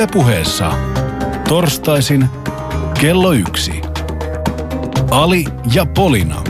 Ylepuheessa 0.00 0.72
torstaisin 1.48 2.28
kello 3.00 3.32
yksi. 3.32 3.80
Ali 5.10 5.44
ja 5.74 5.86
Polina. 5.86 6.42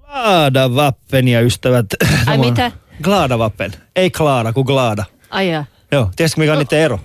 Glada 0.00 0.74
vappen 0.74 1.28
ja 1.28 1.40
ystävät. 1.40 1.86
Ai 2.26 2.38
mitä? 2.38 2.72
Glada 3.02 3.38
vappen. 3.38 3.72
Ei 3.96 4.10
Klaara, 4.10 4.52
kuin 4.52 4.66
Glada. 4.66 5.04
Ai 5.30 5.50
jaa. 5.50 5.64
Joo, 5.92 6.10
tiedätkö 6.16 6.40
mikä 6.40 6.52
on 6.52 6.58
niiden 6.58 6.78
ero? 6.78 7.00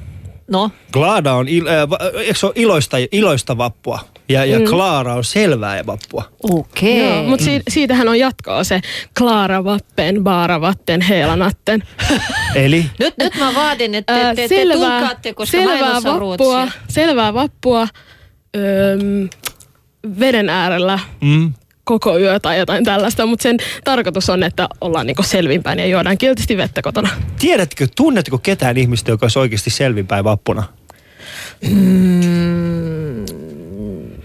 No, 0.51 0.71
Glada 0.93 1.33
on, 1.33 1.47
il, 1.47 1.67
äh, 1.67 1.89
va- 1.89 1.97
eikö 2.19 2.39
se 2.39 2.45
ole 2.45 2.53
iloista, 2.55 2.97
iloista 3.11 3.57
vappua? 3.57 3.99
Ja, 4.29 4.45
ja 4.45 4.59
mm. 4.59 4.65
Klaara 4.65 5.15
on 5.15 5.23
selvää 5.23 5.85
vappua. 5.85 6.23
okei. 6.43 6.99
Joo, 7.09 7.23
mutta 7.23 7.45
si- 7.45 7.61
siitähän 7.69 8.07
on 8.07 8.19
jatkoa 8.19 8.63
se 8.63 8.81
Klaara 9.17 9.63
Vappen, 9.63 10.23
Baara 10.23 10.61
Vatten, 10.61 11.01
Heelanatten. 11.01 11.83
Eli 12.55 12.85
Nyt, 12.99 13.13
nyt 13.19 13.35
mä 13.39 13.53
vaadin, 13.55 13.95
että 13.95 14.33
te, 14.35 14.47
te, 14.47 14.55
te 14.55 14.73
tulkaatte, 14.73 15.33
koska 15.33 15.57
mä 15.57 15.63
en 15.63 15.69
selvää 15.69 15.93
vappua, 15.93 16.19
ruotsia. 16.19 16.67
selvää 16.89 17.33
vappua 17.33 17.87
öö, 18.57 18.97
veden 20.19 20.49
äärellä 20.49 20.99
mm, 21.21 21.53
koko 21.83 22.17
yö 22.19 22.39
tai 22.39 22.57
jotain 22.59 22.83
tällaista, 22.83 23.25
mutta 23.25 23.43
sen 23.43 23.57
tarkoitus 23.83 24.29
on, 24.29 24.43
että 24.43 24.69
ollaan 24.81 25.07
niinku 25.07 25.23
selvinpäin 25.23 25.79
ja 25.79 25.85
juodaan 25.85 26.17
kiltisti 26.17 26.57
vettä 26.57 26.81
kotona. 26.81 27.09
tiedätkö, 27.39 27.87
tunnetteko 27.95 28.37
ketään 28.37 28.77
ihmistä, 28.77 29.11
joka 29.11 29.23
olisi 29.23 29.39
oikeasti 29.39 29.69
selvinpäin 29.69 30.23
vappuna? 30.23 30.63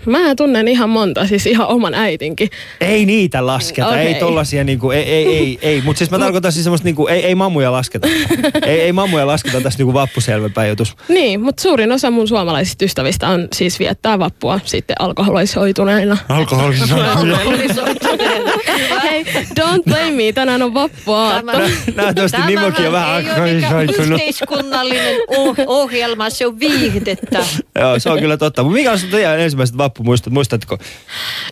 Mä 0.06 0.34
tunnen 0.34 0.68
ihan 0.68 0.90
monta, 0.90 1.26
siis 1.26 1.46
ihan 1.46 1.68
oman 1.68 1.94
äitinkin. 1.94 2.50
Ei 2.80 3.06
niitä 3.06 3.46
lasketa, 3.46 3.88
okay. 3.88 4.00
ei 4.00 4.14
tollasia 4.14 4.64
niinku, 4.64 4.90
ei, 4.90 5.02
ei, 5.02 5.26
ei, 5.26 5.58
ei. 5.62 5.80
mutta 5.80 5.98
siis 5.98 6.10
mä 6.10 6.18
tarkoitan 6.18 6.52
siis 6.52 6.64
semmoista 6.64 6.84
niinku, 6.84 7.06
ei, 7.06 7.26
ei 7.26 7.34
mammuja 7.34 7.72
lasketa. 7.72 8.08
ei, 8.66 8.80
ei 8.80 8.92
mammuja 8.92 9.26
lasketa 9.26 9.60
tässä 9.60 9.78
niinku 9.78 9.94
vappuselvinpäin 9.94 10.68
jutus. 10.68 10.96
Niin, 11.08 11.40
mutta 11.40 11.62
suurin 11.62 11.92
osa 11.92 12.10
mun 12.10 12.28
suomalaisista 12.28 12.84
ystävistä 12.84 13.28
on 13.28 13.48
siis 13.52 13.78
viettää 13.78 14.18
vappua 14.18 14.60
sitten 14.64 14.96
alkoholisoituneina. 14.98 16.16
Alkoholisoituneena. 16.28 18.52
Hei, 19.02 19.24
don't 19.60 19.82
blame 19.84 20.10
me, 20.10 20.32
tänään 20.32 20.62
on 20.62 20.74
vappua. 20.74 21.32
Tämä- 21.36 21.52
Nähtävästi 21.94 22.36
Nimokin 22.46 22.86
on 22.86 22.92
vähän 22.92 23.10
ei 23.10 23.16
ole 23.16 23.24
mikään 23.24 23.72
alkoholisoitunut. 23.76 24.20
yhteiskunnallinen 24.20 25.14
oh- 25.30 25.64
ohjelma, 25.66 26.30
se 26.30 26.46
on 26.46 26.60
viihdettä. 26.60 27.38
Joo, 27.80 27.98
se 27.98 28.10
on 28.10 28.18
kyllä 28.18 28.36
totta. 28.36 28.62
Mutta 28.62 28.74
mikä 28.74 28.92
on 28.92 28.98
teidän 29.10 29.40
ensimmäiset 29.40 29.78
vappumuistot? 29.78 30.32
Muistatko? 30.32 30.78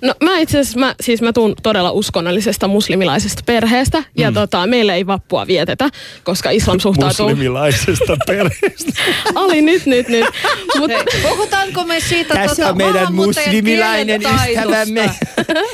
No 0.02 0.14
mä 0.24 0.38
itse 0.38 0.58
asiassa, 0.58 0.78
mä, 0.80 0.94
siis 1.00 1.22
mä 1.22 1.32
tuun 1.32 1.54
todella 1.62 1.90
uskonnollisesta 1.90 2.68
muslimilaisesta 2.68 3.42
perheestä 3.46 4.02
ja 4.16 4.32
tota, 4.32 4.66
meillä 4.66 4.94
ei 4.94 5.06
vappua 5.06 5.46
vietetä, 5.46 5.88
koska 6.24 6.50
islam 6.50 6.80
suhtautuu... 6.80 7.28
Muslimilaisesta 7.28 8.16
perheestä. 8.26 8.92
Ali 9.34 9.62
nyt, 9.62 9.86
nyt, 9.86 10.08
nyt. 10.08 10.24
Mut, 10.78 10.90
Hei, 10.90 11.22
puhutaanko 11.22 11.84
me 11.84 12.00
siitä 12.00 12.34
Tässä 12.34 12.56
tota, 12.56 12.68
on 12.70 12.76
meidän 12.76 13.14
muslimilainen 13.14 14.22
ystävämme. 14.22 15.10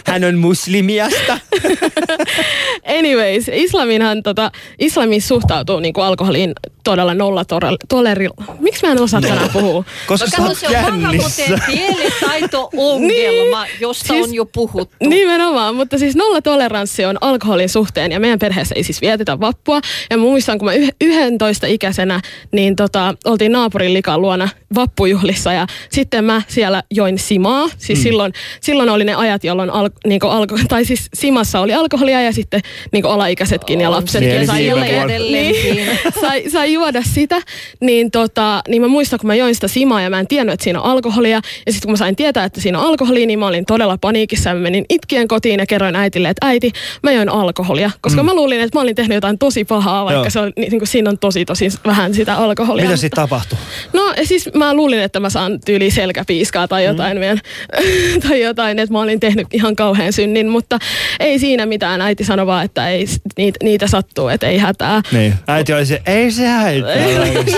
Hän 0.07 0.25
on 0.25 0.39
muslimiasta. 0.39 1.36
anyways, 2.99 3.51
islaminhan 3.53 4.23
tota, 4.23 4.51
islami 4.79 5.21
suhtautuu 5.21 5.81
niinku 5.81 6.01
alkoholiin 6.01 6.53
todella 6.85 7.15
nolla 7.15 7.45
tolerilla. 7.89 8.45
Miksi 8.61 8.87
mä 8.87 8.93
en 8.93 9.01
osaa 9.01 9.21
tänään 9.21 9.51
puhua? 9.53 9.85
Koska 10.09 10.25
No 10.27 10.31
sä 10.31 10.37
kato, 10.37 10.49
oot 10.49 10.59
se 10.59 10.67
on 10.67 10.73
jännissä. 10.73 11.43
kielitaito-ongelma, 11.71 13.65
Niin. 13.65 13.81
josta 13.81 14.09
Siis- 14.09 14.27
on 14.29 14.35
jo 14.35 14.45
puhuttu. 14.45 14.95
Nimenomaan, 15.01 15.75
mutta 15.75 15.99
siis 15.99 16.17
nolla 16.17 16.43
toleranssi 16.43 17.05
on 17.05 17.19
alkoholin 17.21 17.69
suhteen 17.69 18.13
ja 18.13 18.21
meidän 18.21 18.39
perheessä 18.39 18.75
ei 18.75 18.83
siis 18.83 19.01
vietetä 19.01 19.41
vappua. 19.41 19.81
Ja 20.11 20.17
muistan, 20.17 20.59
kun 20.59 20.67
mä 20.69 20.73
yh- 20.75 20.91
11 21.01 21.67
ikäisenä, 21.67 22.21
niin 22.53 22.77
tota, 22.77 23.15
oltiin 23.25 23.53
naapurin 23.53 23.95
likan 23.95 24.21
luona 24.21 24.49
vappujuhlissa 24.75 25.53
ja 25.53 25.67
sitten 25.91 26.25
mä 26.25 26.43
siellä 26.49 26.83
join 26.91 27.19
simaa. 27.19 27.69
Siis 27.79 27.99
mm. 27.99 28.03
silloin, 28.03 28.33
silloin 28.61 28.89
oli 28.89 29.05
ne 29.05 29.15
ajat, 29.15 29.45
jolloin 29.45 29.71
al, 29.71 29.91
niinku 30.07 30.27
alko, 30.27 30.59
tai 30.69 30.85
siis 30.85 31.09
simassa 31.27 31.61
oli 31.61 31.75
alkoholia 31.75 32.23
ja 32.23 32.33
sitten 32.33 32.61
niinku 32.93 33.09
alaikäisetkin 33.09 33.81
ja 33.81 33.91
lapsetkin 33.91 34.31
siellä 34.31 34.47
sai, 34.47 34.69
edelleenkin. 34.69 35.77
niin, 35.77 35.99
sai, 36.21 36.51
sai 36.51 36.73
juoda 36.73 37.03
sitä. 37.03 37.41
Niin, 37.81 38.11
tota, 38.11 38.63
niin 38.69 38.83
mä 38.83 38.89
muistan, 38.89 39.19
kun 39.19 39.27
mä 39.27 39.35
join 39.35 39.55
sitä 39.55 39.69
simaa 39.69 40.03
ja 40.03 40.11
mä 40.11 40.21
en 40.21 40.27
tiennyt, 40.27 40.53
että 40.53 40.65
siinä 40.65 40.81
on 40.81 40.91
alkoholia. 40.91 41.41
Ja 41.67 41.73
sitten 41.73 41.87
kun 41.87 41.91
mä 41.91 41.97
sain 41.97 42.17
tietää, 42.17 42.45
että 42.45 42.61
siinä 42.61 42.79
on 42.79 42.87
alkoholia, 42.87 43.27
niin 43.27 43.39
mä 43.39 43.47
olin 43.47 43.65
todella 43.65 43.99
paniikissa 44.01 44.51
ja 44.51 44.55
mä 44.55 44.61
menin 44.61 44.85
itkien 44.89 45.29
kotiin 45.29 45.61
ja 45.61 45.67
kerroin 45.67 45.97
äitille, 45.97 46.29
että 46.29 46.47
äiti, 46.47 46.73
mä 47.03 47.13
join 47.13 47.29
alkoholia. 47.29 47.91
Koska 48.01 48.23
mm. 48.23 48.27
mä 48.27 48.35
luulin, 48.35 48.61
että 48.61 48.79
mä 48.79 48.83
olin 48.83 48.95
tehnyt 48.95 49.15
jotain 49.15 49.39
tosi 49.39 49.65
pahaa, 49.65 50.05
vaikka 50.05 50.23
Joo. 50.23 50.31
se 50.31 50.41
on, 50.41 50.53
niin, 50.57 50.71
niin 50.71 50.81
kuin 50.81 50.89
siinä 50.89 51.11
on 51.11 51.19
tosi 51.19 51.45
tosi 51.45 51.69
vähän 51.87 52.15
sitä 52.15 52.37
alkoholia. 52.37 52.85
Mitä 52.85 52.97
sitten 52.97 53.17
tapahtui? 53.17 53.59
No 53.93 54.15
siis 54.25 54.51
mä 54.55 54.75
luulin, 54.75 55.01
että 55.01 55.21
mä 55.21 55.31
saan 55.31 55.61
tyyli 55.65 55.91
selkäpiiskaa 55.91 56.69
tai 56.69 56.85
jotain, 56.85 57.17
mm. 57.17 57.21
vielä, 57.21 57.41
tai 58.29 58.43
jotain, 58.43 58.79
että 58.79 58.93
mä 58.93 59.01
olin 59.01 59.21
tehnyt 59.21 59.47
ihan 59.53 59.77
kauhean 59.77 60.13
synnin, 60.13 60.49
mutta 60.49 60.79
ei 61.21 61.39
siinä 61.39 61.67
mitään. 61.67 62.01
Äiti 62.01 62.25
sanoi 62.25 62.47
vaan, 62.47 62.65
että 62.65 62.89
ei, 62.89 63.07
niitä, 63.37 63.59
niitä 63.63 63.87
sattuu, 63.87 64.29
että 64.29 64.47
ei 64.47 64.59
hätää. 64.59 65.03
Niin. 65.13 65.35
Äiti 65.47 65.73
oli 65.73 65.87
se, 65.87 66.03
ei 66.07 66.31
se 66.31 66.49
haittaa. 66.49 66.95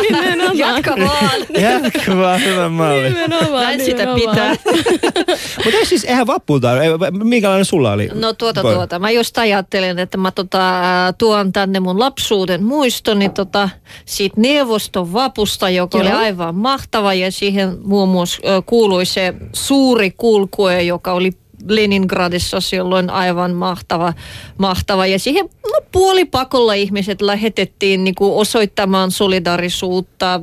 Nimenomaan. 0.02 0.58
Jatka 0.58 0.90
vaan. 0.90 1.40
Jatka 1.60 2.16
vaan, 2.16 2.44
hyvä 2.44 2.68
malli. 2.68 3.02
Nimenomaan, 3.08 3.62
Näin 3.62 3.84
sitä 3.84 4.06
pitää. 4.14 4.54
Mutta 5.64 5.78
ei 5.78 5.86
siis, 5.86 6.04
eihän 6.04 6.26
vappulta, 6.26 6.68
minkälainen 7.24 7.64
sulla 7.64 7.92
oli? 7.92 8.10
No 8.14 8.32
tuota 8.32 8.62
Koira? 8.62 8.76
tuota. 8.76 8.98
Mä 8.98 9.10
just 9.10 9.38
ajattelin, 9.38 9.98
että 9.98 10.18
mä 10.18 10.30
tota, 10.30 10.80
ää, 10.80 11.12
tuon 11.12 11.52
tänne 11.52 11.80
mun 11.80 11.98
lapsuuden 11.98 12.64
muistoni 12.64 13.28
tota, 13.28 13.68
siitä 14.04 14.40
neuvoston 14.40 15.12
vapusta, 15.12 15.70
joka 15.70 15.98
oli 15.98 16.08
Joo. 16.08 16.18
aivan 16.18 16.54
mahtava. 16.54 17.14
Ja 17.14 17.32
siihen 17.32 17.78
muun 17.84 18.08
muassa 18.08 18.38
ö, 18.48 18.62
kuului 18.66 19.06
se 19.06 19.34
suuri 19.52 20.10
kulkue, 20.16 20.82
joka 20.82 21.12
oli 21.12 21.32
Leningradissa 21.66 22.60
silloin 22.60 23.10
aivan 23.10 23.54
mahtava, 23.54 24.12
mahtava. 24.58 25.06
Ja 25.06 25.18
siihen 25.18 25.48
no, 25.72 25.80
puolipakolla 25.92 26.74
ihmiset 26.74 27.22
lähetettiin 27.22 28.04
niin 28.04 28.14
kuin 28.14 28.32
osoittamaan 28.32 29.10
solidarisuutta 29.10 30.40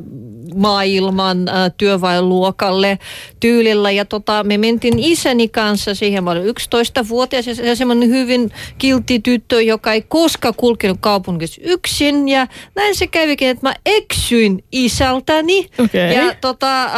maailman 0.56 1.38
työväenluokalle 1.78 3.00
tyylillä. 3.40 3.92
Ja 3.92 4.06
tota, 4.06 4.44
me 4.44 4.58
mentiin 4.58 5.00
isäni 5.00 5.48
kanssa 5.48 5.96
siihen, 5.96 6.24
mä 6.24 6.32
olin 6.32 6.44
11-vuotias 6.44 7.48
ja 7.48 7.56
se- 7.56 7.76
semmoinen 7.76 8.10
hyvin 8.10 8.52
kiltti 8.78 9.20
tyttö, 9.20 9.62
joka 9.62 9.94
ei 9.94 10.02
koskaan 10.02 10.54
kulkenut 10.58 10.98
kaupungissa 11.02 11.62
yksin. 11.64 12.30
Ja 12.30 12.48
näin 12.76 12.96
se 12.96 13.08
kävikin, 13.08 13.50
että 13.50 13.70
mä 13.70 13.74
eksyin 13.86 14.64
isältäni. 14.72 15.68
Okei. 15.80 16.16
Ja 16.16 16.36
tota, 16.42 16.84
äh, 16.84 16.92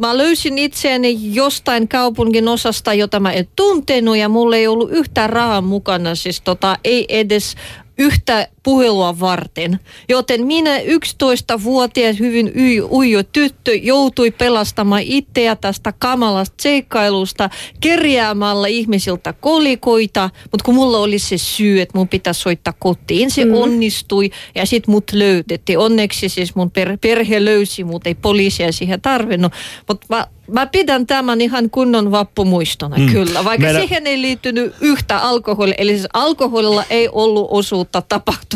mä 0.00 0.18
löysin 0.18 0.58
itseäni 0.58 1.18
jostain 1.34 1.88
kaupungin 1.88 2.48
osasta, 2.48 2.94
jota 2.94 3.20
mä 3.20 3.32
en 3.32 3.48
tuntenut 3.56 4.16
ja 4.16 4.28
mulla 4.28 4.56
ei 4.56 4.66
ollut 4.66 4.90
yhtään 4.90 5.30
rahaa 5.30 5.60
mukana, 5.60 6.14
siis 6.14 6.40
tota, 6.40 6.76
ei 6.84 7.06
edes 7.08 7.54
yhtä 7.98 8.48
puhelua 8.66 9.20
varten. 9.20 9.80
Joten 10.08 10.46
minä 10.46 10.78
11-vuotias 10.78 12.18
hyvin 12.18 12.52
ujo 12.90 13.22
tyttö 13.22 13.74
joutui 13.74 14.30
pelastamaan 14.30 15.02
itseä 15.04 15.56
tästä 15.56 15.92
kamalasta 15.98 16.54
seikkailusta 16.62 17.50
kerjäämällä 17.80 18.68
ihmisiltä 18.68 19.32
kolikoita, 19.32 20.30
mutta 20.42 20.64
kun 20.64 20.74
mulla 20.74 20.98
oli 20.98 21.18
se 21.18 21.38
syy, 21.38 21.80
että 21.80 21.98
mun 21.98 22.08
pitäisi 22.08 22.40
soittaa 22.40 22.74
kotiin, 22.78 23.30
se 23.30 23.44
mm. 23.44 23.54
onnistui 23.54 24.30
ja 24.54 24.66
sitten 24.66 24.92
mut 24.92 25.12
löydettiin. 25.12 25.78
Onneksi 25.78 26.28
siis 26.28 26.54
mun 26.54 26.70
per- 26.70 26.98
perhe 27.00 27.44
löysi 27.44 27.84
mut, 27.84 28.06
ei 28.06 28.14
poliisia 28.14 28.72
siihen 28.72 29.00
tarvinnut, 29.00 29.52
mutta 29.88 30.06
mä, 30.08 30.26
mä 30.52 30.66
pidän 30.66 31.06
tämän 31.06 31.40
ihan 31.40 31.70
kunnon 31.70 32.10
vappumuistona 32.10 32.96
mm. 32.96 33.12
kyllä, 33.12 33.44
vaikka 33.44 33.66
Meidän- 33.66 33.82
siihen 33.82 34.06
ei 34.06 34.22
liittynyt 34.22 34.74
yhtä 34.80 35.18
alkoholia, 35.18 35.74
eli 35.78 35.92
siis 35.92 36.08
alkoholilla 36.12 36.84
ei 36.90 37.08
ollut 37.12 37.48
osuutta 37.50 38.02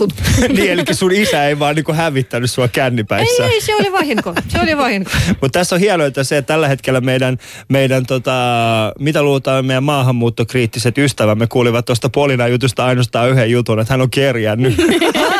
tapahtunut. 0.08 0.52
niin, 0.56 0.70
eli 0.70 0.84
sun 0.92 1.12
isä 1.12 1.44
ei 1.44 1.58
vaan 1.58 1.74
niinku 1.74 1.92
hävittänyt 1.92 2.50
sua 2.50 2.68
kännipäissä. 2.68 3.46
ei, 3.46 3.52
ei, 3.52 3.60
se 3.60 3.74
oli 3.74 3.92
vahinko, 3.92 4.34
se 4.48 4.60
oli 4.60 4.76
vahinko. 4.76 5.10
Mutta 5.40 5.58
tässä 5.58 5.74
on 5.74 5.80
hienointa 5.80 6.24
se, 6.24 6.36
että 6.36 6.52
tällä 6.54 6.68
hetkellä 6.68 7.00
meidän, 7.00 7.38
meidän 7.68 8.06
tota, 8.06 8.32
mitä 8.98 9.22
luultaan 9.22 9.66
meidän 9.66 9.84
maahanmuuttokriittiset 9.84 10.98
ystävämme 10.98 11.46
kuulivat 11.46 11.84
tuosta 11.84 12.08
Polina 12.08 12.48
jutusta 12.48 12.84
ainoastaan 12.84 13.30
yhden 13.30 13.50
jutun, 13.50 13.80
että 13.80 13.92
hän 13.92 14.00
on 14.00 14.10
kerjännyt. 14.10 14.74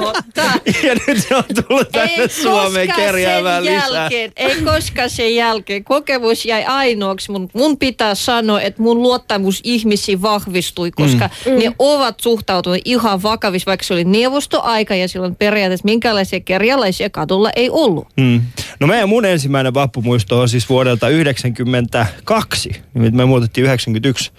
Totta. 0.00 0.42
ja 0.86 0.94
nyt 1.06 1.26
se 1.28 1.36
on 1.36 1.44
tullut 1.68 1.88
tänne 1.92 2.28
Suomeen 2.28 2.86
koskaan 2.86 3.06
kerjäämään 3.06 3.64
lisää. 3.64 3.98
jälkeen, 3.98 4.32
ei 4.36 4.62
koskaan 4.62 5.10
sen 5.10 5.34
jälkeen. 5.34 5.84
Kokemus 5.84 6.44
jäi 6.44 6.64
ainoaksi. 6.64 7.30
Mun, 7.30 7.48
mun 7.52 7.78
pitää 7.78 8.14
sanoa, 8.14 8.60
että 8.60 8.82
mun 8.82 9.02
luottamus 9.02 9.60
ihmisiin 9.64 10.22
vahvistui, 10.22 10.90
koska 10.90 11.30
mm. 11.46 11.52
ne 11.52 11.72
ovat 11.78 12.20
suhtautuneet 12.20 12.82
ihan 12.84 13.22
vakavissa, 13.22 13.66
vaikka 13.66 13.84
se 13.84 13.94
oli 13.94 14.04
neuvostoaika 14.04 14.94
ja 14.94 15.08
silloin 15.08 15.36
periaatteessa 15.36 15.84
minkälaisia 15.84 16.40
kerjalaisia 16.40 17.10
kadulla 17.10 17.50
ei 17.56 17.70
ollut. 17.70 18.08
Mm. 18.16 18.40
No 18.80 18.86
meidän 18.86 19.08
mun 19.08 19.24
ensimmäinen 19.24 19.74
vappumuisto 19.74 20.40
on 20.40 20.48
siis 20.48 20.68
vuodelta 20.68 21.08
92. 21.08 22.68
Nimittäin 22.94 23.16
Me 23.16 23.24
muutettiin 23.24 23.64
91 23.64 24.30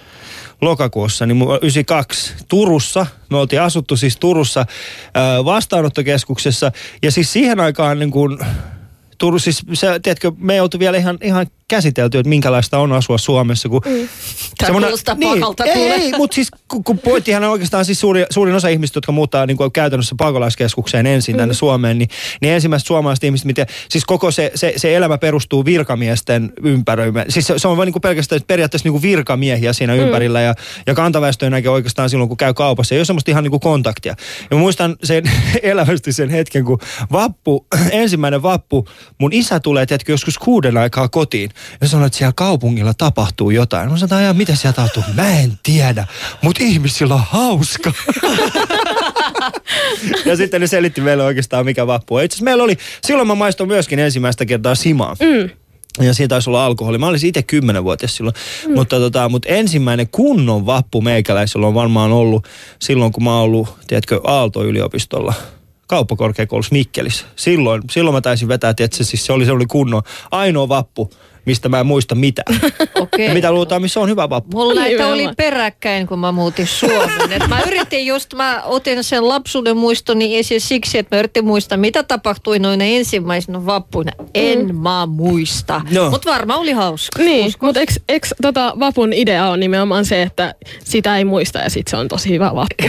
lokakuussa, 0.61 1.25
niin 1.25 1.37
mu- 1.37 1.59
92 1.61 2.33
Turussa, 2.47 3.05
me 3.29 3.37
oltiin 3.37 3.61
asuttu 3.61 3.97
siis 3.97 4.17
Turussa 4.17 4.65
vastaanottokeskuksessa. 5.45 6.71
Ja 7.03 7.11
siis 7.11 7.33
siihen 7.33 7.59
aikaan 7.59 7.99
niin 7.99 8.11
kuin, 8.11 8.39
Turun, 9.17 9.39
siis 9.39 9.63
se, 9.73 9.99
tiedätkö, 9.99 10.31
me 10.37 10.61
oltu 10.61 10.79
vielä 10.79 10.97
ihan, 10.97 11.17
ihan 11.23 11.47
käsitelty, 11.69 12.19
että 12.19 12.29
minkälaista 12.29 12.77
on 12.77 12.91
asua 12.91 13.17
Suomessa. 13.17 13.69
Kun 13.69 13.81
mm. 13.85 14.09
Tää 14.57 14.71
kuulostaa 14.71 15.15
pahalta, 15.15 15.65
ei, 15.65 15.91
ei, 15.91 16.11
mutta 16.17 16.35
siis 16.35 16.51
kun, 16.67 16.83
kun 16.83 16.99
pointtihan 16.99 17.43
on 17.43 17.49
oikeastaan 17.49 17.85
siis 17.85 17.99
suuri, 17.99 18.25
suurin 18.29 18.55
osa 18.55 18.67
ihmistä, 18.67 18.97
jotka 18.97 19.11
muuttaa 19.11 19.45
niin 19.45 19.57
kuin 19.57 19.71
käytännössä 19.71 20.15
pakolaiskeskukseen 20.17 21.05
ensin 21.05 21.35
mm. 21.35 21.37
tänne 21.37 21.53
Suomeen, 21.53 21.97
niin, 21.97 22.09
niin 22.41 22.53
ensimmäiset 22.53 22.87
suomalaiset 22.87 23.23
ihmiset, 23.23 23.45
miten, 23.45 23.65
siis 23.89 24.05
koko 24.05 24.31
se, 24.31 24.51
se, 24.55 24.73
se 24.77 24.95
elämä 24.95 25.17
perustuu 25.17 25.65
virkamiesten 25.65 26.53
ympäröimään. 26.63 27.31
Siis 27.31 27.47
se, 27.47 27.59
se 27.59 27.67
on 27.67 27.77
vain 27.77 27.87
niin 27.87 27.93
kuin 27.93 28.01
pelkästään 28.01 28.41
periaatteessa 28.47 28.85
niin 28.85 28.93
kuin 28.93 29.01
virkamiehiä 29.01 29.73
siinä 29.73 29.93
mm. 29.93 29.99
ympärillä 29.99 30.41
ja, 30.41 30.55
ja 30.87 30.93
kantaväestö 30.93 31.49
näkee 31.49 31.71
oikeastaan 31.71 32.09
silloin, 32.09 32.27
kun 32.27 32.37
käy 32.37 32.53
kaupassa. 32.53 32.95
Ei 32.95 32.99
ole 32.99 33.05
semmoista 33.05 33.31
ihan 33.31 33.43
niin 33.43 33.51
kuin 33.51 33.61
kontaktia. 33.61 34.15
Ja 34.51 34.57
muistan 34.57 34.95
sen 35.03 35.23
elävästi 35.61 36.13
sen 36.13 36.29
hetken, 36.29 36.65
kun 36.65 36.79
vappu, 37.11 37.67
ensimmäinen 37.91 38.43
vappu, 38.43 38.87
mun 39.17 39.33
isä 39.33 39.59
tulee, 39.59 39.85
tiedätkö, 39.85 40.11
joskus 40.11 40.37
kuuden 40.37 40.77
aikaa 40.77 41.07
kotiin 41.07 41.49
ja 41.81 41.87
sanoo, 41.87 42.05
että 42.05 42.17
siellä 42.17 42.33
kaupungilla 42.35 42.93
tapahtuu 42.93 43.49
jotain. 43.49 43.91
Mä 43.91 43.97
sanoin, 43.97 44.23
että 44.23 44.33
mitä 44.33 44.55
siellä 44.55 44.75
tapahtuu? 44.75 45.03
Mä 45.13 45.39
en 45.39 45.59
tiedä, 45.63 46.07
mutta 46.41 46.63
ihmisillä 46.63 47.15
on 47.15 47.23
hauska. 47.29 47.91
ja 50.25 50.35
sitten 50.35 50.61
ne 50.61 50.67
selitti 50.67 51.01
meille 51.01 51.23
oikeastaan, 51.23 51.65
mikä 51.65 51.87
vappu 51.87 52.15
on. 52.15 52.23
Itse 52.23 52.35
asiassa 52.35 52.43
meillä 52.43 52.63
oli, 52.63 52.77
silloin 53.07 53.27
mä 53.27 53.35
maistoin 53.35 53.67
myöskin 53.67 53.99
ensimmäistä 53.99 54.45
kertaa 54.45 54.75
simaa. 54.75 55.15
Mm. 55.19 55.49
Ja 56.05 56.13
siitä 56.13 56.29
taisi 56.29 56.49
olla 56.49 56.65
alkoholi. 56.65 56.97
Mä 56.97 57.07
olisin 57.07 57.29
itse 57.29 57.43
kymmenenvuotias 57.43 58.15
silloin. 58.15 58.35
Mm. 58.67 58.73
Mutta, 58.73 58.99
tota, 58.99 59.29
mutta 59.29 59.49
ensimmäinen 59.49 60.07
kunnon 60.07 60.65
vappu 60.65 61.01
meikäläisellä 61.01 61.67
on 61.67 61.73
varmaan 61.73 62.11
ollut 62.11 62.47
silloin, 62.79 63.11
kun 63.11 63.23
mä 63.23 63.33
oon 63.33 63.43
ollut, 63.43 63.69
tiedätkö, 63.87 64.21
Aalto-yliopistolla 64.23 65.33
kauppakorkeakoulussa 65.87 66.73
Mikkelissä. 66.73 67.25
Silloin, 67.35 67.81
silloin 67.91 68.13
mä 68.13 68.21
taisin 68.21 68.47
vetää, 68.47 68.69
että 68.69 69.03
siis 69.03 69.25
se 69.25 69.33
oli, 69.33 69.45
se 69.45 69.51
oli 69.51 69.65
kunnon 69.65 70.01
ainoa 70.31 70.69
vappu, 70.69 71.11
mistä 71.47 71.69
mä 71.69 71.79
en 71.79 71.85
muista 71.85 72.15
mitään. 72.15 72.59
Okei. 72.95 73.27
Ja 73.27 73.33
mitä 73.33 73.51
luultaan, 73.51 73.81
missä 73.81 73.99
on 73.99 74.09
hyvä 74.09 74.29
vappu. 74.29 74.57
Mulla 74.57 74.73
näitä 74.73 74.89
Nimenomaan. 74.89 75.13
oli 75.13 75.29
peräkkäin, 75.37 76.07
kun 76.07 76.19
mä 76.19 76.31
muutin 76.31 76.67
Suomeen. 76.67 77.31
Et 77.31 77.47
mä 77.47 77.61
yritin 77.67 78.05
just, 78.05 78.33
mä 78.33 78.61
otin 78.63 79.03
sen 79.03 79.27
lapsuuden 79.27 79.77
muistoni 79.77 80.37
esiin 80.37 80.61
siksi, 80.61 80.97
että 80.97 81.15
mä 81.15 81.19
yritin 81.19 81.45
muistaa, 81.45 81.77
mitä 81.77 82.03
tapahtui 82.03 82.59
noina 82.59 82.83
ensimmäisenä 82.83 83.65
vappuina. 83.65 84.11
En 84.33 84.75
mä 84.75 85.05
muista. 85.05 85.81
No. 85.91 86.09
Mutta 86.09 86.31
varmaan 86.31 86.59
oli 86.59 86.71
hauska. 86.71 87.23
Niin, 87.23 87.53
mutta 87.61 87.79
eikö, 87.79 87.93
eikö 88.09 88.27
tota 88.41 88.73
vapun 88.79 89.13
idea 89.13 89.47
on 89.47 89.59
nimenomaan 89.59 90.05
se, 90.05 90.21
että 90.21 90.55
sitä 90.83 91.17
ei 91.17 91.25
muista 91.25 91.59
ja 91.59 91.69
sitten 91.69 91.91
se 91.91 91.97
on 91.97 92.07
tosi 92.07 92.29
hyvä 92.29 92.55
vappu. 92.55 92.83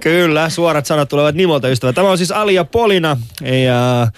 Kyllä, 0.00 0.50
suorat 0.50 0.86
sanat 0.86 1.08
tulevat 1.08 1.34
Nimolta 1.34 1.68
ystävä. 1.68 1.92
Tämä 1.92 2.10
on 2.10 2.18
siis 2.18 2.30
Ali 2.30 2.54
ja 2.54 2.64
Polina 2.64 3.16
ja 3.64 4.08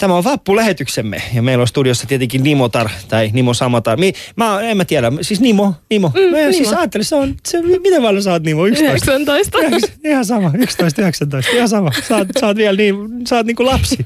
tämä 0.00 0.14
on 0.14 0.24
vappulähetyksemme. 0.24 1.22
Ja 1.34 1.42
meillä 1.42 1.62
on 1.62 1.68
studiossa 1.68 2.06
tietenkin 2.06 2.42
Nimotar 2.42 2.88
tai 3.08 3.30
Nimo 3.32 3.54
Samatar. 3.54 3.98
Mi, 3.98 4.12
mä 4.36 4.60
en 4.60 4.76
mä 4.76 4.84
tiedä, 4.84 5.12
siis 5.20 5.40
Nimo, 5.40 5.74
Nimo. 5.90 6.12
Mm, 6.14 6.20
mä 6.20 6.36
Nimo. 6.36 6.52
siis 6.52 6.72
ajattelin, 6.72 7.04
se 7.04 7.14
on, 7.14 7.34
se, 7.46 7.62
miten 7.62 8.02
paljon 8.02 8.22
sä 8.22 8.32
oot 8.32 8.42
Nimo? 8.42 8.66
11. 8.66 9.12
19. 9.14 9.58
Yhdeks- 9.58 9.90
Ihan 10.04 10.24
sama, 10.24 10.50
11, 10.54 11.02
19, 11.02 11.52
ihan 11.56 11.68
sama. 11.68 11.90
Sä 12.08 12.16
oot, 12.16 12.28
sä 12.40 12.46
oot 12.46 12.56
vielä 12.56 12.76
niin, 12.76 12.96
sä 13.28 13.36
oot 13.36 13.46
niinku 13.46 13.66
lapsi. 13.66 13.96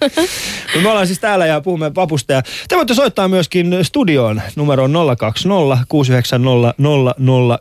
Mut 0.74 0.82
me 0.82 0.88
ollaan 0.88 1.06
siis 1.06 1.18
täällä 1.18 1.46
ja 1.46 1.60
puhumme 1.60 1.94
vapusta. 1.94 2.32
Ja 2.32 2.42
te 2.68 2.76
voitte 2.76 2.94
soittaa 2.94 3.28
myöskin 3.28 3.78
studioon 3.82 4.42
numeroon 4.56 4.92
020 5.18 5.84
690 5.88 6.74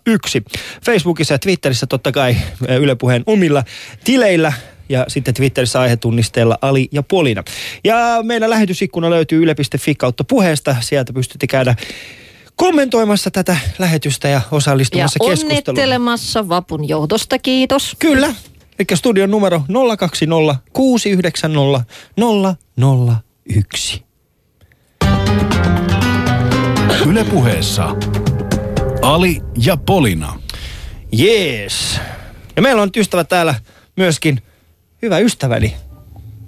001. 0.05 0.43
Facebookissa 0.85 1.33
ja 1.33 1.39
Twitterissä 1.39 1.87
totta 1.87 2.11
kai 2.11 2.35
Yle 2.79 2.95
Puheen 2.95 3.23
omilla 3.25 3.63
tileillä 4.03 4.53
ja 4.93 5.05
sitten 5.07 5.33
Twitterissä 5.33 5.81
aihetunnisteella 5.81 6.57
Ali 6.61 6.87
ja 6.91 7.03
Polina. 7.03 7.43
Ja 7.83 8.19
meidän 8.23 8.49
lähetysikkuna 8.49 9.09
löytyy 9.09 9.43
yle.fi 9.43 9.95
kautta 9.95 10.23
puheesta. 10.23 10.75
Sieltä 10.79 11.13
pystytte 11.13 11.47
käydä 11.47 11.75
kommentoimassa 12.55 13.31
tätä 13.31 13.57
lähetystä 13.79 14.27
ja 14.27 14.33
Ja 14.33 14.41
osallistumassa 14.51 15.19
keskusteluun. 15.19 15.51
onnittelemassa 15.51 16.49
vapun 16.49 16.87
johdosta, 16.87 17.39
kiitos. 17.39 17.95
Kyllä. 17.99 18.33
Eli 18.79 18.97
studion 18.97 19.31
numero 19.31 19.61
020 19.97 20.55
690 20.73 21.83
001. 23.55 24.03
Yle 27.07 27.23
puheessa 27.23 27.95
Ali 29.01 29.41
ja 29.57 29.77
Polina. 29.77 30.39
Jees. 31.11 31.99
Ja 32.55 32.61
meillä 32.61 32.81
on 32.81 32.87
nyt 32.87 32.97
ystävä 32.97 33.23
täällä 33.23 33.55
myöskin 33.97 34.41
hyvä 35.03 35.19
ystäväni. 35.19 35.75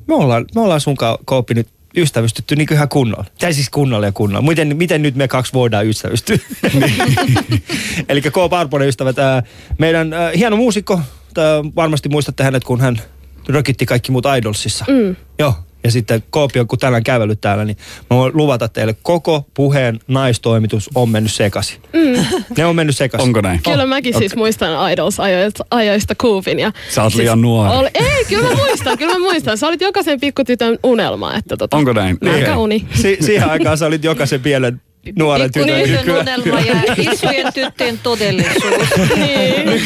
Me 0.08 0.16
ollaan, 0.16 0.46
me 0.56 0.62
ollaan 0.62 0.82
sun 0.82 0.98
Kooppi 1.26 1.54
nyt 1.54 1.68
ystävystytty 1.98 2.56
niin 2.56 2.74
ihan 2.74 2.90
kunnolla. 2.90 3.26
Tai 3.40 3.54
siis 3.54 3.70
kunnolla 3.70 4.06
ja 4.06 4.12
kunnolla. 4.12 4.48
Miten, 4.48 4.78
miten 4.78 5.02
nyt 5.02 5.16
me 5.16 5.28
kaksi 5.28 5.54
voidaan 5.54 5.88
ystävystyä? 5.88 6.38
Eli 8.10 8.22
K. 8.22 8.34
Parponen 8.50 8.88
ystävät, 8.88 9.20
ää, 9.20 9.44
meidän 9.78 10.14
ää, 10.14 10.32
hieno 10.38 10.56
muusikko. 10.56 11.00
Tää, 11.34 11.64
varmasti 11.76 12.10
muistatte 12.10 12.44
hänet, 12.44 12.64
kun 12.64 12.82
hän 12.82 13.02
rökitti 13.48 13.86
kaikki 13.86 14.12
muut 14.12 14.26
Idolsissa. 14.38 14.86
Mm. 14.88 15.16
Joo. 15.40 15.54
Ja 15.86 15.92
sitten 15.92 16.24
Koopi 16.30 16.60
on 16.60 16.68
kun 16.68 16.80
tänään 16.80 17.04
kävellyt 17.04 17.42
täällä, 17.42 17.66
niin 17.66 17.78
mä 18.10 18.18
voin 18.18 18.32
luvata 18.38 18.68
teille, 18.68 18.96
koko 19.04 19.46
puheen 19.54 20.00
naistoimitus 20.08 20.90
on 20.96 21.10
mennyt 21.10 21.34
sekaisin. 21.34 21.82
Mm. 21.94 22.26
Ne 22.58 22.66
on 22.66 22.76
mennyt 22.76 22.98
sekaisin. 22.98 23.28
Onko 23.28 23.42
näin? 23.42 23.60
Kyllä 23.64 23.86
mäkin 23.86 24.18
siis 24.18 24.36
muistan 24.36 24.92
Idols-ajoista 24.92 25.66
ajoista 25.72 26.16
Kuuvin. 26.16 26.60
Ja 26.60 26.72
Sä 26.90 27.04
oot 27.04 27.14
siis 27.14 27.20
liian 27.22 27.42
nuori. 27.42 27.78
Oli, 27.78 27.90
ei, 27.94 28.26
kyllä 28.26 28.50
mä 28.50 28.56
muistan, 28.56 28.98
kyllä 28.98 29.14
mä 29.14 29.20
muistan. 29.20 29.58
Sä 29.58 29.68
olit 29.68 29.82
jokaisen 29.82 30.20
pikkutytön 30.20 30.78
unelma. 30.84 31.34
Että 31.34 31.58
tota, 31.58 31.78
Onko 31.78 31.94
näin? 31.94 32.18
Aika 32.24 32.38
Okei. 32.38 32.56
uni. 32.56 32.86
Si- 32.94 33.18
siihen 33.22 33.50
aikaan 33.50 33.78
sä 33.78 33.86
olit 33.86 34.04
jokaisen 34.04 34.42
pienen 34.42 34.82
nuoren 35.16 35.52
tytön. 35.52 35.82
Pikkutytön 35.82 36.06
Kyllä. 36.06 36.20
unelma 36.20 36.60
ja 36.60 36.82
isojen 36.98 37.54
tyttöjen 37.54 38.00
todellisuus. 38.04 38.88
Niin. 39.16 39.82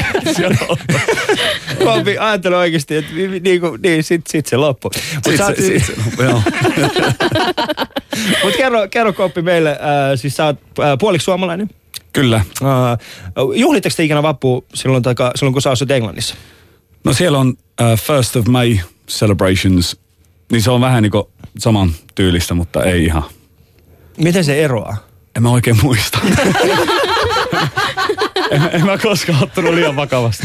Kompi, 1.83 2.17
ajattele 2.17 2.57
oikeasti, 2.57 2.95
että 2.95 3.11
niin, 3.41 3.61
kuin, 3.61 3.81
niin 3.81 4.03
sit, 4.03 4.27
sit 4.27 4.45
se 4.45 4.57
loppu. 4.57 4.91
Mutta 5.15 5.47
Sit 5.47 5.55
se, 5.55 5.61
sit 5.61 5.85
se, 5.85 5.93
joo. 6.23 6.33
mut 8.43 8.55
kerro, 8.57 8.87
kerro 8.91 9.13
Koppi 9.13 9.41
meille, 9.41 9.71
äh, 9.71 9.77
siis 10.15 10.35
sä 10.35 10.45
oot 10.45 10.57
äh, 10.79 10.97
puoliksi 10.99 11.25
suomalainen. 11.25 11.69
Kyllä. 12.13 12.35
Äh, 12.35 12.97
juhlitteko 13.55 13.93
te 13.97 14.03
ikinä 14.03 14.23
vappua 14.23 14.61
silloin, 14.73 15.03
taika, 15.03 15.31
silloin 15.35 15.53
kun 15.53 15.61
sä 15.61 15.71
asut 15.71 15.91
Englannissa? 15.91 16.35
No 17.03 17.13
siellä 17.13 17.37
on 17.37 17.49
uh, 17.49 17.99
First 17.99 18.35
of 18.35 18.45
May 18.45 18.77
celebrations, 19.07 19.97
niin 20.51 20.61
se 20.61 20.71
on 20.71 20.81
vähän 20.81 21.03
niin 21.03 21.11
kuin 21.11 21.23
saman 21.57 21.91
tyylistä, 22.15 22.53
mutta 22.53 22.83
ei 22.83 23.05
ihan. 23.05 23.23
Miten 24.17 24.43
se 24.43 24.63
eroaa? 24.63 25.08
En 25.39 25.43
mä 25.43 25.49
oikein 25.49 25.77
muista. 25.83 26.19
en, 28.51 28.69
en 28.71 28.85
mä 28.85 28.97
koskaan 28.97 29.43
ottanut 29.43 29.73
liian 29.73 29.95
vakavasti. 29.95 30.43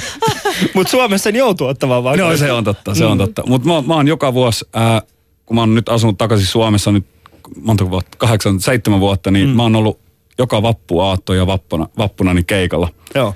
Mutta 0.74 0.90
Suomessa 0.90 1.28
en 1.28 1.36
joutuu 1.36 1.66
ottamaan 1.66 2.04
vaan. 2.04 2.18
Joo, 2.18 2.36
se 2.36 2.52
on 2.52 2.64
totta, 2.64 2.94
se 2.94 3.04
on 3.04 3.18
totta. 3.18 3.42
Mutta 3.46 3.68
mä, 3.68 3.82
mä 3.82 3.94
oon 3.94 4.08
joka 4.08 4.34
vuosi, 4.34 4.64
ää, 4.72 5.02
kun 5.46 5.54
mä 5.54 5.60
oon 5.60 5.74
nyt 5.74 5.88
asunut 5.88 6.18
takaisin 6.18 6.46
Suomessa 6.46 6.92
nyt 6.92 7.06
monta 7.60 7.90
vuotta, 7.90 8.18
kahdeksan, 8.18 8.60
seitsemän 8.60 9.00
vuotta, 9.00 9.30
niin 9.30 9.48
mm. 9.48 9.56
mä 9.56 9.62
oon 9.62 9.76
ollut 9.76 10.00
joka 10.38 10.62
vappuaatto 10.62 11.34
ja 11.34 11.46
vappuna, 11.46 11.88
vappuna 11.98 12.34
niin 12.34 12.46
keikalla. 12.46 12.88
Joo. 13.14 13.34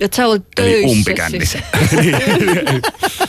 Että 0.00 0.16
sä 0.16 0.26
olet 0.26 0.42
Eli 0.58 0.70
töissä 0.70 0.88
umpikännissä. 0.88 1.58
siis. 1.90 2.16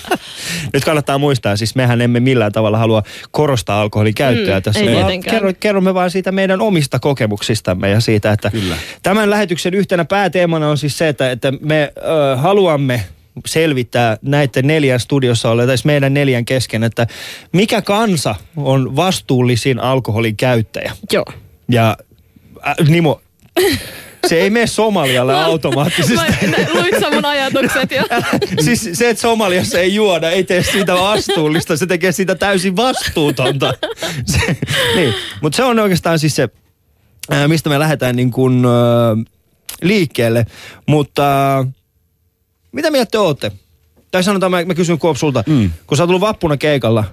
Nyt 0.73 0.85
kannattaa 0.85 1.17
muistaa, 1.17 1.55
siis 1.55 1.75
mehän 1.75 2.01
emme 2.01 2.19
millään 2.19 2.51
tavalla 2.51 2.77
halua 2.77 3.03
korostaa 3.31 3.81
alkoholin 3.81 4.13
käyttöä 4.15 4.57
Mm, 4.59 4.63
tässä. 4.63 4.79
ei 4.79 5.19
kerro, 5.19 5.53
kerromme 5.59 5.93
vaan 5.93 6.11
siitä 6.11 6.31
meidän 6.31 6.61
omista 6.61 6.99
kokemuksistamme 6.99 7.89
ja 7.89 7.99
siitä, 7.99 8.31
että 8.31 8.49
Kyllä. 8.49 8.75
tämän 9.03 9.29
lähetyksen 9.29 9.73
yhtenä 9.73 10.05
pääteemana 10.05 10.69
on 10.69 10.77
siis 10.77 10.97
se, 10.97 11.07
että, 11.07 11.31
että 11.31 11.53
me 11.61 11.93
ö, 11.97 12.35
haluamme 12.35 13.03
selvittää 13.45 14.17
näiden 14.21 14.67
neljän 14.67 14.99
studiossa 14.99 15.49
olleita, 15.51 15.67
tai 15.69 15.77
siis 15.77 15.85
meidän 15.85 16.13
neljän 16.13 16.45
kesken, 16.45 16.83
että 16.83 17.07
mikä 17.51 17.81
kansa 17.81 18.35
on 18.55 18.95
vastuullisin 18.95 19.79
alkoholin 19.79 20.37
käyttäjä. 20.37 20.91
Joo. 21.13 21.25
Ja 21.69 21.97
äh, 22.67 22.75
Nimo, 22.87 23.21
se 24.27 24.41
ei 24.41 24.49
mene 24.49 24.67
Somalialle 24.67 25.35
automaattisesti. 25.43 26.15
Mä, 26.15 26.57
luit 26.73 26.99
sä 26.99 27.11
mun 27.11 27.25
ajatukset 27.25 27.91
jo? 27.91 28.03
siis 28.65 28.89
se, 28.93 29.09
että 29.09 29.21
Somaliassa 29.21 29.79
ei 29.79 29.95
juoda, 29.95 30.31
ei 30.31 30.43
tee 30.43 30.63
siitä 30.63 30.93
vastuullista, 30.93 31.77
se 31.77 31.85
tekee 31.85 32.11
siitä 32.11 32.35
täysin 32.35 32.75
vastuutonta. 32.75 33.73
Se, 34.25 34.57
niin. 34.95 35.13
Mutta 35.41 35.55
se 35.55 35.63
on 35.63 35.79
oikeastaan 35.79 36.19
siis 36.19 36.35
se, 36.35 36.49
ää, 37.31 37.47
mistä 37.47 37.69
me 37.69 37.79
lähdetään 37.79 38.15
niin 38.15 38.31
kuin, 38.31 38.65
ää, 38.65 39.17
liikkeelle. 39.81 40.45
Mutta 40.85 41.57
äh, 41.59 41.67
mitä 42.71 42.91
mieltä 42.91 43.11
te 43.11 43.19
ootte? 43.19 43.51
Tai 44.11 44.23
sanotaan, 44.23 44.51
mä, 44.51 44.65
mä 44.65 44.73
kysyn 44.73 44.99
Koop 44.99 45.17
sulta, 45.17 45.43
mm. 45.47 45.71
Kun 45.87 45.97
sä 45.97 46.03
oot 46.03 46.07
tullut 46.07 46.21
vappuna 46.21 46.57
keikalla, 46.57 47.03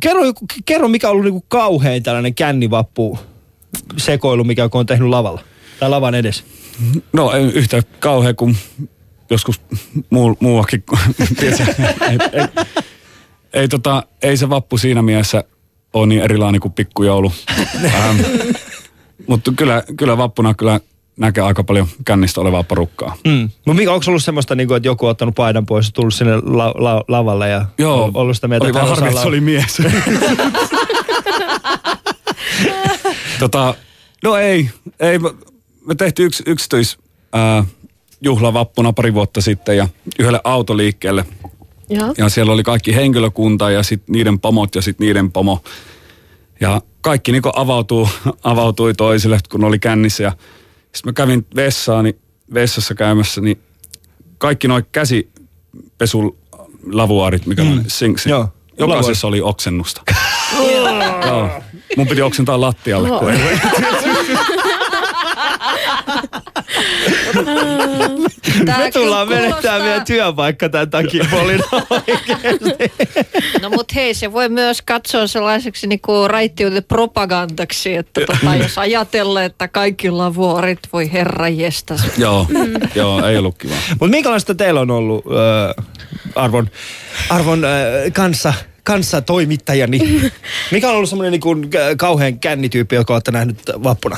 kerro, 0.00 0.22
kerro 0.64 0.88
mikä 0.88 1.08
on 1.08 1.12
ollut 1.12 1.24
niinku 1.24 1.44
kauhein 1.48 2.02
tällainen 2.02 2.34
kännivappu 2.34 3.18
sekoilu, 3.96 4.44
mikä 4.44 4.68
on 4.72 4.86
tehnyt 4.86 5.08
lavalla. 5.08 5.40
Tai 5.80 5.90
lavan 5.90 6.14
edes. 6.14 6.44
No 7.12 7.32
ei 7.32 7.44
yhtä 7.44 7.82
kauhea 8.00 8.34
kuin 8.34 8.56
joskus 9.30 9.60
muu, 10.10 10.36
muuakin. 10.40 10.84
Ei, 11.42 12.18
ei, 12.32 12.66
ei, 13.52 13.68
tota, 13.68 14.02
ei 14.22 14.36
se 14.36 14.48
vappu 14.48 14.78
siinä 14.78 15.02
mielessä 15.02 15.44
ole 15.92 16.06
niin 16.06 16.22
erilainen 16.22 16.60
kuin 16.60 16.72
pikkujoulu. 16.72 17.32
ähm, 17.84 18.20
mutta 19.26 19.52
kyllä, 19.56 19.82
kyllä 19.96 20.18
vappuna 20.18 20.54
kyllä 20.54 20.80
näkee 21.16 21.44
aika 21.44 21.64
paljon 21.64 21.88
kännistä 22.04 22.40
olevaa 22.40 22.62
porukkaa. 22.62 23.16
Mm. 23.24 23.50
Mutta 23.66 23.74
mikä, 23.80 23.92
onko 23.92 24.04
ollut 24.08 24.24
semmoista, 24.24 24.54
niin 24.54 24.68
kuin, 24.68 24.76
että 24.76 24.88
joku 24.88 25.06
on 25.06 25.10
ottanut 25.10 25.34
paidan 25.34 25.66
pois 25.66 25.86
ja 25.86 25.92
tullut 25.92 26.14
sinne 26.14 26.36
la, 26.36 26.74
la, 26.76 27.04
lavalle 27.08 27.48
ja 27.48 27.66
Joo, 27.78 28.10
ollut 28.14 28.36
sitä 28.36 28.48
mieltä, 28.48 28.64
oli 28.64 28.70
että 28.70 28.80
vaan 28.80 28.88
harmi, 28.88 29.08
että 29.08 29.20
se 29.20 29.28
oli 29.28 29.40
mies. 29.40 29.82
tota, 33.40 33.74
no 34.24 34.36
ei, 34.36 34.70
ei. 35.00 35.18
Me- 35.88 35.94
tehtiin 35.94 36.26
yksi 36.26 36.42
yksityis 36.46 36.98
ää, 37.32 37.64
juhlavappuna 38.20 38.92
pari 38.92 39.14
vuotta 39.14 39.40
sitten 39.40 39.76
ja 39.76 39.88
yhdelle 40.18 40.40
autoliikkeelle. 40.44 41.24
Joo. 41.90 42.14
Ja 42.18 42.28
siellä 42.28 42.52
oli 42.52 42.62
kaikki 42.62 42.94
henkilökunta 42.94 43.70
ja 43.70 43.82
sitten 43.82 44.12
niiden 44.12 44.40
pomot 44.40 44.74
ja 44.74 44.82
sitten 44.82 45.06
niiden 45.06 45.32
pomo. 45.32 45.62
Ja 46.60 46.82
kaikki 47.00 47.32
niinku 47.32 47.50
avautuu, 47.54 48.08
avautui 48.44 48.94
toisille, 48.94 49.38
kun 49.50 49.64
oli 49.64 49.78
kännissä. 49.78 50.22
Ja 50.22 50.30
sitten 50.94 51.08
mä 51.08 51.12
kävin 51.12 51.46
vessaani, 51.56 52.16
vessassa 52.54 52.94
käymässä, 52.94 53.40
niin 53.40 53.60
kaikki 54.38 54.68
noin 54.68 54.84
käsipesulavuaarit, 54.92 57.46
mikä 57.46 57.64
mm. 57.64 57.72
on 57.72 57.84
sinksi. 57.86 58.30
Joo. 58.30 58.48
Jokaisessa 58.78 59.26
oli 59.26 59.40
oksennusta. 59.40 60.02
Joo. 61.26 61.50
Mun 61.96 62.06
piti 62.06 62.22
oksentaa 62.22 62.60
lattialle. 62.60 63.08
kun 63.08 63.30
ei- 63.30 63.38
Tää 68.66 68.78
Me 68.78 68.90
tullaan 68.90 69.28
kyllä 69.28 69.40
menettää 69.40 69.60
kuulostaa- 69.60 69.78
meidän 69.78 70.04
työpaikka 70.04 70.68
tämän 70.68 70.90
takia, 70.90 71.24
Polina. 71.30 71.64
No 73.62 73.70
mutta 73.70 73.94
hei, 73.94 74.14
se 74.14 74.32
voi 74.32 74.48
myös 74.48 74.82
katsoa 74.82 75.26
sellaiseksi 75.26 75.86
niinku 75.86 76.28
raittiuden 76.28 76.84
propagandaksi, 76.84 77.94
että 77.94 78.20
tota, 78.20 78.54
jos 78.56 78.78
ajatellaan, 78.78 79.44
että 79.44 79.68
kaikki 79.68 80.10
lavuorit 80.10 80.78
voi 80.92 81.12
herra 81.12 81.48
jestas. 81.48 82.00
Joo, 82.18 82.46
joo, 82.94 83.26
ei 83.26 83.36
ollut 83.36 83.58
kiva. 83.58 83.74
Mutta 83.90 84.06
minkälaista 84.06 84.54
teillä 84.54 84.80
on 84.80 84.90
ollut 84.90 85.24
äh, 85.26 85.84
arvon, 86.34 86.68
arvon 87.30 87.64
äh, 87.64 87.70
kanssa, 88.12 88.54
kanssa 88.84 89.20
toimittajani? 89.20 90.30
Mikä 90.72 90.88
on 90.90 90.96
ollut 90.96 91.08
semmoinen 91.08 91.32
niinku, 91.32 91.52
äh, 91.52 91.96
kauhean 91.96 92.38
kännityyppi, 92.38 92.96
joka 92.96 93.12
olette 93.14 93.30
nähnyt 93.30 93.58
vappuna? 93.84 94.16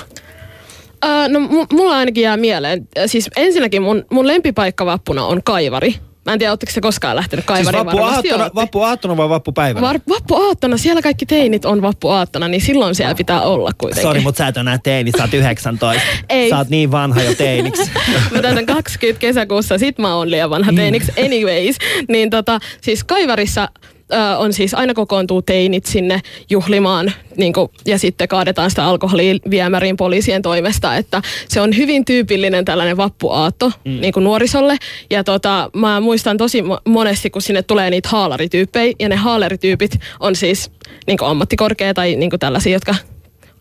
Uh, 1.05 1.29
no 1.29 1.39
mu- 1.41 1.67
mulla 1.77 1.97
ainakin 1.97 2.23
jää 2.23 2.37
mieleen. 2.37 2.89
Äh, 2.99 3.05
Siis 3.07 3.31
ensinnäkin 3.37 3.83
mun, 3.83 4.05
mun 4.11 4.27
lempipaikka 4.27 4.87
vappuna 4.87 5.25
on 5.27 5.43
kaivari. 5.45 5.95
Mä 6.27 6.33
en 6.33 6.39
tiedä, 6.39 6.53
ootteko 6.53 6.73
se 6.73 6.81
koskaan 6.81 7.17
lähtenyt 7.17 7.45
Siis 7.47 7.47
kaivariin? 7.47 7.87
vappuaattona, 7.87 8.45
ootte. 8.45 8.55
vappuaattona 8.61 9.17
vai 9.17 9.29
vappupäivänä? 9.29 9.87
Var, 9.87 10.01
vappuaattona, 10.09 10.77
siellä 10.77 11.03
kaikki 11.03 11.27
teinit 11.27 11.65
on 11.65 11.83
vappuaattona, 11.83 12.49
niin 12.49 12.61
silloin 12.61 12.95
siellä 12.95 13.15
pitää 13.15 13.43
olla 13.43 13.71
kuitenkin. 13.79 14.03
Sori, 14.03 14.21
mutta 14.21 14.39
sä 14.39 14.49
et 14.49 14.57
enää 14.57 14.79
teini, 14.79 15.13
sä 15.17 15.23
oot 15.23 15.35
19. 15.35 16.03
Ei. 16.29 16.51
Sä 16.51 16.59
oot 16.59 16.69
niin 16.69 16.91
vanha 16.91 17.23
jo 17.23 17.35
teiniksi. 17.35 17.91
Mä 18.31 18.43
täytän 18.43 18.67
20 18.67 19.21
kesäkuussa, 19.21 19.79
sit 19.79 19.99
mä 19.99 20.15
oon 20.15 20.31
liian 20.31 20.51
vanha 20.51 20.73
teiniksi 20.73 21.13
anyways. 21.25 21.77
Niin 22.09 22.31
tota, 22.31 22.59
siis 22.81 23.05
Kaivarissa 23.05 23.69
ö, 24.13 24.39
on 24.39 24.53
siis 24.53 24.75
aina 24.75 24.95
kokoontuu 24.95 25.43
teinit 25.43 25.87
sinne 25.87 26.21
juhlimaan 26.51 27.13
niin 27.37 27.53
kuin, 27.53 27.71
ja 27.87 27.99
sitten 27.99 28.29
kaadetaan 28.29 28.71
sitä 28.71 28.85
alkoholia 28.85 29.35
viemäriin 29.51 29.97
poliisien 29.97 30.43
toimesta, 30.43 30.97
että 30.97 31.23
se 31.49 31.61
on 31.61 31.77
hyvin 31.77 32.05
tyypillinen 32.05 32.65
tällainen 32.65 32.97
vappuaatto 32.97 33.73
mm. 33.85 34.01
niin 34.01 34.13
kuin 34.13 34.25
nuorisolle. 34.25 34.77
Ja 35.11 35.25
tota, 35.25 35.71
mä 35.77 36.01
muistan 36.01 36.37
tosi 36.37 36.61
mo- 36.61 36.81
monesti, 36.89 37.31
kun 37.31 37.43
sinne 37.43 37.63
tulee 37.63 37.91
niitä 37.91 38.09
haalarityyppejä 38.09 38.95
ja 38.99 39.09
ne 39.09 39.17
haalarityypit 39.17 40.01
on 40.21 40.37
siis 40.37 40.71
niin 41.07 41.19
kuin 41.19 41.29
ammattikorkea 41.29 41.95
tai 41.95 42.17
niin 42.17 42.31
kuin 42.31 42.41
tällaisia, 42.41 42.73
jotka 42.73 42.95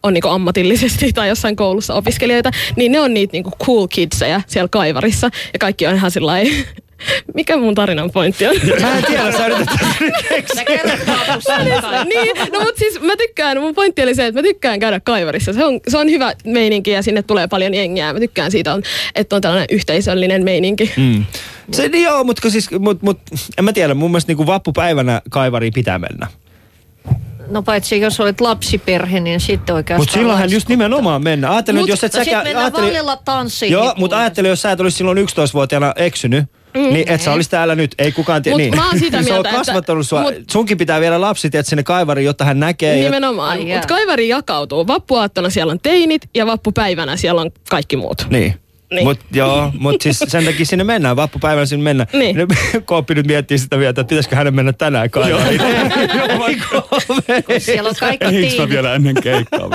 on 0.03 0.13
niinku 0.13 0.27
ammatillisesti 0.27 1.13
tai 1.13 1.29
jossain 1.29 1.56
koulussa 1.56 1.94
opiskelijoita, 1.94 2.51
niin 2.75 2.91
ne 2.91 3.00
on 3.00 3.13
niitä 3.13 3.32
niinku 3.32 3.51
cool 3.63 3.88
kidseja 3.88 4.41
siellä 4.48 4.68
kaivarissa. 4.68 5.29
Ja 5.53 5.60
kaikki 5.60 5.88
on 5.88 5.96
ihan 5.96 6.12
sillä 6.12 6.34
mikä 7.36 7.58
mun 7.58 7.75
tarinan 7.75 8.12
pointti 8.12 8.48
on? 8.48 8.56
Mä 8.82 8.98
en 8.98 9.03
tiedä, 9.03 9.32
sä 9.32 9.48
yrität 9.48 9.70
niin, 12.13 12.53
no 12.53 12.60
mutta 12.60 12.79
siis 12.79 13.01
mä 13.01 13.13
tykkään, 13.18 13.60
mun 13.60 13.75
pointti 13.75 14.03
oli 14.03 14.15
se, 14.15 14.25
että 14.25 14.41
mä 14.41 14.44
tykkään 14.44 14.79
käydä 14.79 15.00
kaivarissa. 15.00 15.53
Se 15.53 15.65
on, 15.65 15.79
se 15.88 15.98
on 15.98 16.10
hyvä 16.10 16.34
meininki 16.46 16.91
ja 16.91 17.03
sinne 17.03 17.24
tulee 17.24 17.48
paljon 17.48 17.74
jengiä. 17.74 18.13
Mä 18.13 18.20
tykkään 18.20 18.51
siitä, 18.51 18.74
on, 18.74 18.84
että 19.15 19.36
on 19.36 19.41
tällainen 19.41 19.68
yhteisöllinen 19.72 20.44
meininki. 20.44 20.94
Mm. 20.98 21.25
Se, 21.72 21.88
niin 21.88 22.03
joo, 22.03 22.24
mutta 22.24 22.50
siis, 22.50 22.72
mut, 22.72 23.01
mut, 23.01 23.20
en 23.58 23.65
mä 23.65 23.74
tiedä, 23.74 23.94
mun 23.94 24.12
mielestä 24.12 24.29
niinku 24.29 24.46
vappupäivänä 24.46 25.22
kaivariin 25.29 25.74
pitää 25.74 26.00
mennä. 26.00 26.27
No 27.50 27.63
paitsi 27.63 28.00
jos 28.00 28.20
olet 28.20 28.41
lapsiperhe, 28.41 29.20
niin 29.20 29.39
sitten 29.39 29.75
oikeastaan... 29.75 30.01
Mutta 30.01 30.13
silloinhan 30.13 30.51
just 30.51 30.70
nimenomaan 30.70 31.24
mennä. 31.24 31.51
Ajattelen, 31.51 31.82
Mut, 31.82 31.89
jos 31.89 32.03
et 32.03 32.13
no 32.13 32.20
sit 32.20 32.25
säkään... 32.25 32.44
mennään 32.44 32.74
vallilla 32.74 33.18
tanssiin. 33.18 33.72
Joo, 33.72 33.94
mutta 33.98 34.20
ajattele, 34.20 34.48
jos 34.48 34.62
sä 34.62 34.72
et 34.72 34.79
olisi 34.79 34.98
silloin 34.98 35.18
11-vuotiaana 35.18 35.94
eksynyt, 35.96 36.46
mm, 36.74 36.94
niin 36.94 37.10
et 37.12 37.22
sä 37.22 37.32
olisi 37.34 37.50
täällä 37.50 37.76
nyt. 37.76 37.96
Ei 37.98 38.12
kukaan 38.12 38.44
tiedä. 38.44 38.58
Niin. 38.58 38.76
mä 38.76 38.88
oon 38.88 39.00
sitä 39.00 39.18
Se 39.24 39.24
mieltä, 39.24 39.40
on 39.40 39.46
että- 39.46 39.58
kasvattanut 39.58 40.08
sua. 40.08 40.22
mut- 40.22 40.34
Sunkin 40.52 40.78
pitää 40.78 41.02
viedä 41.02 41.22
lapsi 41.22 41.50
tiedät, 41.50 41.68
sinne 41.68 41.84
kaivariin, 41.84 42.26
jotta 42.26 42.46
hän 42.46 42.60
näkee. 42.60 42.96
Nimenomaan. 43.04 43.68
Jaa. 43.68 43.78
Mutta 43.78 43.88
kaivari 43.94 44.28
jakautuu. 44.30 44.88
Vappuaattona 44.88 45.50
siellä 45.50 45.72
on 45.72 45.80
teinit 45.80 46.22
ja 46.36 46.46
vappupäivänä 46.46 47.18
siellä 47.18 47.42
on 47.42 47.52
kaikki 47.70 47.98
muut. 47.98 48.28
Niin. 48.30 48.54
Niin. 48.91 49.08
Mut 49.08 49.19
joo, 49.34 49.72
mutta 49.79 50.03
siis 50.03 50.19
sen 50.27 50.46
takia 50.46 50.65
sinne 50.65 50.84
mennään, 50.84 51.15
vappupäivänä 51.15 51.65
sinne 51.65 51.84
mennään. 51.84 52.08
Niin. 52.13 52.36
Nyt 52.36 52.50
Kooppi 52.86 53.15
nyt 53.15 53.27
miettii 53.27 53.58
sitä 53.58 53.77
vielä, 53.79 53.89
että 53.89 54.03
pitäisikö 54.03 54.36
hänen 54.36 54.55
mennä 54.55 54.74
tänään 54.74 55.10
kaivariin. 55.10 55.62
Kun 57.46 57.62
siellä 57.62 57.89
on 57.89 57.96
kaikki 58.00 58.25
Eikö 58.25 58.62
mä 58.62 58.69
vielä 58.69 58.96
ennen 58.96 59.15
keikkaa? 59.24 59.69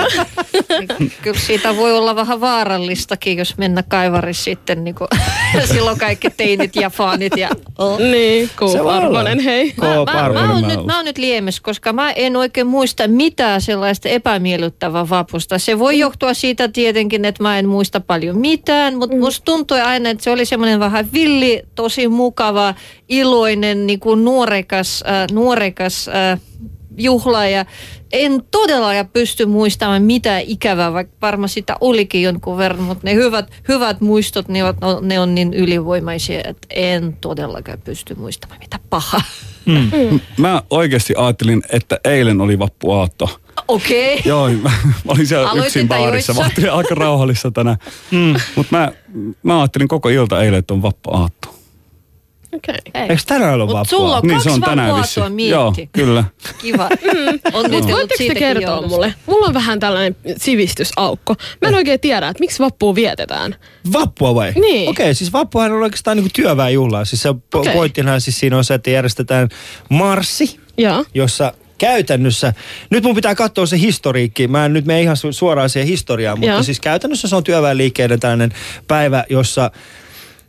Kyllä 1.21 1.39
siitä 1.39 1.75
voi 1.75 1.97
olla 1.97 2.15
vähän 2.15 2.41
vaarallistakin, 2.41 3.37
jos 3.37 3.57
mennä 3.57 3.83
kaivarissa 3.83 4.43
sitten. 4.43 4.83
Niin 4.83 4.95
kuin, 4.95 5.07
silloin 5.73 5.99
kaikki 5.99 6.29
teinit 6.29 6.75
ja 6.75 6.89
fanit. 6.89 7.37
Ja, 7.37 7.49
oh. 7.77 7.99
Niin, 7.99 8.49
kuuparvonen, 8.59 9.39
hei. 9.39 9.73
Mä, 9.77 9.85
Koo, 9.85 10.05
mä, 10.05 10.13
Parvonen 10.13 10.47
mä, 10.47 10.53
oon 10.53 10.61
mä 10.61 10.67
nyt, 10.67 10.77
oon. 10.77 10.85
mä 10.85 10.95
oon 10.95 11.05
nyt 11.05 11.17
liemessä, 11.17 11.61
koska 11.63 11.93
mä 11.93 12.11
en 12.11 12.35
oikein 12.35 12.67
muista 12.67 13.07
mitään 13.07 13.61
sellaista 13.61 14.09
epämiellyttävää 14.09 15.09
vapusta. 15.09 15.59
Se 15.59 15.79
voi 15.79 15.99
johtua 15.99 16.33
siitä 16.33 16.67
tietenkin, 16.67 17.25
että 17.25 17.43
mä 17.43 17.59
en 17.59 17.67
muista 17.67 17.99
paljon 17.99 18.37
mitään, 18.37 18.93
mutta 19.07 19.25
musta 19.25 19.45
tuntui 19.45 19.81
aina, 19.81 20.09
että 20.09 20.23
se 20.23 20.31
oli 20.31 20.45
semmoinen 20.45 20.79
vähän 20.79 21.07
villi, 21.13 21.63
tosi 21.75 22.07
mukava, 22.07 22.75
iloinen, 23.09 23.87
niin 23.87 23.99
kuin 23.99 24.25
nuorekas, 24.25 25.03
äh, 25.07 25.27
nuorekas 25.31 26.07
äh, 26.07 26.39
juhla. 26.97 27.45
Ja 27.45 27.65
en 28.11 28.43
todellakaan 28.51 29.07
pysty 29.07 29.45
muistamaan 29.45 30.01
mitään 30.01 30.43
ikävää, 30.47 30.93
vaikka 30.93 31.15
varmaan 31.21 31.49
sitä 31.49 31.75
olikin 31.81 32.21
jonkun 32.21 32.57
verran, 32.57 32.83
mutta 32.83 33.01
ne 33.03 33.13
hyvät, 33.13 33.51
hyvät 33.67 34.01
muistot, 34.01 34.47
ne 34.47 34.63
on, 34.63 34.75
ne 35.01 35.19
on 35.19 35.35
niin 35.35 35.53
ylivoimaisia, 35.53 36.39
että 36.39 36.67
en 36.69 37.17
todellakaan 37.21 37.81
pysty 37.83 38.15
muistamaan 38.15 38.59
mitä 38.59 38.79
pahaa. 38.89 39.21
Mä 40.37 40.61
oikeasti 40.69 41.13
ajattelin, 41.17 41.63
että 41.69 41.99
eilen 42.03 42.41
oli 42.41 42.59
vappuaatto. 42.59 43.39
Okei. 43.67 44.13
Okay. 44.13 44.29
Joo, 44.29 44.49
mä, 44.49 44.71
mä 44.83 45.11
olin 45.11 45.27
siellä 45.27 45.49
Aloitin 45.49 45.67
yksin 45.67 45.87
baarissa. 45.87 46.33
Mä 46.33 46.41
ajattelin 46.41 46.71
aika 46.71 46.95
rauhallista 46.95 47.51
tänään. 47.51 47.77
Mm. 48.11 48.35
Mutta 48.55 48.77
mä, 48.77 48.91
mä 49.43 49.59
ajattelin 49.59 49.87
koko 49.87 50.09
ilta 50.09 50.43
eilen, 50.43 50.59
että 50.59 50.73
on 50.73 50.81
vappuaatto. 50.81 51.55
Okei. 52.55 52.75
Eikö 52.93 53.15
tänään 53.25 53.59
Mutta 53.59 53.73
vappua? 53.73 53.97
sulla 53.97 54.17
on 54.17 54.21
Niin 54.23 54.33
kaksi 54.33 54.43
se 54.43 54.51
on 54.51 54.61
tänään 54.61 54.95
vissiin. 54.95 55.49
Joo, 55.49 55.73
kyllä. 55.91 56.23
Kiva. 56.61 56.83
On 56.83 56.91
nyt 56.91 57.41
Mutta 57.53 57.63
ollut 57.77 57.89
voitteko 57.91 58.33
te 58.33 58.39
kertoa 58.39 58.69
joudusta. 58.69 58.95
mulle? 58.95 59.13
Mulla 59.25 59.47
on 59.47 59.53
vähän 59.53 59.79
tällainen 59.79 60.15
sivistysaukko. 60.37 61.35
Mä 61.61 61.67
en 61.67 61.75
oikein 61.75 61.99
tiedä, 61.99 62.27
että 62.27 62.39
miksi 62.39 62.59
vappua 62.59 62.95
vietetään. 62.95 63.55
Vappua 63.93 64.35
vai? 64.35 64.53
Niin. 64.61 64.89
Okei, 64.89 65.15
siis 65.15 65.33
vappuhan 65.33 65.71
on 65.71 65.83
oikeastaan 65.83 66.17
niinku 66.17 66.31
työväenjuhlaa. 66.33 67.05
Siis 67.05 67.21
se 67.21 67.29
Okei. 67.29 67.73
pointtihan 67.73 68.21
siis 68.21 68.39
siinä 68.39 68.57
on 68.57 68.63
se, 68.63 68.73
että 68.73 68.89
järjestetään 68.89 69.49
marssi, 69.89 70.59
Joo. 70.77 71.05
jossa 71.13 71.53
käytännössä, 71.77 72.53
nyt 72.89 73.03
mun 73.03 73.15
pitää 73.15 73.35
katsoa 73.35 73.65
se 73.65 73.79
historiikki, 73.79 74.47
mä 74.47 74.65
en 74.65 74.73
nyt 74.73 74.85
mene 74.85 75.01
ihan 75.01 75.17
su- 75.17 75.33
suoraan 75.33 75.69
siihen 75.69 75.87
historiaan, 75.87 76.39
mutta 76.39 76.51
Joo. 76.51 76.63
siis 76.63 76.79
käytännössä 76.79 77.27
se 77.27 77.35
on 77.35 77.43
työväenliikkeiden 77.43 78.19
tällainen 78.19 78.51
päivä, 78.87 79.25
jossa, 79.29 79.71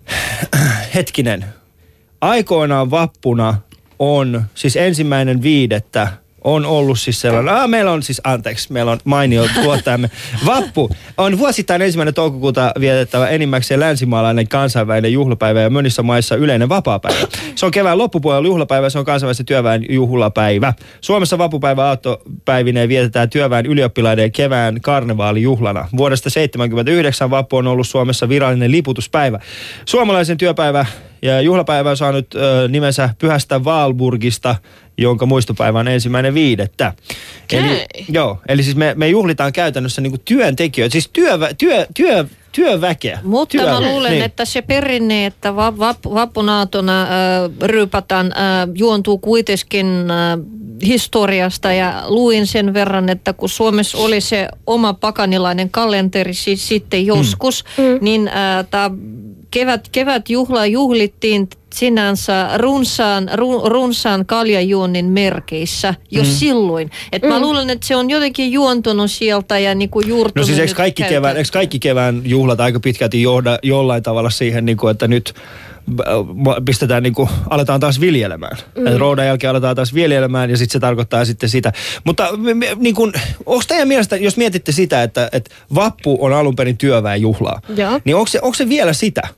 hetkinen, 0.95 1.45
aikoinaan 2.21 2.90
vappuna 2.90 3.54
on, 3.99 4.45
siis 4.54 4.76
ensimmäinen 4.76 5.42
viidettä 5.42 6.09
on 6.47 6.67
ollut 6.67 6.99
siis 6.99 7.21
sellainen, 7.21 7.55
ah, 7.55 7.69
meillä 7.69 7.93
on 7.93 8.03
siis, 8.03 8.21
anteeksi, 8.25 8.73
meillä 8.73 8.93
on 8.93 8.99
mainio 9.05 9.49
tuottajamme. 9.62 10.11
Vappu 10.47 10.91
on 11.17 11.38
vuosittain 11.38 11.83
ensimmäinen 11.83 12.15
toukokuuta 12.15 12.73
vietettävä 12.81 13.29
enimmäkseen 13.29 13.81
länsimaalainen 13.81 14.49
kansainvälinen 14.49 15.12
juhlapäivä 15.12 15.61
ja 15.61 15.71
monissa 15.71 16.03
maissa 16.03 16.37
yleinen 16.37 16.69
vapaapäivä. 16.69 17.26
Se 17.55 17.67
on 17.67 17.73
kevään 17.73 17.99
loppupuolella 17.99 18.47
juhlapäivä, 18.47 18.91
se 18.91 18.99
on 18.99 19.05
kansainvälisen 19.05 19.47
työväen 19.47 19.87
juhlapäivä. 19.88 20.73
Suomessa 21.00 21.38
vappupäivä 21.38 21.85
aattopäivineen 21.85 22.88
vietetään 22.88 23.31
työväen 23.31 23.67
ylioppilaiden 23.67 24.33
kevään 24.33 24.81
karnevaalijuhlana. 24.81 25.88
Vuodesta 25.97 26.31
1979 26.31 27.31
vappu 27.31 27.57
on 27.57 27.67
ollut 27.67 27.88
Suomessa 27.88 28.29
virallinen 28.29 28.71
liputuspäivä. 28.71 29.41
Suomalaisen 29.85 30.37
työpäivä 30.37 30.87
ja 31.23 31.40
juhlapäivä 31.40 31.90
on 31.90 31.96
saanut 31.96 32.35
ö, 32.35 32.68
nimensä 32.68 33.11
Pyhästä 33.18 33.64
Vaalburgista, 33.64 34.56
jonka 34.99 35.26
muistopäivä 35.26 35.78
on 35.78 35.88
ensimmäinen 35.88 36.35
viidettä. 36.35 36.92
Eli, 37.52 37.66
Okei. 37.66 37.87
joo, 38.08 38.38
eli 38.49 38.62
siis 38.62 38.76
me, 38.76 38.94
me 38.96 39.08
juhlitaan 39.08 39.52
käytännössä 39.52 40.00
niinku 40.00 40.18
työntekijöitä, 40.25 40.92
siis 40.92 41.11
työvä, 41.12 41.54
työ, 41.58 41.87
työ, 41.94 42.25
työväkeä. 42.56 43.18
Mutta 43.22 43.52
työ, 43.52 43.70
mä 43.70 43.80
luulen, 43.80 44.12
niin. 44.12 44.25
että 44.25 44.44
se 44.44 44.62
perinne, 44.62 45.26
että 45.26 45.56
va- 45.56 45.75
vap- 45.78 46.14
vappunaatona 46.14 47.02
äh, 47.02 47.08
ryypätään, 47.62 48.26
äh, 48.26 48.68
juontuu 48.75 49.18
kuitenkin 49.18 49.86
äh, 49.86 50.38
historiasta 50.86 51.72
ja 51.72 52.04
luin 52.06 52.46
sen 52.46 52.75
verran, 52.75 53.08
että 53.08 53.32
kun 53.32 53.48
Suomessa 53.48 53.98
oli 53.98 54.20
se 54.20 54.48
oma 54.66 54.94
pakanilainen 54.94 55.70
kalenteri 55.70 56.34
siis 56.34 56.68
sitten 56.68 57.06
joskus, 57.06 57.64
mm. 57.78 57.98
niin 58.00 58.28
äh, 58.28 58.66
tää 58.70 58.90
kevät, 59.50 59.88
kevätjuhla 59.92 60.66
juhlittiin 60.66 61.48
sinänsä 61.75 62.50
runsaan, 62.56 63.30
ru, 63.35 63.68
runsaan 63.68 64.26
kaljajuonnin 64.26 65.04
merkeissä 65.04 65.94
jo 66.11 66.23
mm. 66.23 66.28
silloin. 66.28 66.90
Et 67.12 67.23
mä 67.23 67.40
luulen, 67.40 67.70
että 67.70 67.87
se 67.87 67.96
on 67.96 68.11
jotenkin 68.11 68.52
juontunut 68.52 69.11
sieltä 69.11 69.58
ja 69.58 69.75
niinku 69.75 70.00
juurtunut 70.00 70.37
No 70.37 70.44
siis 70.44 70.58
eikö 70.58 70.75
kaikki, 70.75 71.02
kevään, 71.02 71.37
eikö 71.37 71.49
kaikki 71.52 71.78
kevään 71.78 72.23
juhlat 72.25 72.61
aika 72.61 72.80
pitkälti 72.80 73.23
johda 73.23 73.58
jollain 73.62 74.02
tavalla 74.02 74.30
siihen, 74.30 74.64
niin 74.64 74.76
kuin, 74.76 74.90
että 74.90 75.08
nyt 75.08 75.35
äh, 76.00 76.04
pistetään 76.64 77.02
niin 77.02 77.14
kuin, 77.14 77.28
aletaan 77.50 77.80
taas 77.80 78.00
viljelemään. 78.00 78.56
Mm. 78.78 78.96
Roudan 78.96 79.26
jälkeen 79.26 79.50
aletaan 79.50 79.76
taas 79.76 79.94
viljelemään 79.94 80.50
ja 80.50 80.56
sitten 80.56 80.73
se 80.73 80.80
tarkoittaa 80.80 81.25
sitten 81.25 81.49
sitä. 81.49 81.73
Mutta 82.04 82.28
niin 82.76 82.94
kuin, 82.94 83.12
onko 83.46 83.64
teidän 83.68 83.88
mielestä, 83.88 84.16
jos 84.16 84.37
mietitte 84.37 84.73
sitä, 84.73 85.02
että, 85.02 85.28
että 85.32 85.54
vappu 85.75 86.18
on 86.20 86.32
alun 86.32 86.56
perin 86.56 86.76
työväenjuhlaa, 86.76 87.61
Joo. 87.76 88.00
niin 88.04 88.16
onko 88.16 88.26
se, 88.26 88.38
onko 88.42 88.54
se 88.54 88.68
vielä 88.68 88.92
sitä? 88.92 89.28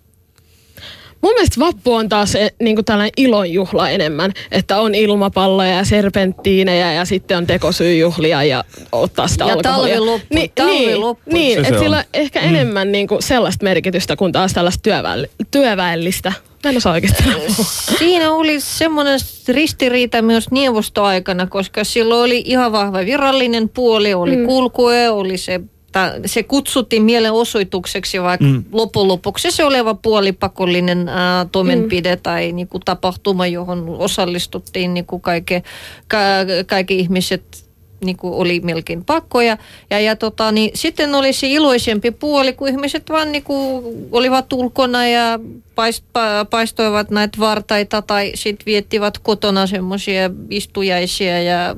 Mun 1.22 1.32
mielestä 1.32 1.60
vappu 1.60 1.94
on 1.94 2.08
taas 2.08 2.34
e, 2.34 2.48
niin 2.62 2.76
kuin 2.76 2.84
tällainen 2.84 3.12
ilonjuhla 3.16 3.90
enemmän, 3.90 4.32
että 4.52 4.80
on 4.80 4.94
ilmapalloja 4.94 5.70
ja 5.70 5.84
serpenttiinejä 5.84 6.92
ja 6.92 7.04
sitten 7.04 7.36
on 7.36 7.46
tekosyyjuhlia 7.46 8.44
ja 8.44 8.64
ottaa 8.92 9.28
sitä 9.28 9.44
Ja 9.44 9.52
alkoholia. 9.54 9.94
talvi 9.94 10.06
loppu, 10.06 10.34
Niin, 10.34 10.50
talvi 10.54 10.70
niin, 10.72 11.00
loppu. 11.00 11.30
Niin, 11.32 11.54
Se 11.62 11.68
että 11.68 11.80
sillä 11.80 11.96
on. 11.96 12.02
ehkä 12.14 12.40
enemmän 12.40 12.92
niin 12.92 13.08
kuin 13.08 13.22
sellaista 13.22 13.64
merkitystä 13.64 14.16
kuin 14.16 14.32
taas 14.32 14.52
tällaista 14.52 14.90
työväell- 14.90 15.44
työväellistä. 15.50 16.32
Mä 16.64 16.70
en 16.70 16.76
osaa 16.76 16.92
oikeastaan 16.92 17.34
puhua. 17.34 17.64
Siinä 17.98 18.32
oli 18.32 18.60
semmoinen 18.60 19.20
ristiriita 19.48 20.22
myös 20.22 20.50
neuvostoaikana, 20.50 21.46
koska 21.46 21.84
silloin 21.84 22.24
oli 22.24 22.42
ihan 22.46 22.72
vahva 22.72 22.98
virallinen 22.98 23.68
puoli, 23.68 24.14
oli 24.14 24.36
mm. 24.36 24.46
kulkue, 24.46 25.08
oli 25.10 25.38
se 25.38 25.60
ta- 25.92 26.12
se 26.26 26.42
kutsuttiin 26.42 27.02
mielenosoitukseksi, 27.02 28.22
vaikka 28.22 28.46
mm. 28.46 28.64
lopun 28.72 29.08
lopuksi 29.08 29.50
se 29.50 29.64
oleva 29.64 29.94
puolipakollinen 29.94 31.08
ää, 31.08 31.46
toimenpide 31.52 32.16
mm. 32.16 32.22
tai 32.22 32.52
niinku, 32.52 32.78
tapahtuma, 32.78 33.46
johon 33.46 33.88
osallistuttiin 33.88 34.94
niinku, 34.94 35.18
kaikki, 35.18 35.62
ka, 36.08 36.18
kaikki 36.66 36.98
ihmiset 36.98 37.68
niinku, 38.04 38.40
oli 38.40 38.60
melkein 38.60 39.04
pakkoja. 39.04 39.58
Ja, 39.90 40.00
ja 40.00 40.16
tota, 40.16 40.52
niin, 40.52 40.70
sitten 40.74 41.14
oli 41.14 41.32
se 41.32 41.48
iloisempi 41.48 42.10
puoli, 42.10 42.52
kun 42.52 42.68
ihmiset 42.68 43.10
vaan 43.10 43.32
niinku, 43.32 43.82
olivat 44.12 44.52
ulkona 44.52 45.06
ja 45.06 45.40
paist, 45.74 46.04
pa, 46.12 46.46
paistoivat 46.50 47.10
näitä 47.10 47.38
vartaita 47.38 48.02
tai 48.02 48.32
sitten 48.34 48.66
viettivät 48.66 49.18
kotona 49.18 49.66
semmoisia 49.66 50.30
istujaisia 50.50 51.42
ja 51.42 51.76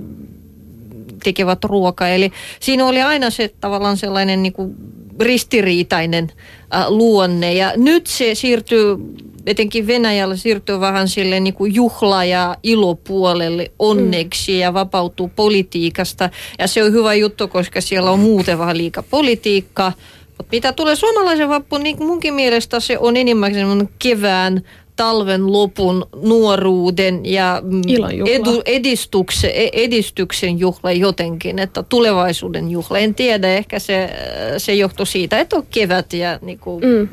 tekevät 1.25 1.65
ruokaa. 1.65 2.09
Eli 2.09 2.33
siinä 2.61 2.87
oli 2.87 3.03
aina 3.03 3.31
se 3.31 3.51
tavallaan 3.61 3.97
sellainen 3.97 4.43
niin 4.43 4.53
kuin 4.53 4.75
ristiriitainen 5.21 6.33
äh, 6.75 6.89
luonne. 6.89 7.55
Ja 7.55 7.73
nyt 7.77 8.07
se 8.07 8.35
siirtyy, 8.35 8.97
etenkin 9.47 9.87
Venäjällä 9.87 10.37
siirtyy 10.37 10.81
vähän 10.81 11.09
sille 11.09 11.41
niin 11.41 11.55
kuin 11.55 11.75
juhla- 11.75 12.25
ja 12.25 12.57
ilopuolelle 12.63 13.71
onneksi 13.79 14.53
mm. 14.53 14.59
ja 14.59 14.75
vapautuu 14.75 15.31
politiikasta. 15.37 16.31
Ja 16.59 16.67
se 16.67 16.85
on 16.85 16.93
hyvä 16.93 17.15
juttu, 17.15 17.49
koska 17.49 17.81
siellä 17.81 18.11
on 18.11 18.21
muuten 18.21 18.59
vähän 18.59 18.79
liika 18.79 19.03
politiikkaa. 19.03 19.93
Mutta 20.39 20.51
mitä 20.53 20.73
tulee 20.73 20.97
suomalaisen 20.97 21.49
vappuun, 21.49 21.83
niin 21.83 22.05
munkin 22.05 22.35
mielestä 22.35 22.81
se 22.81 22.99
on 22.99 23.17
enimmäkseen 23.17 23.89
kevään 23.99 24.63
talven 25.01 25.53
lopun 25.53 26.07
nuoruuden 26.23 27.27
ja 27.27 27.63
mm, 27.65 27.83
edu, 28.29 28.63
edistyksen, 28.67 29.51
edistyksen 29.73 30.59
juhla 30.59 30.93
jotenkin, 30.93 31.59
että 31.59 31.83
tulevaisuuden 31.83 32.71
juhla. 32.71 32.99
En 32.99 33.15
tiedä, 33.15 33.49
ehkä 33.49 33.79
se, 33.79 34.11
se 34.59 34.75
johtuu 34.75 35.07
siitä, 35.07 35.41
että 35.41 35.57
on 35.57 35.67
kevät 35.71 36.13
ja 36.13 36.39
niin 36.43 36.59
kuin, 36.59 36.85
mm. 36.85 37.09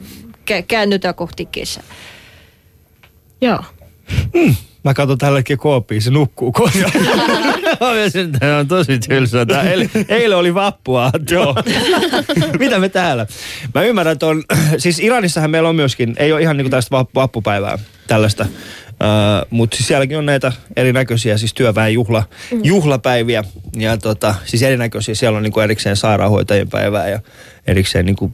käännytään 0.67 1.15
kohti 1.15 1.45
kesää. 1.45 1.83
Joo. 3.41 3.59
Mä 4.83 4.93
katson 4.93 5.17
tällä 5.17 5.39
hetkellä 5.39 5.59
kooppiin, 5.59 6.01
se 6.01 6.11
nukkuu 6.11 6.53
kotona. 7.79 8.39
Tämä 8.39 8.57
on 8.57 8.67
tosi 8.67 8.99
tylsää. 8.99 9.45
Tää 9.45 9.63
Eilen, 9.63 9.89
eilen 10.09 10.37
oli 10.37 10.53
vappua. 10.53 11.11
Joo. 11.31 11.55
Mitä 12.59 12.79
me 12.79 12.89
täällä? 12.89 13.27
Mä 13.73 13.83
ymmärrän, 13.83 14.13
että 14.13 14.25
on, 14.25 14.43
siis 14.77 14.99
Iranissahan 14.99 15.51
meillä 15.51 15.69
on 15.69 15.75
myöskin, 15.75 16.15
ei 16.17 16.33
ole 16.33 16.41
ihan 16.41 16.57
niin 16.57 16.65
kuin 16.65 16.71
tästä 16.71 16.97
vappu- 16.97 17.15
vappupäivää 17.15 17.77
tällaista. 18.07 18.45
Uh, 18.89 19.47
mutta 19.49 19.77
siis 19.77 19.87
sielläkin 19.87 20.17
on 20.17 20.25
näitä 20.25 20.51
erinäköisiä 20.75 21.37
siis 21.37 21.53
työväen 21.53 21.93
juhla, 21.93 22.23
mm. 22.51 22.59
juhlapäiviä 22.63 23.43
ja 23.75 23.97
tota, 23.97 24.35
siis 24.45 24.63
erinäköisiä. 24.63 25.15
Siellä 25.15 25.37
on 25.37 25.43
niinku 25.43 25.59
erikseen 25.59 25.95
sairaanhoitajien 25.95 26.69
päivää 26.69 27.09
ja 27.09 27.19
erikseen 27.67 28.05
niinku 28.05 28.33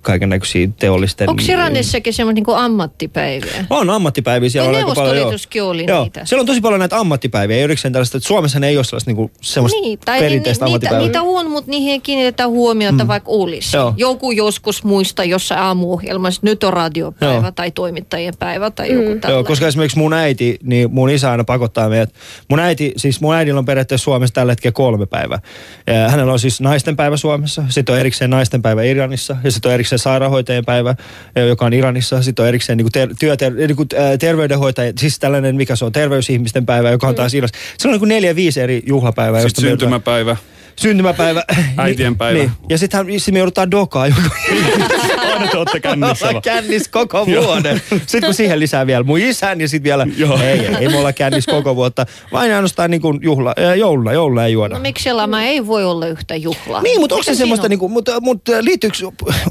kaiken 0.00 0.28
näköisiä 0.28 0.68
teollisten... 0.78 1.30
Onko 1.30 1.42
Iranissakin 1.48 2.12
semmoinen 2.12 2.34
niin 2.34 2.44
kuin 2.44 2.56
ammattipäiviä? 2.56 3.64
On 3.70 3.90
ammattipäiviä. 3.90 4.48
Siellä 4.48 4.66
Ja 4.66 4.70
on 4.70 4.76
aika 4.76 4.94
paljon, 4.94 5.16
joo. 5.16 5.70
Oli 5.70 5.84
joo. 5.88 6.02
niitä. 6.02 6.24
Siellä 6.24 6.40
on 6.40 6.46
tosi 6.46 6.60
paljon 6.60 6.78
näitä 6.78 6.98
ammattipäiviä. 6.98 7.56
Ei 7.56 7.62
erikseen 7.62 7.92
tällaista, 7.92 8.18
että 8.18 8.26
Suomessa 8.28 8.58
ei 8.66 8.76
ole 8.76 8.84
sellaista, 8.84 9.08
niinku, 9.10 9.30
sellaista 9.40 9.80
Niin, 9.80 9.98
tai 10.04 10.20
perinteistä 10.20 10.64
ni, 10.64 10.72
niitä, 10.72 10.86
ammattipäivää. 10.88 11.28
niitä 11.28 11.40
on, 11.40 11.50
mutta 11.50 11.70
niihin 11.70 11.92
ei 11.92 12.00
kiinnitetä 12.00 12.48
huomiota, 12.48 13.04
mm. 13.04 13.08
vaikka 13.08 13.30
olisi. 13.30 13.76
Joo. 13.76 13.94
Joku 13.96 14.30
joskus 14.30 14.84
muista 14.84 15.24
jossain 15.24 15.60
aamuohjelmassa, 15.60 16.40
nyt 16.44 16.64
on 16.64 16.72
radiopäivä 16.72 17.34
Joo. 17.34 17.52
tai 17.52 17.70
toimittajien 17.70 18.34
päivä 18.38 18.70
tai 18.70 18.88
joku 18.88 19.02
tällainen. 19.02 19.30
Joo, 19.30 19.44
koska 19.44 19.66
esimerkiksi 19.66 19.98
mun 19.98 20.12
äiti, 20.12 20.58
niin 20.62 20.94
mun 20.94 21.10
isä 21.10 21.30
aina 21.30 21.44
pakottaa 21.44 21.88
meidät. 21.88 22.14
Mun 22.50 22.60
äiti, 22.60 22.92
siis 22.96 23.20
mun 23.20 23.34
äidillä 23.34 23.58
on 23.58 23.64
periaatteessa 23.64 24.04
Suomessa 24.04 24.34
tällä 24.34 24.52
hetkellä 24.52 24.72
kolme 24.72 25.06
päivää. 25.06 25.38
Ja 25.86 26.08
hänellä 26.08 26.32
on 26.32 26.38
siis 26.38 26.60
naisten 26.60 26.96
päivä 26.96 27.16
Suomessa, 27.16 27.62
sitten 27.68 27.92
on 27.92 27.98
erikseen 28.00 28.30
naisten 28.30 28.62
päivä 28.62 28.82
Iranissa 28.82 29.36
ja 29.44 29.50
sitten 29.50 29.68
on 29.68 29.74
erikseen 29.82 29.98
sairaanhoitajien 29.98 30.64
päivä, 30.64 30.94
eh, 31.36 31.46
joka 31.46 31.66
on 31.66 31.72
Iranissa. 31.72 32.22
Sitten 32.22 32.42
on 32.42 32.48
erikseen 32.48 32.76
niin 32.76 32.92
ter- 32.92 33.08
työter- 33.24 33.54
niin 33.66 33.76
kuin, 33.76 33.88
äh, 33.94 34.18
terveydenhoitaja, 34.18 34.92
siis 34.98 35.18
tällainen, 35.18 35.56
mikä 35.56 35.76
se 35.76 35.84
on, 35.84 35.92
terveysihmisten 35.92 36.66
päivä, 36.66 36.90
joka 36.90 37.08
on 37.08 37.14
taas 37.14 37.34
Iranissa. 37.34 37.58
Se 37.78 37.88
on 37.88 37.92
niin 37.92 37.98
kuin 38.00 38.08
neljä, 38.08 38.34
viisi 38.36 38.60
eri 38.60 38.82
juhlapäivää. 38.86 39.40
Sitten 39.48 39.64
me 39.64 39.68
joudutaan- 39.70 40.42
syntymäpäivä. 40.76 41.42
syntymäpäivä. 41.48 41.82
Äitien 41.82 42.16
päivä. 42.16 42.38
Niin. 42.38 42.50
Ja 42.68 42.78
sitten 42.78 43.20
sit 43.20 43.32
me 43.32 43.38
joudutaan 43.38 43.70
dokaa 43.70 44.06
joku. 44.06 44.20
Aina 45.32 45.46
te 45.46 45.58
olette 45.58 45.80
kännissä 45.80 46.26
vaan. 46.26 46.42
kännis 46.52 46.88
koko 46.88 47.26
vuoden. 47.26 47.82
Sitten 47.88 48.22
kun 48.24 48.34
siihen 48.34 48.60
lisää 48.60 48.86
vielä 48.86 49.04
mun 49.04 49.18
isän 49.18 49.60
ja 49.60 49.68
sitten 49.68 49.84
vielä, 49.84 50.06
Joo. 50.16 50.38
ei, 50.38 50.66
ei, 50.66 50.74
ei 50.74 50.88
me 50.88 50.98
olla 50.98 51.12
kännis 51.12 51.46
koko 51.46 51.76
vuotta. 51.76 52.06
Vain 52.32 52.52
ainoastaan 52.52 52.90
niin 52.90 53.00
kuin 53.00 53.18
juhla, 53.22 53.54
äh, 53.58 53.78
jouluna, 53.78 54.12
jouluna 54.12 54.44
ei 54.44 54.52
juoda. 54.52 54.74
No 54.74 54.80
miksi 54.80 55.08
elämä 55.08 55.44
ei 55.44 55.66
voi 55.66 55.84
olla 55.84 56.06
yhtä 56.06 56.36
juhlaa? 56.36 56.82
Niin, 56.82 57.00
mutta 57.00 57.14
onko 57.14 57.22
se 57.22 57.34
semmoista, 57.34 57.66
on? 57.66 57.70
niinku, 57.70 57.88
mutta, 57.88 58.20
mutta 58.20 58.52
liittyykö, 58.60 58.96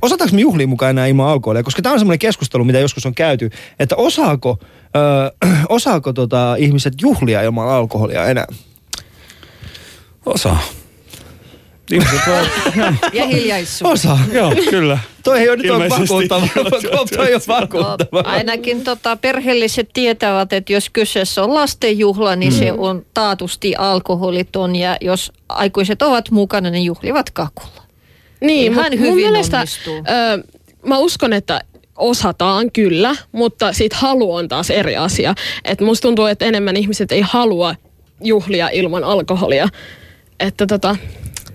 osataanko 0.02 0.36
me 0.36 0.42
juhliin 0.42 0.70
mukaan 0.70 0.90
enää 0.90 1.08
ilman 1.08 1.28
alkoholia? 1.28 1.64
Koska 1.64 1.82
tämä 1.82 1.94
on 1.94 2.00
semmoinen 2.00 2.20
keskustelu, 2.20 2.64
mitä 2.64 2.80
joskus 2.80 3.06
on 3.06 3.16
käyty, 3.16 3.50
että 3.80 3.96
osaako, 3.96 4.58
ö, 4.96 5.32
osaako 5.70 6.14
tota, 6.14 6.56
ihmiset 6.56 6.94
juhlia 7.02 7.42
ilman 7.42 7.68
alkoholia 7.68 8.26
enää? 8.26 8.48
Osaa. 10.26 10.64
Ihmiset 11.91 12.19
voi... 12.27 12.93
Ja 13.13 13.27
hiljaisuus. 13.27 13.91
Osaa. 13.91 14.19
Joo, 14.34 14.54
kyllä. 14.69 14.99
Toi 15.23 15.39
ei 15.39 15.49
ole 15.49 15.58
nyt 15.58 15.71
vakuuttava. 15.89 16.47
Toi 17.15 17.32
No, 17.32 17.39
vakuuttava. 17.47 18.19
ainakin 18.25 18.84
tota, 18.84 19.15
perheelliset 19.15 19.89
tietävät, 19.93 20.54
että 20.54 20.73
jos 20.73 20.89
kyseessä 20.89 21.43
on 21.43 21.54
lastenjuhla, 21.54 22.36
niin 22.36 22.54
mm. 22.54 22.60
se 22.60 22.71
on 22.77 23.06
taatusti 23.13 23.75
alkoholiton. 23.75 24.75
Ja 24.75 24.97
jos 25.01 25.32
aikuiset 25.49 26.01
ovat 26.01 26.32
mukana, 26.32 26.69
niin 26.69 26.86
juhlivat 26.86 27.30
kakulla. 27.30 27.82
Niin, 28.41 28.71
Ihan 28.71 28.86
mut 28.91 28.99
mun 28.99 29.10
hyvin 29.10 29.15
mielestä, 29.15 29.58
onnistuu. 29.58 29.95
Ö, 29.95 30.43
mä 30.86 30.97
uskon, 30.97 31.34
että 31.34 31.62
osataan 31.95 32.71
kyllä, 32.71 33.15
mutta 33.32 33.73
siitä 33.73 33.95
halu 33.99 34.34
on 34.36 34.47
taas 34.47 34.69
eri 34.69 34.97
asia. 34.97 35.36
Et 35.65 35.82
musta 35.82 36.01
tuntuu, 36.08 36.25
että 36.25 36.45
enemmän 36.45 36.77
ihmiset 36.77 37.12
ei 37.12 37.21
halua 37.21 37.75
juhlia 38.23 38.69
ilman 38.69 39.04
alkoholia. 39.04 39.67
Että 40.39 40.67
tota, 40.67 40.95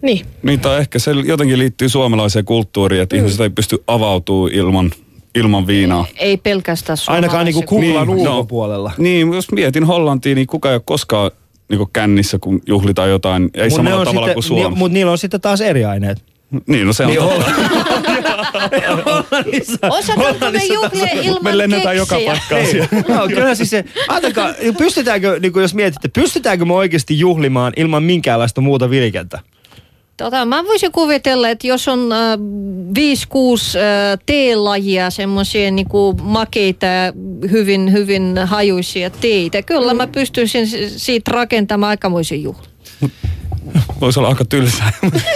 niin. 0.07 0.27
Niin, 0.43 0.61
tai 0.61 0.81
ehkä 0.81 0.99
se 0.99 1.11
jotenkin 1.11 1.59
liittyy 1.59 1.89
suomalaiseen 1.89 2.45
kulttuuriin, 2.45 3.03
että 3.03 3.17
mm. 3.17 3.19
ihmiset 3.19 3.41
ei 3.41 3.51
pysty 3.51 3.83
avautumaan 3.87 4.53
ilman, 4.53 4.91
ilman 5.35 5.67
viinaa. 5.67 6.07
Ei 6.19 6.37
pelkästään 6.37 6.99
Ainakaan 7.07 7.45
niinku 7.45 7.63
kuplan 7.63 8.07
Niin, 8.07 8.25
no. 8.25 8.31
ulkopuolella. 8.33 8.93
Niin, 8.99 9.33
jos 9.35 9.51
mietin 9.53 9.85
Hollantia, 9.85 10.35
niin 10.35 10.47
kuka 10.47 10.69
ei 10.69 10.75
ole 10.75 10.83
koskaan 10.85 11.31
niin 11.69 11.87
kännissä, 11.93 12.39
kun 12.41 12.61
juhlitaan 12.67 13.11
jotain, 13.11 13.51
ei 13.55 13.69
Mut 13.69 13.77
samalla 13.77 14.05
tavalla 14.05 14.27
sitten, 14.27 14.35
kuin 14.35 14.43
Suomessa. 14.43 14.71
Ni, 14.71 14.77
mutta 14.77 14.93
niillä 14.95 15.13
on 15.13 15.19
sitten 15.19 15.41
taas 15.41 15.61
eri 15.61 15.85
aineet. 15.85 16.25
niin, 16.67 16.87
no 16.87 16.93
se 16.93 17.03
on 17.05 17.11
Niin 17.11 17.21
totta. 17.23 17.53
Osataanko 19.97 20.51
me 20.51 20.65
juhlia 20.65 21.07
ilman 21.23 21.45
Me 21.45 21.59
lennetään 21.59 21.97
joka 21.97 22.17
keksiä? 22.17 22.33
paikkaan 22.33 22.63
Niin. 22.63 22.71
siellä. 22.71 23.17
No, 23.21 23.29
kyllä 23.29 23.55
siis 23.55 23.71
se, 23.71 23.85
ajatelkaa, 24.09 24.55
pystytäänkö, 24.79 25.39
niin 25.43 25.53
jos 25.57 25.75
mietitte, 25.75 26.09
pystytäänkö 26.09 26.65
me 26.65 26.75
oikeasti 26.75 27.19
juhlimaan 27.19 27.73
ilman 27.77 28.03
minkäänlaista 28.03 28.61
muuta 28.61 28.91
virikettä? 28.91 29.41
Tota, 30.17 30.45
mä 30.47 30.65
voisin 30.65 30.93
kuvitella, 30.93 31.49
että 31.49 31.67
jos 31.67 31.89
on 31.89 32.13
äh, 32.13 32.19
5-6 32.39 32.39
äh, 32.39 34.19
teelajia, 34.27 35.11
semmoisia 35.11 35.71
niinku 35.71 36.15
makeita, 36.23 36.87
hyvin, 37.51 37.93
hyvin 37.93 38.39
hajuisia 38.45 39.11
teitä, 39.11 39.63
kyllä 39.63 39.95
mä 39.95 40.07
pystyisin 40.07 40.67
si- 40.67 40.99
siitä 40.99 41.31
rakentamaan 41.33 41.91
aikamoisen 41.91 42.43
juhlan. 42.43 42.67
Voisi 44.01 44.19
olla 44.19 44.29
aika 44.29 44.45
tylsää. 44.45 44.93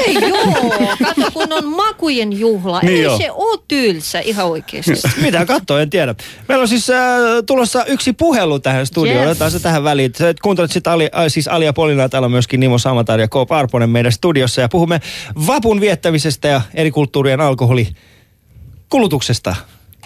Ei 0.06 0.14
joo, 0.14 0.72
kato 1.02 1.30
kun 1.32 1.52
on 1.52 1.68
makujen 1.68 2.40
juhla. 2.40 2.80
Niin 2.80 2.92
Ei 2.92 3.02
joo. 3.02 3.18
se 3.18 3.30
ole 3.30 3.60
tylsä 3.68 4.20
ihan 4.20 4.46
oikeasti. 4.46 4.92
Mitä 5.22 5.46
katsoa, 5.46 5.80
en 5.80 5.90
tiedä. 5.90 6.14
Meillä 6.48 6.62
on 6.62 6.68
siis 6.68 6.90
äh, 6.90 6.98
tulossa 7.46 7.84
yksi 7.84 8.12
puhelu 8.12 8.58
tähän 8.58 8.86
studioon. 8.86 9.18
Yes. 9.18 9.30
Otetaan 9.30 9.50
se 9.50 9.60
tähän 9.60 9.84
väliin. 9.84 10.12
Sä 10.18 10.34
kuuntelet 10.42 10.72
sit 10.72 10.86
Ali, 10.86 11.04
äh, 11.04 11.10
siis 11.28 11.48
Alia 11.48 11.72
Polina, 11.72 12.08
täällä 12.08 12.26
on 12.26 12.30
myöskin 12.30 12.60
Nimo 12.60 12.78
Samatar 12.78 13.20
ja 13.20 13.28
K. 13.28 13.32
Parponen 13.48 13.90
meidän 13.90 14.12
studiossa. 14.12 14.60
Ja 14.60 14.68
puhumme 14.68 15.00
vapun 15.46 15.80
viettämisestä 15.80 16.48
ja 16.48 16.60
eri 16.74 16.90
kulttuurien 16.90 17.40
alkoholikulutuksesta. 17.40 19.56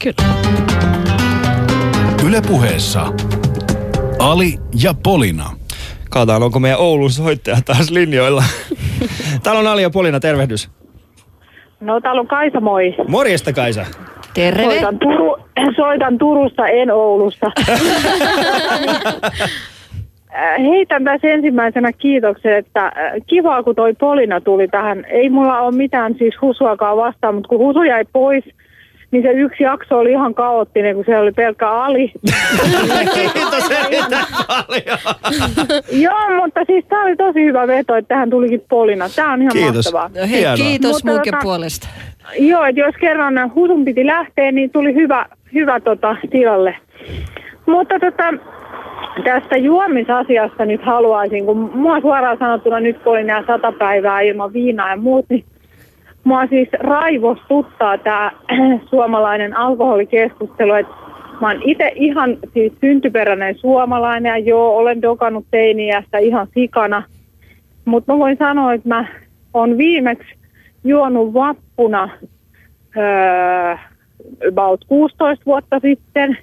Kyllä. 0.02 0.34
Yle 2.24 2.42
puheessa 2.42 3.12
Ali 4.18 4.58
ja 4.74 4.94
Polina. 4.94 5.56
Katsotaan, 6.14 6.42
onko 6.42 6.60
meidän 6.60 6.78
Oulun 6.78 7.10
soittaja 7.10 7.56
taas 7.64 7.90
linjoilla. 7.90 8.42
Täällä 9.42 9.60
on 9.60 9.66
Alia 9.66 9.90
Polina, 9.90 10.20
tervehdys. 10.20 10.70
No 11.80 12.00
täällä 12.00 12.20
on 12.20 12.26
Kaisa, 12.26 12.60
moi. 12.60 12.94
Morjesta 13.08 13.52
Kaisa. 13.52 13.86
Terve. 14.34 14.64
Soitan, 14.64 14.98
Turu, 14.98 15.36
soitan 15.76 16.18
Turusta, 16.18 16.66
en 16.66 16.90
Oulusta. 16.90 17.50
Äh, 20.36 20.62
Heitän 20.62 21.04
tässä 21.04 21.28
ensimmäisenä 21.28 21.92
kiitoksen, 21.92 22.56
että 22.56 22.86
äh, 22.86 22.92
kivaa 23.26 23.62
kun 23.62 23.74
toi 23.74 23.94
Polina 23.94 24.40
tuli 24.40 24.68
tähän. 24.68 25.04
Ei 25.08 25.30
mulla 25.30 25.60
ole 25.60 25.74
mitään 25.74 26.14
siis 26.18 26.34
husuakaan 26.42 26.96
vastaan, 26.96 27.34
mutta 27.34 27.48
kun 27.48 27.58
husu 27.58 27.82
jäi 27.82 28.04
pois, 28.12 28.44
niin 29.14 29.22
se 29.22 29.30
yksi 29.32 29.62
jakso 29.62 29.98
oli 29.98 30.10
ihan 30.10 30.34
kaoottinen, 30.34 30.94
kun 30.94 31.04
se 31.04 31.18
oli 31.18 31.32
pelkkä 31.32 31.70
ali. 31.70 32.12
Kiitos 33.14 33.70
erittäin 33.70 34.26
paljon. 34.46 34.98
Joo, 35.92 36.42
mutta 36.42 36.60
siis 36.66 36.84
tämä 36.88 37.02
oli 37.02 37.16
tosi 37.16 37.44
hyvä 37.44 37.66
veto, 37.66 37.96
että 37.96 38.08
tähän 38.08 38.30
tulikin 38.30 38.64
Polina. 38.68 39.08
Tämä 39.16 39.32
on 39.32 39.42
ihan 39.42 39.52
Kiitos. 39.52 39.92
mahtavaa. 39.92 40.20
No 40.22 40.28
hei, 40.30 40.38
Hienoa. 40.38 40.56
kiitos 40.56 40.92
Mutta 40.92 41.10
munkin 41.10 41.34
tota- 41.34 41.42
puolesta. 41.42 41.88
Joo, 42.38 42.64
että 42.64 42.80
jos 42.80 42.94
kerran 43.00 43.54
husun 43.54 43.84
piti 43.84 44.06
lähteä, 44.06 44.52
niin 44.52 44.70
tuli 44.70 44.94
hyvä, 44.94 45.26
hyvä 45.54 45.80
tota, 45.80 46.16
tilalle. 46.30 46.76
Mutta 47.66 47.94
tota, 48.00 48.24
tästä 49.24 49.56
juomisasiasta 49.56 50.64
nyt 50.64 50.82
haluaisin, 50.82 51.46
kun 51.46 51.70
mua 51.74 52.00
suoraan 52.00 52.38
sanottuna 52.38 52.80
nyt 52.80 52.98
kun 52.98 53.12
oli 53.12 53.24
nämä 53.24 53.44
sata 53.46 53.72
päivää 53.72 54.20
ilman 54.20 54.52
viinaa 54.52 54.90
ja 54.90 54.96
muut, 54.96 55.26
niin 55.28 55.44
mua 56.24 56.46
siis 56.46 56.68
raivostuttaa 56.78 57.98
tämä 57.98 58.30
suomalainen 58.90 59.56
alkoholikeskustelu, 59.56 60.72
että 60.72 60.92
mä 61.40 61.48
oon 61.48 61.62
itse 61.64 61.92
ihan 61.94 62.36
siis 62.52 62.72
syntyperäinen 62.80 63.58
suomalainen 63.58 64.30
ja 64.30 64.38
joo, 64.38 64.76
olen 64.76 65.02
dokannut 65.02 65.46
teiniästä 65.50 66.18
ihan 66.18 66.46
sikana, 66.54 67.02
mutta 67.84 68.12
mä 68.12 68.18
voin 68.18 68.36
sanoa, 68.36 68.72
että 68.72 68.88
mä 68.88 69.06
oon 69.54 69.78
viimeksi 69.78 70.34
juonut 70.84 71.34
vappuna 71.34 72.08
öö, 72.96 73.76
about 74.48 74.84
16 74.88 75.44
vuotta 75.46 75.80
sitten. 75.80 76.38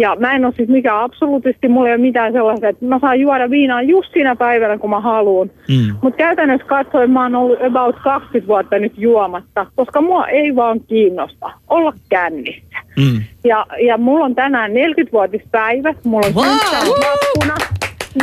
Ja 0.00 0.16
mä 0.18 0.32
en 0.32 0.44
ole 0.44 0.54
siis 0.56 0.68
mikään 0.68 1.02
absoluutisti, 1.02 1.68
mulla 1.68 1.88
ei 1.88 1.94
ole 1.94 2.00
mitään 2.00 2.32
sellaista, 2.32 2.68
että 2.68 2.84
mä 2.84 2.98
saan 2.98 3.20
juoda 3.20 3.50
viinaa 3.50 3.82
just 3.82 4.12
siinä 4.12 4.36
päivänä, 4.36 4.78
kun 4.78 4.90
mä 4.90 5.00
haluan. 5.00 5.50
Mm. 5.68 5.94
Mutta 6.02 6.16
käytännössä 6.16 6.66
katsoen 6.66 7.10
mä 7.10 7.22
oon 7.22 7.34
ollut 7.34 7.58
about 7.64 7.96
20 8.04 8.48
vuotta 8.48 8.78
nyt 8.78 8.92
juomatta, 8.96 9.66
koska 9.76 10.00
mua 10.00 10.26
ei 10.26 10.56
vaan 10.56 10.80
kiinnosta 10.80 11.50
olla 11.68 11.92
kännissä. 12.08 12.78
Mm. 12.96 13.22
Ja, 13.44 13.66
ja 13.86 13.98
mulla 13.98 14.24
on 14.24 14.34
tänään 14.34 14.70
40-vuotispäivä, 14.70 15.94
mulla 16.04 16.26
on 16.26 16.34
Wow! 16.34 16.44
vappuna. 16.44 17.54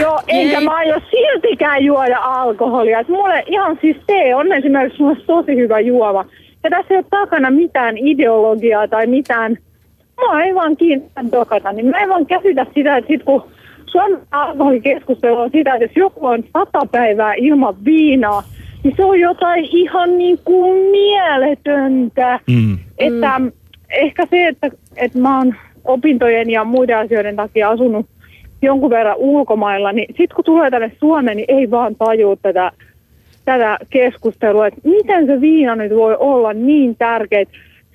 Joo, 0.01 0.19
enkä 0.27 0.61
mä 0.61 0.75
aio 0.75 0.99
siltikään 1.11 1.83
juoda 1.83 2.17
alkoholia. 2.17 2.99
Et 2.99 3.07
mulle 3.07 3.43
ihan 3.47 3.77
siis 3.81 3.97
tee 4.07 4.35
on 4.35 4.53
esimerkiksi 4.53 5.01
mulle 5.01 5.17
tosi 5.27 5.55
hyvä 5.55 5.79
juoma. 5.79 6.25
Ja 6.63 6.69
tässä 6.69 6.93
ei 6.93 6.97
ole 6.97 7.05
takana 7.09 7.51
mitään 7.51 7.97
ideologiaa 7.97 8.87
tai 8.87 9.07
mitään, 9.07 9.57
mua 10.17 10.41
ei 10.41 10.55
vaan 10.55 10.77
kiinnosta 10.77 11.21
dokata. 11.31 11.71
Niin 11.71 11.85
mä 11.85 11.97
en 11.97 12.09
vaan 12.09 12.25
käsitä 12.25 12.65
sitä, 12.73 12.97
että 12.97 13.07
sit 13.07 13.23
kun 13.23 13.43
Suomen 13.85 14.19
alkoholikeskustelu 14.31 15.39
on 15.39 15.51
sitä, 15.51 15.73
että 15.73 15.83
jos 15.83 15.95
joku 15.95 16.25
on 16.25 16.43
sata 16.53 16.87
päivää 16.91 17.33
ilman 17.33 17.75
viinaa, 17.85 18.43
niin 18.83 18.93
se 18.97 19.05
on 19.05 19.19
jotain 19.19 19.65
ihan 19.65 20.17
niin 20.17 20.39
kuin 20.45 20.91
mieletöntä. 20.91 22.39
Mm. 22.47 22.77
Että 22.97 23.39
mm. 23.39 23.51
ehkä 23.89 24.25
se, 24.29 24.47
että, 24.47 24.69
että 24.95 25.19
mä 25.19 25.37
oon 25.37 25.55
opintojen 25.85 26.49
ja 26.49 26.63
muiden 26.63 26.97
asioiden 26.97 27.35
takia 27.35 27.69
asunut 27.69 28.05
jonkun 28.61 28.89
verran 28.89 29.17
ulkomailla, 29.17 29.91
niin 29.91 30.07
sitten 30.07 30.35
kun 30.35 30.45
tulee 30.45 30.71
tänne 30.71 30.91
Suomeen, 30.99 31.37
niin 31.37 31.57
ei 31.57 31.71
vaan 31.71 31.95
tajua 31.95 32.35
tätä, 32.35 32.71
tätä 33.45 33.77
keskustelua, 33.89 34.67
että 34.67 34.81
miten 34.83 35.25
se 35.25 35.41
viina 35.41 35.75
nyt 35.75 35.95
voi 35.95 36.15
olla 36.19 36.53
niin 36.53 36.95
tärkeä. 36.95 37.45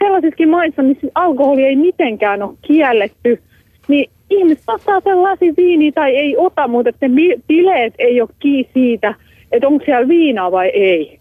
Sellaisissakin 0.03 0.49
maissa, 0.49 0.83
missä 0.83 1.07
alkoholi 1.15 1.65
ei 1.65 1.77
mitenkään 1.77 2.43
ole 2.43 2.57
kielletty, 2.63 3.43
niin 3.89 4.11
ihmiset 4.31 4.65
ottaa 4.69 5.01
sen 5.39 5.57
viiniä 5.57 5.93
tai 5.93 6.17
ei 6.17 6.37
ota, 6.37 6.69
mutta 6.69 6.89
että 6.89 7.09
ne 7.09 7.15
bi- 7.15 7.41
bileet 7.49 7.95
ei 7.99 8.21
ole 8.21 8.29
kiinni 8.39 8.71
siitä, 8.75 9.15
että 9.53 9.69
onko 9.69 9.85
siellä 9.85 10.09
viinaa 10.09 10.53
vai 10.53 10.69
ei. 10.69 11.19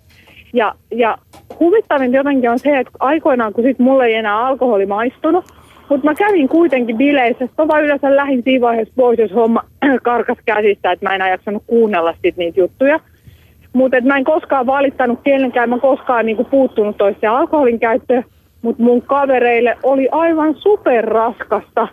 Ja, 0.54 0.76
ja 0.92 1.18
huvittavinta 1.60 2.18
jotenkin 2.18 2.50
on 2.50 2.60
se, 2.60 2.80
että 2.80 2.92
aikoinaan, 3.00 3.54
kun 3.54 3.64
sit 3.64 3.80
mulle 3.80 4.06
ei 4.06 4.14
enää 4.14 4.46
alkoholi 4.46 4.86
maistunut, 4.86 5.46
mutta 5.90 6.08
mä 6.08 6.16
kävin 6.16 6.48
kuitenkin 6.48 6.98
bileissä. 6.98 7.48
Mä 7.58 7.68
vaan 7.68 7.84
yleensä 7.84 8.16
lähdin 8.16 8.44
siinä 8.44 8.62
vaiheessa 8.62 8.94
pois, 8.98 9.20
jos 9.20 9.34
homma 9.36 9.64
karkas 10.04 10.38
käsistä, 10.46 10.92
että 10.92 11.06
mä 11.06 11.10
en 11.10 11.16
enää 11.16 11.30
jaksanut 11.30 11.64
kuunnella 11.68 12.14
sit 12.22 12.38
niitä 12.38 12.60
juttuja. 12.60 13.00
Mutta 13.74 14.02
mä 14.02 14.18
en 14.18 14.24
koskaan 14.24 14.66
valittanut 14.66 15.20
kenenkään, 15.24 15.70
mä 15.70 15.80
koskaan 15.80 16.26
niinku 16.26 16.44
puuttunut 16.44 16.98
toisten 16.98 17.32
alkoholin 17.32 17.80
käyttöön. 17.80 18.24
Mutta 18.62 18.84
mun 18.84 19.02
kavereille 19.02 19.78
oli 19.84 20.08
aivan 20.12 20.56
superraskasta. 20.56 21.88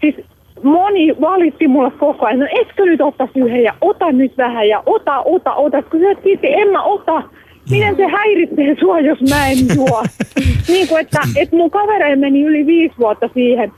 Siis 0.00 0.14
moni 0.62 1.20
valitti 1.20 1.68
mulle 1.68 1.90
koko 1.90 2.26
ajan, 2.26 2.38
no 2.38 2.46
etkö 2.60 2.84
nyt 2.84 3.00
ottaisi 3.00 3.40
yhden 3.40 3.62
ja 3.62 3.74
ota 3.80 4.12
nyt 4.12 4.38
vähän 4.38 4.68
ja 4.68 4.82
ota, 4.86 5.20
ota, 5.20 5.54
ota. 5.54 5.82
Kun 5.82 6.00
sä 6.00 6.22
kiitti, 6.22 6.52
en 6.52 6.68
mä 6.68 6.82
ota. 6.82 7.22
Miten 7.70 7.96
se 7.96 8.06
häiritsee 8.06 8.76
sua, 8.80 9.00
jos 9.00 9.18
mä 9.30 9.48
en 9.48 9.58
juo? 9.76 10.02
niin 10.68 10.88
kuin, 10.88 11.00
että, 11.00 11.20
että 11.36 11.56
mun 11.56 11.70
kavereille 11.70 12.16
meni 12.16 12.42
yli 12.42 12.66
viisi 12.66 12.94
vuotta 12.98 13.28
siihen. 13.34 13.72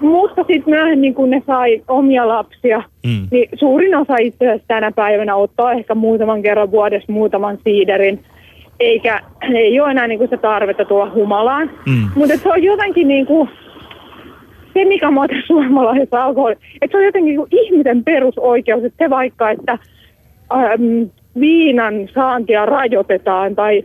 Mutta 0.00 0.44
sitten 0.46 0.74
myöhemmin, 0.74 1.14
kun 1.14 1.30
ne 1.30 1.42
sai 1.46 1.82
omia 1.88 2.28
lapsia, 2.28 2.82
Mm. 3.06 3.26
niin 3.30 3.48
suurin 3.54 3.94
osa 3.96 4.14
itse 4.20 4.46
asiassa 4.48 4.68
tänä 4.68 4.92
päivänä 4.92 5.36
ottaa 5.36 5.72
ehkä 5.72 5.94
muutaman 5.94 6.42
kerran 6.42 6.70
vuodessa 6.70 7.12
muutaman 7.12 7.58
siiderin. 7.64 8.24
Eikä 8.82 9.20
ei 9.54 9.80
ole 9.80 9.90
enää 9.90 10.06
niinku 10.06 10.24
sitä 10.24 10.36
tarvetta 10.36 10.84
tulla 10.84 11.10
humalaan. 11.14 11.70
Mm. 11.86 12.08
Mutta 12.14 12.36
se 12.36 12.48
on 12.48 12.62
jotenkin 12.62 13.08
niinku, 13.08 13.48
se 14.74 14.84
mikä 14.84 15.10
mua 15.10 15.28
tässä 15.28 15.46
suomalaisessa 15.46 16.24
alkoholi, 16.24 16.56
että 16.82 16.92
se 16.92 16.96
on 16.96 17.04
jotenkin 17.04 17.28
niinku 17.28 17.48
ihmisen 17.50 18.04
perusoikeus, 18.04 18.84
että 18.84 19.04
se 19.04 19.10
vaikka, 19.10 19.50
että 19.50 19.78
äm, 20.52 21.10
viinan 21.40 21.94
saantia 22.14 22.66
rajoitetaan 22.66 23.54
tai, 23.54 23.84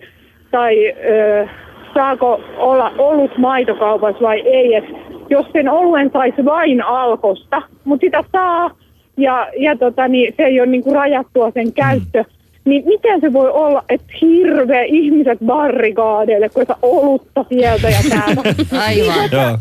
tai 0.52 0.94
ö, 1.10 1.48
saako 1.94 2.42
olla 2.58 2.92
ollut 2.98 3.38
maitokaupassa 3.38 4.22
vai 4.22 4.40
ei. 4.40 4.76
Et 4.76 4.86
jos 5.30 5.46
sen 5.54 5.70
oluen 5.70 6.10
saisi 6.14 6.46
vain 6.46 6.82
alkosta, 6.82 7.62
mutta 7.84 8.06
sitä 8.06 8.24
saa 8.32 8.72
ja, 9.18 9.48
ja 9.58 9.78
tota, 9.78 10.08
niin, 10.08 10.34
se 10.38 10.44
ei 10.44 10.60
ole 10.60 10.68
niinku 10.68 10.94
rajattua 10.94 11.52
sen 11.52 11.74
käyttö, 11.74 12.24
niin 12.68 12.84
miten 12.86 13.22
se 13.22 13.34
voi 13.34 13.50
olla, 13.50 13.84
että 13.90 14.14
hirveä 14.22 14.84
ihmiset 14.84 15.40
barrikaadeille, 15.46 16.50
kun 16.50 16.66
saa 16.68 16.80
olutta 16.82 17.46
sieltä 17.50 17.90
ja 17.90 18.00
täältä. 18.10 18.42
Aivan. 18.88 19.30
Joo. 19.32 19.58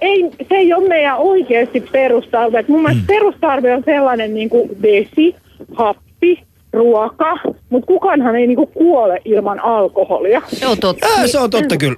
ei, 0.00 0.30
se 0.48 0.54
ei 0.54 0.72
ole 0.72 0.88
meidän 0.88 1.16
oikeasti 1.18 1.80
perustarve. 1.80 2.58
Et 2.58 2.68
mun 2.68 2.82
mielestä 2.82 3.04
perustarve 3.06 3.74
on 3.74 3.82
sellainen 3.84 4.34
niin 4.34 4.48
kuin 4.48 4.82
vesi, 4.82 5.36
happi, 5.74 6.42
ruoka, 6.72 7.38
mutta 7.70 7.86
kukaanhan 7.86 8.36
ei 8.36 8.46
niinku 8.46 8.66
kuole 8.66 9.20
ilman 9.24 9.60
alkoholia. 9.60 10.42
Se 10.46 10.66
on 10.66 10.78
totta. 10.78 11.06
Ää, 11.18 11.26
se 11.26 11.38
on 11.38 11.50
totta 11.50 11.76
kyllä. 11.76 11.96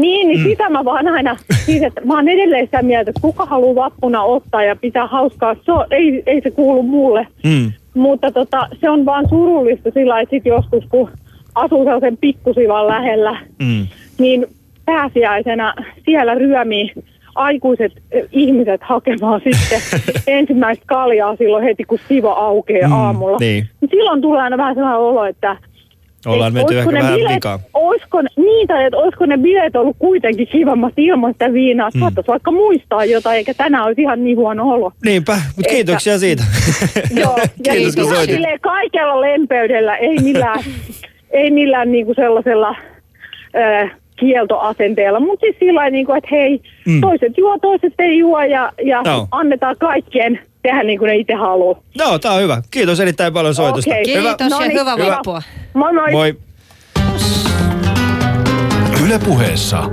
Niin, 0.00 0.28
niin 0.28 0.40
mm. 0.40 0.44
sitä 0.44 0.68
mä 0.68 0.84
vaan 0.84 1.08
aina, 1.08 1.36
siis 1.64 1.82
että 1.82 2.00
mä 2.04 2.14
oon 2.14 2.28
edelleen 2.28 2.64
sitä 2.66 2.82
mieltä, 2.82 3.10
että 3.10 3.20
kuka 3.20 3.46
haluaa 3.46 3.84
vappuna 3.84 4.22
ottaa 4.22 4.62
ja 4.64 4.76
pitää 4.76 5.06
hauskaa, 5.06 5.54
se 5.64 5.72
on, 5.72 5.84
ei, 5.90 6.22
ei 6.26 6.40
se 6.40 6.50
kuulu 6.50 6.82
mulle. 6.82 7.26
Mm. 7.44 7.72
Mutta 7.94 8.32
tota, 8.32 8.68
se 8.80 8.90
on 8.90 9.04
vaan 9.06 9.28
surullista 9.28 9.90
sillä 9.94 10.20
että 10.20 10.30
sit 10.36 10.46
joskus 10.46 10.84
kun 10.88 11.10
asuu 11.54 11.84
sellaisen 11.84 12.16
pikkusivan 12.16 12.86
lähellä, 12.86 13.36
Mm. 13.62 13.86
niin 14.18 14.46
pääsiäisenä 14.84 15.74
siellä 16.04 16.34
ryömii 16.34 16.92
aikuiset 17.34 17.92
eh, 18.12 18.24
ihmiset 18.32 18.80
hakemaan 18.82 19.40
sitten 19.44 19.80
ensimmäistä 20.38 20.84
kaljaa 20.86 21.36
silloin 21.36 21.64
heti, 21.64 21.84
kun 21.84 21.98
siva 22.08 22.32
aukeaa 22.32 22.88
Mm, 22.88 22.94
aamulla. 22.94 23.36
niin. 23.40 23.68
Silloin 23.90 24.20
tulee 24.22 24.40
aina 24.42 24.56
vähän 24.56 24.74
sellainen 24.74 25.00
olo, 25.00 25.24
että 25.24 25.56
Ollaan 26.26 26.48
et 26.48 26.54
menty 26.54 26.78
ehkä 26.78 26.92
vähän 26.92 27.14
bileet, 27.14 27.34
vikaan. 27.34 27.58
Olisiko, 28.18 28.42
niin, 28.42 28.68
tai 28.68 28.84
että 28.84 28.96
olisiko 28.96 29.26
ne 29.26 29.38
bileet 29.38 29.76
ollut 29.76 29.96
kuitenkin 29.98 30.46
kivammat 30.48 30.92
ilman 30.96 31.32
sitä 31.32 31.52
viinaa. 31.52 31.90
Mm. 31.94 32.00
Saattaisi 32.00 32.28
vaikka 32.28 32.50
muistaa 32.50 33.04
jotain, 33.04 33.36
eikä 33.36 33.54
tänään 33.54 33.84
olisi 33.84 34.00
ihan 34.02 34.24
niin 34.24 34.36
huono 34.36 34.68
olo. 34.70 34.92
Niinpä, 35.04 35.32
mutta 35.32 35.50
Että- 35.58 35.74
kiitoksia 35.74 36.18
siitä. 36.18 36.42
Joo, 37.20 37.36
ja 37.66 37.72
Kiitos, 37.72 37.94
kun 37.94 38.04
ihan 38.04 38.16
soitit. 38.16 38.34
silleen 38.34 38.60
kaikella 38.60 39.20
lempeydellä, 39.20 39.96
ei 39.96 40.16
millään, 40.22 40.58
ei 41.30 41.50
millään 41.50 41.92
niinku 41.92 42.14
sellaisella 42.14 42.68
äh, 43.56 43.90
kieltoasenteella, 44.16 45.20
mutta 45.20 45.40
siis 45.40 45.56
sillä 45.58 45.90
niinku, 45.90 46.12
että 46.12 46.28
hei, 46.30 46.60
Mm. 46.86 47.00
toiset 47.00 47.38
juo, 47.38 47.58
toiset 47.62 47.92
ei 47.98 48.18
juo 48.18 48.42
ja, 48.42 48.72
ja 48.84 49.02
Joo. 49.04 49.28
annetaan 49.30 49.76
kaikkien 49.78 50.38
tehdä 50.62 50.82
niin 50.82 50.98
kuin 50.98 51.08
ne 51.08 51.16
itse 51.16 51.34
haluaa. 51.34 51.80
No, 51.98 52.18
tää 52.18 52.32
on 52.32 52.42
hyvä. 52.42 52.62
Kiitos 52.70 53.00
erittäin 53.00 53.32
paljon 53.32 53.54
soitosta. 53.54 53.90
Okei. 53.90 54.14
Hyvä. 54.14 54.28
Kiitos 54.28 54.50
No 54.50 54.60
ja 54.60 54.68
niin, 54.68 54.80
hyvää 54.80 54.96
hyvä. 54.96 55.10
vappua. 55.16 55.42
Moi 55.74 55.92
moi! 55.92 56.10
Moi. 56.12 56.34
Yle 59.06 59.18
puheessa 59.18 59.90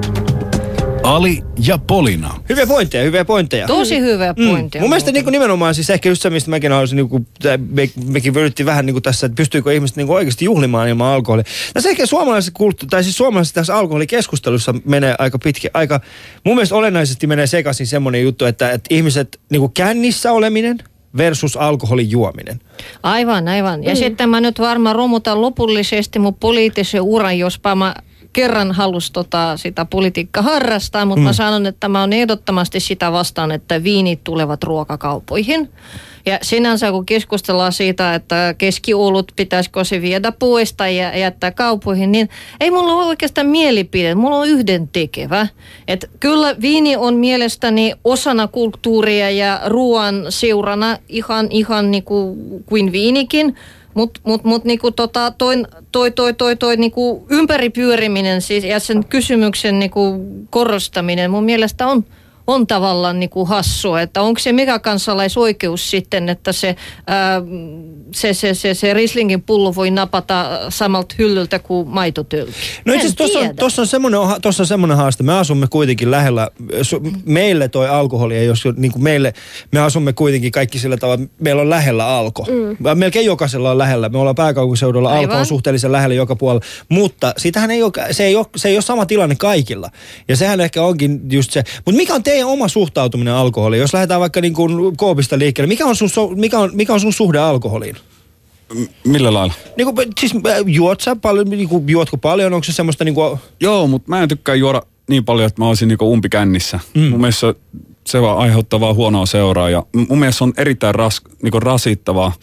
Ali 1.04 1.44
ja 1.66 1.78
Polina. 1.78 2.40
Hyviä 2.50 2.68
pointteja, 2.68 3.04
hyviä 3.04 3.26
pointteja. 3.26 3.68
Tosi 3.68 4.00
hyvä 4.00 4.34
pointti. 4.34 4.78
Mm. 4.78 4.82
Mun 4.82 4.90
mielestä 4.90 5.12
niin 5.12 5.24
kuin 5.24 5.32
nimenomaan 5.32 5.76
siis 5.76 5.90
ehkä 5.90 6.10
just 6.10 6.22
se, 6.22 6.30
mistä 6.30 6.50
mäkin 6.50 6.72
haluaisin, 6.72 6.96
niin 6.96 7.10
kuin, 7.10 7.28
me, 7.70 7.90
mekin 8.06 8.36
yritettiin 8.36 8.66
vähän 8.66 8.86
niin 8.86 8.94
kuin 8.94 9.04
tässä, 9.04 9.26
että 9.26 9.36
pystyykö 9.36 9.74
ihmiset 9.74 9.98
niin 9.98 10.08
kuin 10.08 10.18
oikeasti 10.18 10.46
juhlimaan 10.46 10.90
ilman 10.90 11.08
alkoholia. 11.08 11.44
Tässä 11.74 11.90
ehkä 11.90 12.06
suomalaisessa 12.06 12.52
kulttu- 12.56 12.86
tai 12.86 13.04
siis 13.04 13.18
suomalaisessa 13.18 13.56
tässä 13.56 13.76
alkoholikeskustelussa 13.76 14.76
menee 14.86 15.16
aika 15.20 15.40
pitkä, 15.40 15.70
aika, 15.74 16.00
mun 16.44 16.56
mielestä 16.56 16.76
olennaisesti 16.76 17.28
menee 17.28 17.48
sekaisin 17.48 17.88
semmoinen 17.88 18.24
juttu, 18.24 18.46
että, 18.46 18.72
että 18.72 18.96
ihmiset 18.96 19.40
niin 19.50 19.60
kuin 19.60 19.72
kännissä 19.74 20.32
oleminen 20.32 20.78
versus 21.18 21.58
alkoholin 21.58 22.12
juominen. 22.12 22.60
Aivan, 23.04 23.48
aivan. 23.48 23.84
Ja 23.84 23.92
mm. 23.92 23.96
sitten 23.96 24.30
mä 24.30 24.42
nyt 24.42 24.60
varmaan 24.60 24.96
romutan 24.96 25.42
lopullisesti 25.42 26.20
mun 26.20 26.36
poliittisen 26.36 27.02
uran, 27.02 27.40
jospa 27.40 27.76
mä 27.76 27.96
kerran 28.34 28.72
halus 28.72 29.12
tota, 29.12 29.58
sitä 29.58 29.86
politiikkaa 29.86 30.44
harrastaa, 30.44 31.06
mutta 31.06 31.20
mm. 31.20 31.26
mä 31.26 31.34
sanon, 31.34 31.66
että 31.66 31.90
mä 31.90 32.00
oon 32.00 32.14
ehdottomasti 32.14 32.80
sitä 32.80 33.12
vastaan, 33.12 33.52
että 33.52 33.84
viinit 33.84 34.24
tulevat 34.24 34.64
ruokakaupoihin. 34.64 35.70
Ja 36.26 36.40
sinänsä 36.42 36.92
kun 36.92 37.06
keskustellaan 37.06 37.74
siitä, 37.74 38.16
että 38.16 38.56
keskiulut 38.58 39.32
pitäisikö 39.36 39.84
se 39.84 40.02
viedä 40.02 40.32
pois 40.32 40.74
tai 40.74 40.98
jä- 40.98 41.18
jättää 41.18 41.52
kaupoihin, 41.52 42.12
niin 42.12 42.30
ei 42.60 42.72
mulla 42.72 42.94
ole 42.94 43.06
oikeastaan 43.06 43.48
mielipide, 43.48 44.16
mulla 44.16 44.38
on 44.38 44.48
yhden 44.48 44.88
tekevä. 44.88 45.48
Et 45.88 46.10
kyllä 46.20 46.56
viini 46.62 46.96
on 46.96 47.14
mielestäni 47.14 47.94
osana 48.04 48.48
kulttuuria 48.48 49.32
ja 49.32 49.62
ruoan 49.66 50.26
seurana 50.30 50.98
ihan, 51.10 51.48
ihan 51.50 51.92
niinku 51.92 52.38
kuin 52.66 52.92
viinikin. 52.92 53.56
Mutta 53.94 54.20
mut, 54.24 54.44
mut 54.44 54.64
niinku 54.64 54.92
tota, 54.92 55.32
toi, 55.32 55.56
toi, 55.92 56.12
toi, 56.12 56.34
toi, 56.34 56.56
toi 56.56 56.78
niinku 56.78 57.26
ympäripyöriminen 57.30 58.42
siis, 58.42 58.64
ja 58.64 58.80
sen 58.80 59.06
kysymyksen 59.06 59.80
niinku 59.80 60.26
korostaminen 60.50 61.32
mun 61.32 61.44
mielestä 61.44 61.88
on, 61.88 62.06
on 62.48 62.68
tavallaan 62.68 63.20
niinku 63.20 63.46
hassua, 63.46 64.02
että 64.02 64.22
onko 64.22 64.40
se 64.40 64.52
mikä 64.52 64.80
kansalaisoikeus 64.80 65.90
sitten, 65.90 66.30
että 66.30 66.52
se, 66.52 66.76
ää, 67.08 67.42
se, 68.12 68.34
se, 68.34 68.54
se, 68.54 68.74
se 68.74 68.94
Rislingin 68.94 69.42
pullo 69.42 69.76
voi 69.76 69.92
napata 69.92 70.50
samalta 70.70 71.16
hyllyltä 71.20 71.60
kuin 71.60 71.88
maitotölki. 71.88 72.52
No 72.86 72.94
itse 72.94 73.16
tuossa 73.16 73.40
on, 73.40 73.56
tossa 73.56 73.82
on, 73.82 73.88
semmoinen, 73.88 74.20
tossa 74.42 74.64
on 74.64 74.68
semmoinen 74.68 74.98
haaste. 74.98 75.24
Me 75.24 75.34
asumme 75.34 75.68
kuitenkin 75.70 76.12
lähellä, 76.12 76.50
su, 76.82 77.02
meille 77.26 77.68
toi 77.68 77.90
alkoholi 77.90 78.38
ei 78.38 78.46
jos 78.46 78.64
niin 78.76 78.92
kuin 78.92 79.04
meille, 79.04 79.34
me 79.72 79.80
asumme 79.80 80.14
kuitenkin 80.14 80.52
kaikki 80.52 80.80
sillä 80.80 80.98
tavalla, 80.98 81.24
että 81.24 81.36
meillä 81.44 81.62
on 81.62 81.70
lähellä 81.70 82.08
alko. 82.08 82.48
Mm. 82.50 82.98
Melkein 82.98 83.26
jokaisella 83.26 83.72
on 83.72 83.78
lähellä. 83.78 84.10
Me 84.10 84.18
ollaan 84.18 84.36
pääkaupunkiseudulla, 84.36 85.10
Aivan. 85.10 85.24
alko 85.24 85.36
on 85.36 85.46
suhteellisen 85.46 85.92
lähellä 85.92 86.16
joka 86.16 86.36
puolella. 86.36 86.66
Mutta 86.90 87.34
sitähän 87.38 87.72
ei 87.72 87.84
ole, 87.84 87.92
se 88.12 88.26
ei 88.26 88.36
ole, 88.36 88.46
se 88.56 88.70
ei 88.70 88.76
ole 88.76 88.82
sama 88.82 89.06
tilanne 89.06 89.36
kaikilla. 89.36 89.90
Ja 90.28 90.36
sehän 90.36 90.62
ehkä 90.62 90.84
onkin 90.84 91.22
just 91.32 91.52
se. 91.52 91.64
Mutta 91.86 91.98
mikä 91.98 92.14
on 92.14 92.24
teidän 92.34 92.50
oma 92.50 92.68
suhtautuminen 92.68 93.34
alkoholiin? 93.34 93.82
Jos 93.82 93.94
lähdetään 93.94 94.20
vaikka 94.20 94.42
niin 94.42 94.54
kuin 94.54 94.98
koopista 94.98 95.40
liikkeelle, 95.40 95.68
mikä 95.68 95.86
on 95.86 95.96
sun, 95.96 96.10
so- 96.10 96.28
mikä 96.28 96.60
on, 96.60 96.72
mikä 96.74 96.94
on 96.94 97.00
sun 97.00 97.14
suhde 97.14 97.40
alkoholiin? 97.40 97.96
M- 98.74 99.10
millä 99.10 99.34
lailla? 99.34 99.54
Niin 99.78 99.96
kuin, 99.96 100.08
siis 100.20 100.34
äh, 100.36 100.58
juot 100.66 101.02
sä 101.02 101.16
paljon, 101.16 101.50
niin 101.50 101.70
kuin, 101.70 101.90
juotko 101.90 102.18
paljon, 102.18 102.54
onko 102.54 102.64
se 102.64 102.72
semmoista 102.72 103.04
niin 103.04 103.16
kuin, 103.16 103.40
Joo, 103.60 103.88
mutta 103.88 104.10
mä 104.10 104.24
en 104.24 104.30
tykkää 104.30 104.56
juoda 104.56 104.82
niin 105.10 105.26
paljon, 105.26 105.48
että 105.48 105.62
mä 105.62 105.68
olisin 105.68 105.88
niinku 105.88 106.12
umpikännissä. 106.14 106.80
Mm. 106.94 107.02
Mun 107.02 107.22
mielestä 107.22 107.54
se, 108.08 108.22
vaan 108.22 108.38
aiheuttaa 108.38 108.80
vaan 108.80 108.96
huonoa 108.96 109.26
seuraa. 109.26 109.70
Ja 109.70 109.84
mun 110.10 110.20
mielestä 110.20 110.44
on 110.44 110.54
erittäin 110.58 110.96
ras, 110.96 111.22
niinku 111.44 111.60
rasittavaa 111.60 112.34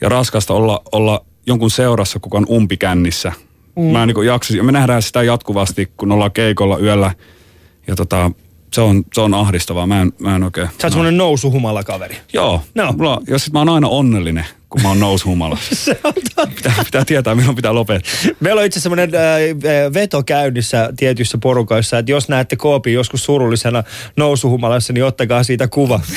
ja 0.00 0.08
raskasta 0.08 0.54
olla, 0.54 0.82
olla 0.92 1.24
jonkun 1.46 1.70
seurassa, 1.70 2.18
kuka 2.18 2.38
on 2.38 2.46
umpikännissä. 2.50 3.32
Mm. 3.76 3.82
Mä 3.84 4.02
en 4.02 4.14
jaksisi. 4.26 4.58
Ja 4.58 4.64
me 4.64 4.72
nähdään 4.72 5.02
sitä 5.02 5.22
jatkuvasti, 5.22 5.92
kun 5.96 6.12
ollaan 6.12 6.32
keikolla 6.32 6.78
yöllä. 6.78 7.14
Ja 7.86 7.96
tota, 7.96 8.30
se 8.72 8.80
on, 8.80 9.04
se 9.14 9.20
on 9.20 9.34
ahdistavaa. 9.34 9.86
Mä 9.86 10.00
en, 10.00 10.12
mä 10.18 10.36
en 10.36 10.42
oikein... 10.42 10.66
sä 10.66 10.86
oot 10.86 10.92
semmoinen 10.92 11.16
nousuhumala 11.16 11.84
kaveri. 11.84 12.16
Joo. 12.32 12.62
No. 12.74 12.92
Mulla, 12.92 13.16
on- 13.16 13.22
ja 13.28 13.38
sit 13.38 13.52
mä 13.52 13.58
oon 13.58 13.68
aina 13.68 13.88
onnellinen, 13.88 14.46
kun 14.68 14.82
mä 14.82 14.88
oon 14.88 15.00
nousuhumalassa. 15.00 15.74
Se 15.84 16.00
on 16.04 16.12
totta. 16.14 16.46
pitää, 16.56 16.74
pitää 16.84 17.04
tietää, 17.04 17.34
milloin 17.34 17.56
pitää 17.56 17.74
lopettaa. 17.74 18.12
Meillä 18.40 18.60
on 18.60 18.66
itse 18.66 18.80
semmoinen 18.80 19.10
äh, 19.14 19.92
veto 19.94 20.22
käynnissä 20.22 20.92
tietyissä 20.96 21.38
porukoissa, 21.38 21.98
että 21.98 22.12
jos 22.12 22.28
näette 22.28 22.56
Koopin 22.56 22.94
joskus 22.94 23.24
surullisena 23.24 23.84
nousuhumalassa, 24.16 24.92
niin 24.92 25.04
ottakaa 25.04 25.42
siitä 25.42 25.68
kuva. 25.68 26.00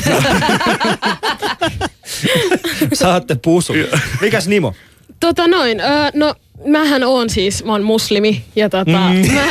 Saatte 2.94 3.36
pusu. 3.36 3.74
Mikäs 4.22 4.48
Nimo? 4.48 4.74
Tota 5.20 5.48
noin, 5.48 5.80
öö, 5.80 6.12
no 6.14 6.36
mähän 6.66 7.04
oon 7.04 7.30
siis, 7.30 7.64
mä 7.64 7.72
oon 7.72 7.84
muslimi 7.84 8.44
ja 8.56 8.70
tota, 8.70 8.92
mm. 8.92 9.32
mä, 9.34 9.42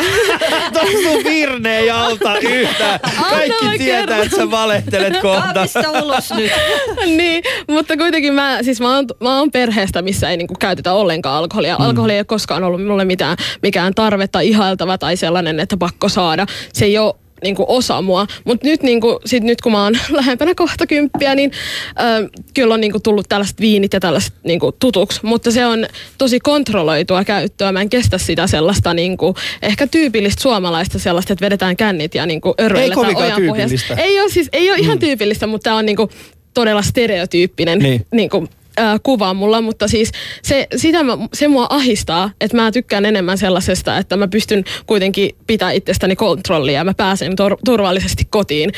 Tuo 1.02 1.24
virneen 1.24 1.86
jalta 1.86 2.38
yhtään. 2.38 3.00
Kaikki 3.30 3.64
mä 3.64 3.72
tietää, 3.78 4.06
kerron. 4.06 4.26
että 4.26 4.36
sä 4.36 4.50
valehtelet 4.50 5.16
kohta. 5.22 5.52
Kaapista 5.54 5.90
ulos 6.02 6.32
nyt. 6.32 6.52
niin, 7.18 7.44
mutta 7.68 7.96
kuitenkin 7.96 8.34
mä, 8.34 8.58
siis 8.62 8.80
mä 8.80 8.96
oon, 8.96 9.06
mä 9.20 9.38
oon 9.38 9.50
perheestä, 9.50 10.02
missä 10.02 10.30
ei 10.30 10.36
niinku 10.36 10.54
käytetä 10.58 10.92
ollenkaan 10.92 11.36
alkoholia. 11.36 11.76
Mm. 11.78 11.84
Alkoholi 11.84 12.12
ei 12.12 12.18
ole 12.18 12.24
koskaan 12.24 12.64
ollut 12.64 12.86
mulle 12.86 13.04
mitään, 13.04 13.36
mikään 13.62 13.94
tarvetta 13.94 14.40
ihailtava 14.40 14.98
tai 14.98 15.16
sellainen, 15.16 15.60
että 15.60 15.76
pakko 15.76 16.08
saada. 16.08 16.46
Se 16.72 16.84
ei 16.84 16.98
ole 16.98 17.14
niinku 17.42 17.64
osa 17.68 18.02
mua. 18.02 18.26
Mutta 18.44 18.66
nyt, 18.66 18.82
niinku, 18.82 19.20
sit 19.24 19.42
nyt 19.42 19.60
kun 19.60 19.72
mä 19.72 19.82
oon 19.84 19.94
lähempänä 20.10 20.54
kohta 20.54 20.86
kymppiä, 20.86 21.34
niin 21.34 21.52
ö, 22.00 22.28
kyllä 22.54 22.74
on 22.74 22.80
niinku 22.80 23.00
tullut 23.00 23.28
tällaiset 23.28 23.60
viinit 23.60 23.92
ja 23.92 24.00
tällaiset 24.00 24.32
niinku 24.44 24.72
tutuksi. 24.72 25.20
Mutta 25.22 25.50
se 25.50 25.66
on 25.66 25.86
tosi 26.18 26.40
kontrolloitua 26.40 27.24
käyttöä. 27.24 27.72
Mä 27.72 27.80
en 27.80 27.88
kestä 27.88 28.18
sitä 28.18 28.46
sellaista 28.46 28.94
niinku, 28.94 29.34
ehkä 29.62 29.86
tyypillistä 29.86 30.42
suomalaista 30.42 30.98
sellaista, 30.98 31.32
että 31.32 31.44
vedetään 31.44 31.76
kännit 31.76 32.14
ja 32.14 32.26
niinku 32.26 32.54
öröilletään 32.60 32.94
kovinkaan 32.94 33.24
ojan 33.26 33.42
pohjassa. 33.48 33.68
tyypillistä. 33.68 33.94
Ei 33.94 34.20
ole, 34.20 34.30
siis, 34.30 34.48
ei 34.52 34.70
ole 34.70 34.78
ihan 34.78 34.98
tyypillistä, 34.98 35.46
mutta 35.46 35.64
tämä 35.64 35.76
on 35.76 35.86
niinku 35.86 36.10
todella 36.54 36.82
stereotyyppinen 36.82 37.78
Niin. 37.78 38.06
niinku, 38.12 38.48
ää, 38.76 38.98
kuva 39.02 39.34
mulla, 39.34 39.60
mutta 39.60 39.88
siis 39.88 40.12
se, 40.42 40.66
sitä 40.76 41.02
mä, 41.02 41.18
se 41.34 41.48
mua 41.48 41.66
ahistaa, 41.70 42.30
että 42.40 42.56
mä 42.56 42.72
tykkään 42.72 43.04
enemmän 43.04 43.38
sellaisesta, 43.38 43.98
että 43.98 44.16
mä 44.16 44.28
pystyn 44.28 44.64
kuitenkin 44.86 45.30
pitää 45.46 45.72
itsestäni 45.72 46.16
kontrollia 46.16 46.74
ja 46.74 46.84
mä 46.84 46.94
pääsen 46.94 47.32
tor- 47.32 47.58
turvallisesti 47.64 48.24
kotiin, 48.30 48.72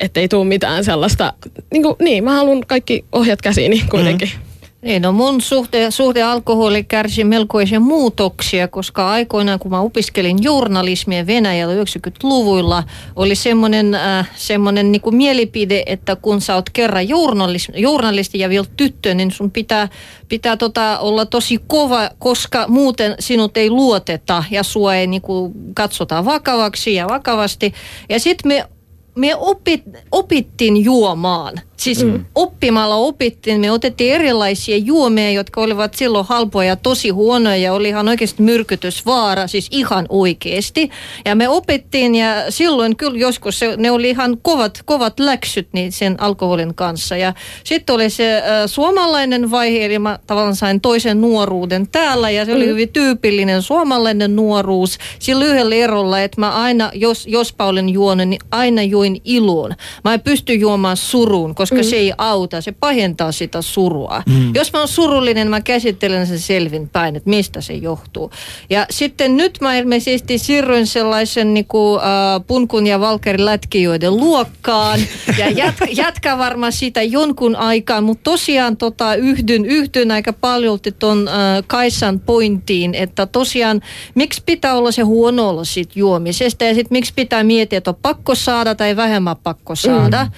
ettei 0.00 0.28
tule 0.28 0.44
mitään 0.44 0.84
sellaista, 0.84 1.32
niin, 1.72 1.82
kuin, 1.82 1.96
niin 2.00 2.24
mä 2.24 2.34
haluan 2.34 2.62
kaikki 2.66 3.04
ohjat 3.12 3.42
käsiini 3.42 3.84
kuitenkin. 3.90 4.30
Mm. 4.34 4.51
Niin, 4.82 5.02
no 5.02 5.12
mun 5.12 5.40
suhde, 5.40 5.90
suhde 5.90 6.22
alkoholi 6.22 6.84
kärsi 6.84 7.24
melkoisia 7.24 7.80
muutoksia, 7.80 8.68
koska 8.68 9.10
aikoinaan 9.10 9.58
kun 9.58 9.70
mä 9.70 9.80
opiskelin 9.80 10.42
journalismia 10.42 11.26
Venäjällä 11.26 11.74
90-luvuilla, 11.74 12.82
oli 13.16 13.34
semmoinen, 13.34 13.94
äh, 13.94 14.30
semmoinen 14.36 14.92
niin 14.92 15.02
mielipide, 15.10 15.82
että 15.86 16.16
kun 16.16 16.40
sä 16.40 16.54
oot 16.54 16.70
kerran 16.70 17.08
journalisti, 17.08 17.72
journalisti 17.76 18.38
ja 18.38 18.48
vielä 18.48 18.66
tyttö, 18.76 19.14
niin 19.14 19.30
sun 19.30 19.50
pitää, 19.50 19.88
pitää 20.28 20.56
tota 20.56 20.98
olla 20.98 21.26
tosi 21.26 21.60
kova, 21.66 22.10
koska 22.18 22.68
muuten 22.68 23.14
sinut 23.18 23.56
ei 23.56 23.70
luoteta 23.70 24.44
ja 24.50 24.62
sua 24.62 24.94
ei 24.94 25.06
niin 25.06 25.22
kuin, 25.22 25.52
katsota 25.74 26.24
vakavaksi 26.24 26.94
ja 26.94 27.08
vakavasti. 27.08 27.74
Ja 28.08 28.20
sitten 28.20 28.48
me 28.48 28.68
me 29.14 29.36
opit, 29.36 29.82
opittiin 30.12 30.84
juomaan. 30.84 31.60
Siis 31.82 32.04
mm. 32.04 32.24
oppimalla 32.34 32.94
opittiin, 32.94 33.60
me 33.60 33.70
otettiin 33.70 34.14
erilaisia 34.14 34.76
juomia, 34.76 35.30
jotka 35.30 35.60
olivat 35.60 35.94
silloin 35.94 36.26
halpoja 36.26 36.68
ja 36.68 36.76
tosi 36.76 37.08
huonoja 37.08 37.56
ja 37.56 37.72
oli 37.72 37.88
ihan 37.88 38.08
oikeasti 38.08 38.42
myrkytysvaara, 38.42 39.46
siis 39.46 39.68
ihan 39.70 40.06
oikeasti. 40.08 40.90
Ja 41.24 41.34
me 41.34 41.48
opittiin 41.48 42.14
ja 42.14 42.34
silloin 42.48 42.96
kyllä 42.96 43.18
joskus 43.18 43.58
se, 43.58 43.76
ne 43.76 43.90
oli 43.90 44.10
ihan 44.10 44.38
kovat, 44.42 44.80
kovat 44.84 45.20
läksyt 45.20 45.68
niin 45.72 45.92
sen 45.92 46.22
alkoholin 46.22 46.74
kanssa. 46.74 47.16
Ja 47.16 47.34
sitten 47.64 47.94
oli 47.94 48.10
se 48.10 48.36
äh, 48.36 48.42
suomalainen 48.66 49.50
vaihe, 49.50 49.84
eli 49.84 49.98
mä 49.98 50.18
tavallaan 50.26 50.56
sain 50.56 50.80
toisen 50.80 51.20
nuoruuden 51.20 51.88
täällä 51.88 52.30
ja 52.30 52.44
se 52.44 52.54
oli 52.54 52.66
hyvin 52.66 52.88
tyypillinen 52.88 53.62
suomalainen 53.62 54.36
nuoruus. 54.36 54.98
Sillä 55.18 55.44
yhdellä 55.44 55.74
erolla, 55.74 56.20
että 56.20 56.40
mä 56.40 56.50
aina, 56.50 56.90
jos, 56.94 57.26
jospa 57.26 57.66
olen 57.66 57.88
juonut, 57.88 58.28
niin 58.28 58.40
aina 58.50 58.82
juin 59.02 59.20
iluun. 59.24 59.74
Mä 60.04 60.14
en 60.14 60.20
pysty 60.20 60.54
juomaan 60.54 60.96
suruun, 60.96 61.54
koska 61.54 61.76
mm. 61.76 61.82
se 61.82 61.96
ei 61.96 62.12
auta, 62.18 62.60
se 62.60 62.72
pahentaa 62.72 63.32
sitä 63.32 63.62
surua. 63.62 64.22
Mm. 64.26 64.54
Jos 64.54 64.72
mä 64.72 64.78
oon 64.78 64.88
surullinen, 64.88 65.50
mä 65.50 65.60
käsittelen 65.60 66.26
sen 66.26 66.38
selvin 66.38 66.88
päin, 66.88 67.16
että 67.16 67.30
mistä 67.30 67.60
se 67.60 67.72
johtuu. 67.72 68.30
Ja 68.70 68.86
sitten 68.90 69.36
nyt 69.36 69.58
mä 69.60 69.76
ilmeisesti 69.76 70.38
siirryin 70.38 70.86
sellaisen 70.86 71.54
niin 71.54 71.66
kuin, 71.66 72.00
äh, 72.00 72.46
punkun 72.46 72.86
ja 72.86 73.00
valkerin 73.00 73.44
lätkijoiden 73.44 74.16
luokkaan 74.16 75.00
ja 75.38 75.50
jatka, 75.50 75.86
jatka 75.96 76.38
varmaan 76.38 76.72
sitä 76.72 77.02
jonkun 77.02 77.56
aikaa, 77.56 78.00
mutta 78.00 78.30
tosiaan 78.30 78.76
tota, 78.76 79.14
yhdyn, 79.14 79.64
yhdyn 79.64 80.10
aika 80.10 80.32
paljon 80.32 80.78
ton 80.98 81.28
äh, 81.28 81.34
Kaisan 81.66 82.20
pointtiin, 82.20 82.94
että 82.94 83.26
tosiaan 83.26 83.80
miksi 84.14 84.42
pitää 84.46 84.74
olla 84.74 84.92
se 84.92 85.02
huono 85.02 85.48
olla 85.48 85.64
siitä 85.64 85.92
juomisesta 85.96 86.64
ja 86.64 86.74
sitten 86.74 86.94
miksi 86.94 87.12
pitää 87.16 87.44
miettiä, 87.44 87.78
että 87.78 87.90
on 87.90 87.96
pakko 88.02 88.34
saada 88.34 88.74
tai 88.74 88.91
vähemmän 88.96 89.36
pakko 89.36 89.74
saada. 89.74 90.24
Mm. 90.24 90.30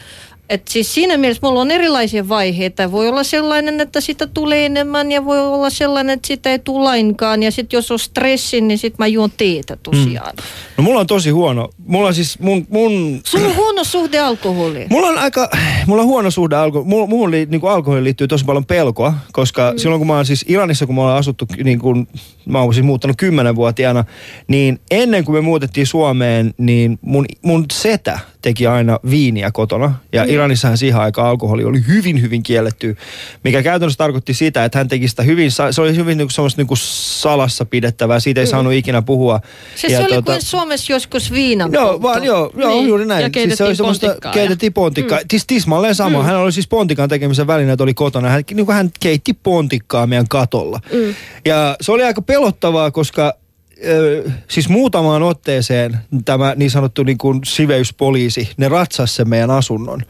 Et 0.49 0.69
siis 0.69 0.95
siinä 0.95 1.17
mielessä 1.17 1.47
mulla 1.47 1.61
on 1.61 1.71
erilaisia 1.71 2.29
vaiheita. 2.29 2.93
Voi 2.93 3.09
olla 3.09 3.25
sellainen, 3.25 3.81
että 3.81 4.01
sitä 4.01 4.27
tulee 4.27 4.67
enemmän 4.67 5.13
ja 5.13 5.25
voi 5.25 5.41
olla 5.41 5.71
sellainen, 5.71 6.15
että 6.15 6.27
sitä 6.27 6.51
ei 6.51 6.59
tule 6.59 6.85
lainkaan. 6.85 7.43
Ja 7.43 7.51
sitten 7.51 7.77
jos 7.77 7.91
on 7.91 7.99
stressi, 7.99 8.61
niin 8.61 8.79
sitten 8.79 8.97
mä 8.99 9.07
juon 9.07 9.31
teetä 9.37 9.77
tosiaan. 9.83 10.33
Mm. 10.37 10.43
No 10.77 10.85
mulla 10.85 11.01
on 11.01 11.07
tosi 11.07 11.31
huono. 11.31 11.69
Mulla 11.87 12.09
on 12.09 12.15
siis 12.15 12.39
mun... 12.39 12.67
mun... 12.71 13.21
Sulla 13.25 13.47
on 13.47 13.57
huono 13.57 13.85
suhde 13.85 14.19
alkoholiin. 14.19 14.87
Mulla 14.91 15.09
on 15.09 15.19
aika... 15.19 15.51
Mulla 15.87 16.03
on 16.03 16.09
huono 16.09 16.31
suhde 16.31 16.57
alkoholiin. 16.57 16.89
Mulla, 16.89 17.07
mulla 17.07 17.31
li, 17.31 17.47
niin 17.51 17.61
alkoholiin 17.65 18.05
liittyy 18.05 18.29
tosi 18.29 18.45
paljon 18.45 18.67
pelkoa, 18.67 19.15
koska 19.33 19.73
mm. 19.73 19.79
silloin 19.79 20.01
kun 20.01 20.07
mä 20.07 20.17
oon 20.17 20.27
siis 20.27 20.45
Iranissa, 20.49 20.87
kun 20.87 20.95
mä 20.95 21.01
oon 21.01 21.17
asuttu, 21.17 21.47
niin 21.65 21.79
kun, 21.79 22.07
mä 22.47 22.61
oon 22.61 22.75
siis 22.75 22.87
muuttanut 22.87 23.17
kymmenenvuotiaana, 23.17 24.05
niin 24.49 24.81
ennen 24.91 25.25
kuin 25.25 25.35
me 25.35 25.41
muutettiin 25.41 25.87
Suomeen, 25.87 26.55
niin 26.59 26.99
mun, 27.03 27.27
mun 27.43 27.65
setä 27.73 28.19
teki 28.45 28.67
aina 28.67 28.99
viiniä 29.11 29.51
kotona. 29.51 29.95
Ja 30.13 30.25
mm. 30.25 30.31
Iranissahan 30.31 30.79
siihen 30.79 31.01
aikaan 31.01 31.29
alkoholi 31.29 31.65
oli 31.65 31.85
hyvin, 31.89 32.23
hyvin 32.23 32.43
kielletty, 32.43 32.97
mikä 33.45 33.63
käytännössä 33.63 33.99
tarkoitti 33.99 34.35
sitä, 34.35 34.65
että 34.65 34.79
hän 34.79 34.89
teki 34.89 35.09
sitä 35.09 35.23
hyvin, 35.23 35.51
se 35.71 35.81
oli 35.81 35.97
hyvin 35.97 36.19
niin 36.19 36.31
semmoista 36.31 36.61
niin 36.61 36.67
kuin 36.67 36.79
salassa 36.79 37.65
pidettävää, 37.65 38.21
siitä 38.21 38.41
ei 38.41 38.47
mm. 38.47 38.51
saanut 38.51 38.73
ikinä 38.73 39.03
puhua. 39.03 39.41
Se, 39.77 39.89
ja 39.89 39.99
se 39.99 40.05
tuota, 40.05 40.33
oli 40.33 40.39
kuin 40.39 40.43
Suomessa 40.43 40.93
joskus 40.93 41.33
viinan 41.33 41.73
Joo, 41.73 42.03
vaan, 42.03 42.25
joo, 42.25 42.53
joo 42.57 42.71
niin. 42.71 42.89
juuri 42.89 43.07
näin. 43.07 43.23
Ja 43.23 43.31
siis 43.35 43.59
se 43.59 43.65
oli 43.65 43.77
semmoista, 43.77 44.17
keitettiin 44.33 44.73
pontikkaa. 44.73 45.19
Mm. 45.19 45.29
Tis, 45.29 45.47
tismalleen 45.47 45.95
sama. 45.95 46.19
Mm. 46.19 46.25
Hän 46.25 46.37
oli 46.37 46.53
siis 46.53 46.69
pontikan 46.69 47.09
tekemisen 47.09 47.47
välineet 47.47 47.81
oli 47.81 47.95
kotona. 47.95 48.29
Hän, 48.29 48.43
niin 48.55 48.67
hän 48.73 48.91
keitti 49.01 49.33
pontikkaa 49.33 50.07
meidän 50.07 50.29
katolla. 50.29 50.81
Mm. 50.93 51.15
Ja 51.45 51.77
se 51.81 51.93
oli 51.93 52.03
aika 52.03 52.23
pelottavaa, 52.23 52.91
koska 52.91 53.35
siis 54.49 54.69
muutamaan 54.69 55.23
otteeseen 55.23 55.99
tämä 56.25 56.55
niin 56.57 56.71
sanottu 56.71 57.03
niin 57.03 57.19
kuin 57.19 57.41
siveyspoliisi, 57.45 58.51
ne 58.57 58.69
ratsas 58.69 59.17
sen 59.17 59.29
meidän 59.29 59.51
asunnon. 59.51 60.03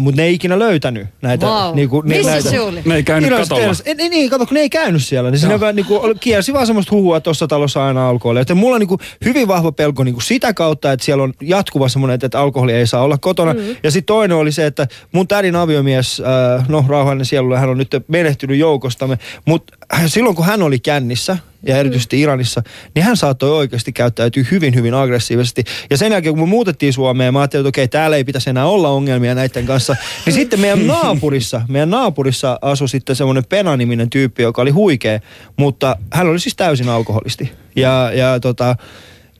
Mutta 0.00 0.20
ne 0.20 0.26
ei 0.26 0.34
ikinä 0.34 0.58
löytänyt 0.58 1.06
näitä. 1.22 1.46
Wow. 1.46 1.76
Niin 1.76 1.88
kuin, 1.88 2.08
Missä 2.08 2.30
näitä, 2.30 2.50
se 2.50 2.60
oli? 2.60 2.82
Ne 2.84 2.94
ei 2.94 3.02
käynyt 3.02 3.30
katolla. 3.30 3.72
Niin, 3.96 4.10
niin, 4.10 4.30
kato, 4.30 4.46
kun 4.46 4.54
ne 4.54 4.60
ei 4.60 4.70
käynyt 4.70 5.04
siellä. 5.04 5.30
Niin 5.30 5.38
sinne 5.38 5.72
niin 5.72 5.86
kuin, 5.86 6.18
kiersi 6.18 6.52
vaan 6.52 6.66
semmoista 6.66 6.94
huhua, 6.94 7.16
että 7.16 7.24
tuossa 7.24 7.46
talossa 7.46 7.86
aina 7.86 8.08
alkoholia. 8.08 8.42
Että 8.42 8.54
mulla 8.54 8.74
on 8.74 8.80
niin 8.80 8.88
kuin, 8.88 9.00
hyvin 9.24 9.48
vahva 9.48 9.72
pelko 9.72 10.04
niin 10.04 10.14
kuin 10.14 10.24
sitä 10.24 10.54
kautta, 10.54 10.92
että 10.92 11.04
siellä 11.04 11.22
on 11.22 11.32
jatkuva 11.40 11.88
semmoinen, 11.88 12.18
että 12.22 12.40
alkoholi 12.40 12.72
ei 12.72 12.86
saa 12.86 13.02
olla 13.02 13.18
kotona. 13.18 13.54
Mm. 13.54 13.60
Ja 13.82 13.90
sitten 13.90 14.06
toinen 14.06 14.36
oli 14.36 14.52
se, 14.52 14.66
että 14.66 14.86
mun 15.12 15.28
tädin 15.28 15.56
aviomies, 15.56 16.22
äh, 16.58 16.68
no 16.68 16.84
rauhallinen 16.88 17.26
sielu, 17.26 17.54
hän 17.54 17.68
on 17.68 17.78
nyt 17.78 17.90
menehtynyt 18.08 18.58
joukostamme. 18.58 19.18
Mutta 19.44 19.76
silloin 20.06 20.36
kun 20.36 20.46
hän 20.46 20.62
oli 20.62 20.78
kännissä, 20.78 21.38
ja 21.62 21.76
erityisesti 21.76 22.20
Iranissa, 22.20 22.62
niin 22.94 23.04
hän 23.04 23.16
saattoi 23.16 23.50
oikeasti 23.50 23.92
käyttäytyä 23.92 24.44
hyvin, 24.50 24.74
hyvin 24.74 24.94
aggressiivisesti. 24.94 25.64
Ja 25.90 25.96
sen 25.96 26.12
jälkeen, 26.12 26.34
kun 26.34 26.48
me 26.48 26.50
muutettiin 26.50 26.92
Suomeen, 26.92 27.32
mä 27.32 27.40
ajattelin, 27.40 27.60
että 27.60 27.68
okei, 27.68 27.88
täällä 27.88 28.16
ei 28.16 28.24
pitäisi 28.24 28.50
enää 28.50 28.66
olla 28.66 28.88
ongelmia 28.88 29.34
näiden 29.34 29.66
kanssa. 29.68 29.96
Niin 30.26 30.34
sitten 30.34 30.60
meidän 30.60 30.86
naapurissa, 31.02 31.62
meidän 31.68 31.90
naapurissa 31.90 32.58
asui 32.62 32.88
sitten 32.88 33.16
semmoinen 33.16 33.44
Pena-niminen 33.48 34.10
tyyppi, 34.10 34.42
joka 34.42 34.62
oli 34.62 34.70
huikea, 34.70 35.20
mutta 35.56 35.96
hän 36.12 36.28
oli 36.28 36.40
siis 36.40 36.56
täysin 36.56 36.88
alkoholisti. 36.88 37.52
Ja, 37.76 38.10
ja 38.14 38.40
tota, 38.40 38.76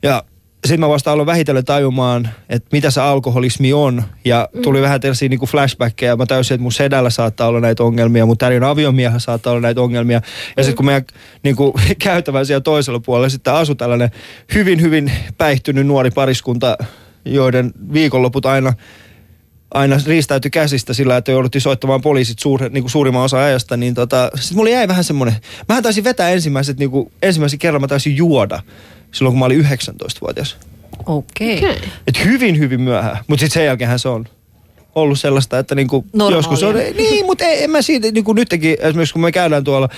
ja 0.03 0.23
sitten 0.65 0.79
mä 0.79 0.89
vasta 0.89 1.11
aloin 1.11 1.25
vähitellen 1.25 1.65
tajumaan, 1.65 2.29
että 2.49 2.69
mitä 2.71 2.91
se 2.91 3.01
alkoholismi 3.01 3.73
on. 3.73 4.03
Ja 4.25 4.49
tuli 4.63 4.77
mm. 4.77 4.83
vähän 4.83 5.01
tällaisia 5.01 5.29
niin 5.29 5.39
flashbackkejä. 5.39 6.15
Mä 6.15 6.25
täysin, 6.25 6.55
että 6.55 6.61
mun 6.61 6.71
sedällä 6.71 7.09
saattaa 7.09 7.47
olla 7.47 7.59
näitä 7.59 7.83
ongelmia, 7.83 8.25
mun 8.25 8.37
tärin 8.37 8.63
aviomiehen 8.63 9.19
saattaa 9.19 9.51
olla 9.51 9.61
näitä 9.61 9.81
ongelmia. 9.81 10.15
Ja 10.15 10.21
mm. 10.57 10.63
sitten 10.63 10.75
kun 10.75 10.85
meidän 10.85 11.05
niin 11.43 11.55
kuin, 11.55 11.73
käytävän 12.03 12.45
siellä 12.45 12.61
toisella 12.61 12.99
puolella 12.99 13.29
sitten 13.29 13.53
asui 13.53 13.75
tällainen 13.75 14.11
hyvin, 14.53 14.81
hyvin 14.81 15.11
päihtynyt 15.37 15.87
nuori 15.87 16.11
pariskunta, 16.11 16.77
joiden 17.25 17.71
viikonloput 17.93 18.45
aina 18.45 18.73
aina 19.73 19.99
riistäytyi 20.05 20.51
käsistä 20.51 20.93
sillä, 20.93 21.17
että 21.17 21.31
jouduttiin 21.31 21.61
soittamaan 21.61 22.01
poliisit 22.01 22.39
suur, 22.39 22.61
niin 22.61 22.83
kuin 22.83 22.91
suurimman 22.91 23.23
osa 23.23 23.43
ajasta, 23.43 23.77
niin 23.77 23.93
tota, 23.93 24.29
sitten 24.35 24.57
mulla 24.57 24.69
jäi 24.69 24.87
vähän 24.87 25.03
semmoinen, 25.03 25.35
mä 25.69 25.81
taisin 25.81 26.03
vetää 26.03 26.29
ensimmäiset, 26.29 26.79
niin 26.79 26.91
kuin, 26.91 27.11
ensimmäisen 27.21 27.59
kerran 27.59 27.81
mä 27.81 27.87
taisin 27.87 28.17
juoda 28.17 28.59
silloin, 29.11 29.33
kun 29.33 29.39
mä 29.39 29.45
olin 29.45 29.65
19-vuotias. 29.65 30.57
Okei. 31.05 31.57
Okay. 31.57 31.69
Okay. 31.69 31.81
Et 32.07 32.25
hyvin, 32.25 32.59
hyvin 32.59 32.81
myöhään. 32.81 33.17
Mutta 33.27 33.41
sitten 33.41 33.53
sen 33.53 33.65
jälkeen 33.65 33.99
se 33.99 34.09
on 34.09 34.25
ollut 34.95 35.19
sellaista, 35.19 35.59
että 35.59 35.75
niinku 35.75 36.05
joskus 36.31 36.63
on, 36.63 36.75
niin, 36.75 37.25
mutta 37.25 37.45
ei, 37.45 37.63
en 37.63 37.71
mä 37.71 37.81
siitä, 37.81 38.11
niinku 38.11 38.33
nytkin, 38.33 38.77
esimerkiksi 38.79 39.13
kun 39.13 39.21
me 39.21 39.31
käydään 39.31 39.63
tuolla 39.63 39.89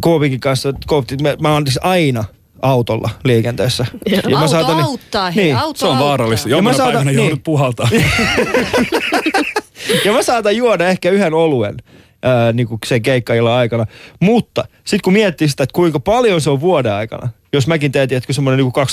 Koopikin 0.00 0.40
kanssa, 0.40 0.72
Koopit, 0.86 1.22
mä, 1.22 1.36
mä 1.40 1.52
oon 1.52 1.66
siis 1.66 1.78
aina 1.82 2.24
autolla 2.64 3.10
liikenteessä. 3.24 3.86
Ja, 4.10 4.20
ja 4.28 4.38
auto 4.38 4.50
saatan, 4.50 4.80
auttaa, 4.80 5.30
hei, 5.30 5.44
niin, 5.44 5.56
auto 5.56 5.78
Se 5.78 5.86
on 5.86 5.98
vaarallista. 5.98 6.48
Jommana 6.48 6.76
ja 6.76 6.84
päivänä 6.84 7.04
niin. 7.04 7.16
joudut 7.16 7.42
puhaltaa. 7.44 7.88
ja 10.04 10.12
mä 10.12 10.22
saatan 10.22 10.56
juoda 10.56 10.88
ehkä 10.88 11.10
yhden 11.10 11.34
oluen 11.34 11.76
ää, 12.22 12.52
niin 12.52 12.68
kuin 12.68 12.78
sen 12.86 13.02
keikkailla 13.02 13.56
aikana. 13.56 13.86
Mutta 14.20 14.64
sitten 14.76 15.00
kun 15.04 15.12
miettii 15.12 15.48
sitä, 15.48 15.62
että 15.62 15.74
kuinka 15.74 16.00
paljon 16.00 16.40
se 16.40 16.50
on 16.50 16.60
vuoden 16.60 16.92
aikana, 16.92 17.28
jos 17.52 17.66
mäkin 17.66 17.92
teen, 17.92 18.08
että 18.10 18.32
semmoinen 18.32 18.64
niin 18.64 18.86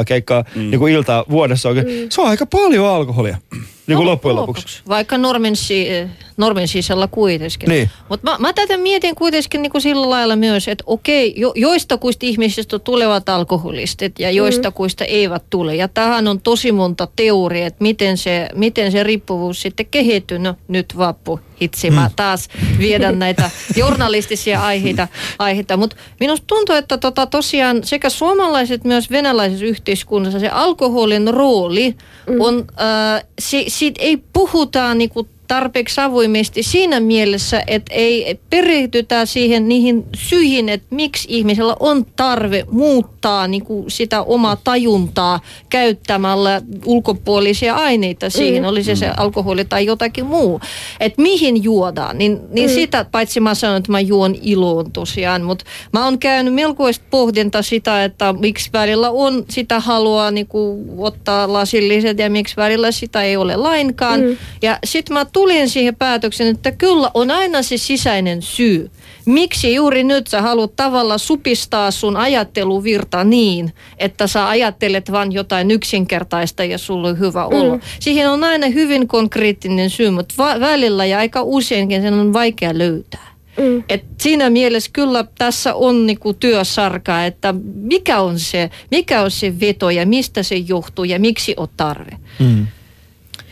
200-250 0.00 0.04
keikkaa 0.06 0.44
mm. 0.54 0.70
niin 0.70 0.78
kuin 0.78 0.92
iltaa 0.92 1.24
vuodessa, 1.30 1.68
mm. 1.72 1.84
se 2.10 2.20
on 2.20 2.28
aika 2.28 2.46
paljon 2.46 2.86
alkoholia 2.86 3.38
niin 3.88 3.96
kuin 3.96 4.04
no, 4.04 4.10
loppujen 4.10 4.36
lopuksi. 4.36 4.60
lopuksi. 4.60 4.82
Vaikka 4.88 5.18
normin, 5.18 5.56
si- 5.56 5.88
normin 6.36 6.68
sisällä 6.68 7.08
kuitenkin. 7.10 7.68
Niin. 7.68 7.90
Mutta 8.08 8.30
mä, 8.30 8.38
mä 8.38 8.52
tätä 8.52 8.76
mietin 8.76 9.14
kuitenkin 9.14 9.62
niin 9.62 9.72
kuin 9.72 9.82
sillä 9.82 10.10
lailla 10.10 10.36
myös, 10.36 10.68
että 10.68 10.84
okei, 10.86 11.34
jo, 11.36 11.52
joista 11.54 11.98
kuista 11.98 12.26
ihmisistä 12.26 12.78
tulevat 12.78 13.28
alkoholistit 13.28 14.18
ja 14.18 14.30
joista 14.30 14.70
mm. 14.70 14.74
kuista 14.74 15.04
eivät 15.04 15.42
tule. 15.50 15.74
Ja 15.74 15.88
tähän 15.88 16.28
on 16.28 16.40
tosi 16.40 16.72
monta 16.72 17.08
teoriaa, 17.16 17.66
että 17.66 17.82
miten 17.82 18.16
se, 18.16 18.48
miten 18.54 18.92
se 18.92 19.02
riippuvuus 19.02 19.62
sitten 19.62 19.86
kehittyy. 19.86 20.38
No 20.38 20.54
nyt 20.68 20.98
vappu, 20.98 21.40
hitsi, 21.62 21.90
mä 21.90 22.08
mm. 22.08 22.14
taas 22.16 22.48
viedän 22.78 23.18
näitä 23.18 23.50
journalistisia 23.76 24.62
aiheita. 24.62 25.08
aiheita. 25.38 25.76
Mutta 25.76 25.96
minusta 26.20 26.46
tuntuu, 26.46 26.74
että 26.74 26.98
tota, 26.98 27.26
tosiaan 27.26 27.84
sekä 27.84 28.10
suomalaiset 28.10 28.84
myös 28.84 29.10
venäläisessä 29.10 29.66
yhteiskunnassa 29.66 30.40
se 30.40 30.48
alkoholin 30.48 31.34
rooli 31.34 31.96
mm. 32.28 32.40
on, 32.40 32.64
äh, 32.80 33.24
se, 33.38 33.64
siitä 33.78 34.02
ei 34.02 34.16
puhuta 34.32 34.94
niinku 34.94 35.28
tarpeeksi 35.48 36.00
avoimesti 36.00 36.62
siinä 36.62 37.00
mielessä, 37.00 37.62
että 37.66 37.94
ei 37.94 38.38
perehdytä 38.50 39.26
siihen 39.26 39.68
niihin 39.68 40.04
syihin, 40.16 40.68
että 40.68 40.86
miksi 40.90 41.28
ihmisellä 41.30 41.76
on 41.80 42.06
tarve 42.16 42.64
muuttaa 42.70 43.48
niin 43.48 43.64
kuin 43.64 43.90
sitä 43.90 44.22
omaa 44.22 44.56
tajuntaa 44.56 45.40
käyttämällä 45.70 46.62
ulkopuolisia 46.84 47.74
aineita 47.74 48.30
siihen, 48.30 48.62
mm. 48.62 48.68
oli 48.68 48.84
se 48.84 48.96
se 48.96 49.06
mm. 49.06 49.12
alkoholi 49.16 49.64
tai 49.64 49.86
jotakin 49.86 50.26
muu. 50.26 50.60
Että 51.00 51.22
mihin 51.22 51.64
juodaan, 51.64 52.18
niin, 52.18 52.40
niin 52.50 52.70
mm. 52.70 52.74
sitä, 52.74 53.04
paitsi 53.04 53.40
mä 53.40 53.54
sanon, 53.54 53.76
että 53.76 53.92
mä 53.92 54.00
juon 54.00 54.34
iloon 54.42 54.92
tosiaan, 54.92 55.42
mutta 55.42 55.64
mä 55.92 56.04
oon 56.04 56.18
käynyt 56.18 56.54
melkoista 56.54 57.04
pohdinta 57.10 57.62
sitä, 57.62 58.04
että 58.04 58.32
miksi 58.32 58.70
välillä 58.72 59.10
on 59.10 59.44
sitä 59.50 59.80
halua 59.80 60.30
niin 60.30 60.46
kuin 60.46 60.86
ottaa 60.98 61.52
lasilliset 61.52 62.18
ja 62.18 62.30
miksi 62.30 62.56
välillä 62.56 62.92
sitä 62.92 63.22
ei 63.22 63.36
ole 63.36 63.56
lainkaan. 63.56 64.20
Mm. 64.20 64.36
Ja 64.62 64.78
sitten 64.84 65.14
mä 65.14 65.24
tulin 65.38 65.68
siihen 65.68 65.96
päätöksen, 65.96 66.46
että 66.46 66.72
kyllä 66.72 67.10
on 67.14 67.30
aina 67.30 67.62
se 67.62 67.76
sisäinen 67.76 68.42
syy. 68.42 68.90
Miksi 69.24 69.74
juuri 69.74 70.04
nyt 70.04 70.26
sä 70.26 70.42
haluat 70.42 70.76
tavalla 70.76 71.18
supistaa 71.18 71.90
sun 71.90 72.16
ajatteluvirta 72.16 73.24
niin, 73.24 73.72
että 73.98 74.26
sä 74.26 74.48
ajattelet 74.48 75.12
vain 75.12 75.32
jotain 75.32 75.70
yksinkertaista 75.70 76.64
ja 76.64 76.78
sulla 76.78 77.08
on 77.08 77.18
hyvä 77.18 77.46
olo. 77.46 77.74
Mm. 77.74 77.80
Siihen 78.00 78.30
on 78.30 78.44
aina 78.44 78.66
hyvin 78.66 79.08
konkreettinen 79.08 79.90
syy, 79.90 80.10
mutta 80.10 80.34
va- 80.38 80.60
välillä 80.60 81.06
ja 81.06 81.18
aika 81.18 81.42
useinkin 81.42 82.02
sen 82.02 82.14
on 82.14 82.32
vaikea 82.32 82.78
löytää. 82.78 83.28
Mm. 83.58 83.84
Et 83.88 84.04
siinä 84.20 84.50
mielessä 84.50 84.90
kyllä 84.92 85.24
tässä 85.38 85.74
on 85.74 86.06
niinku 86.06 86.34
työsarkaa, 86.34 87.26
että 87.26 87.54
mikä 87.74 88.20
on, 88.20 88.38
se, 88.38 88.70
mikä 88.90 89.22
on 89.22 89.30
se 89.30 89.60
veto 89.60 89.90
ja 89.90 90.06
mistä 90.06 90.42
se 90.42 90.56
johtuu 90.56 91.04
ja 91.04 91.18
miksi 91.18 91.54
on 91.56 91.68
tarve. 91.76 92.18
Mm. 92.38 92.66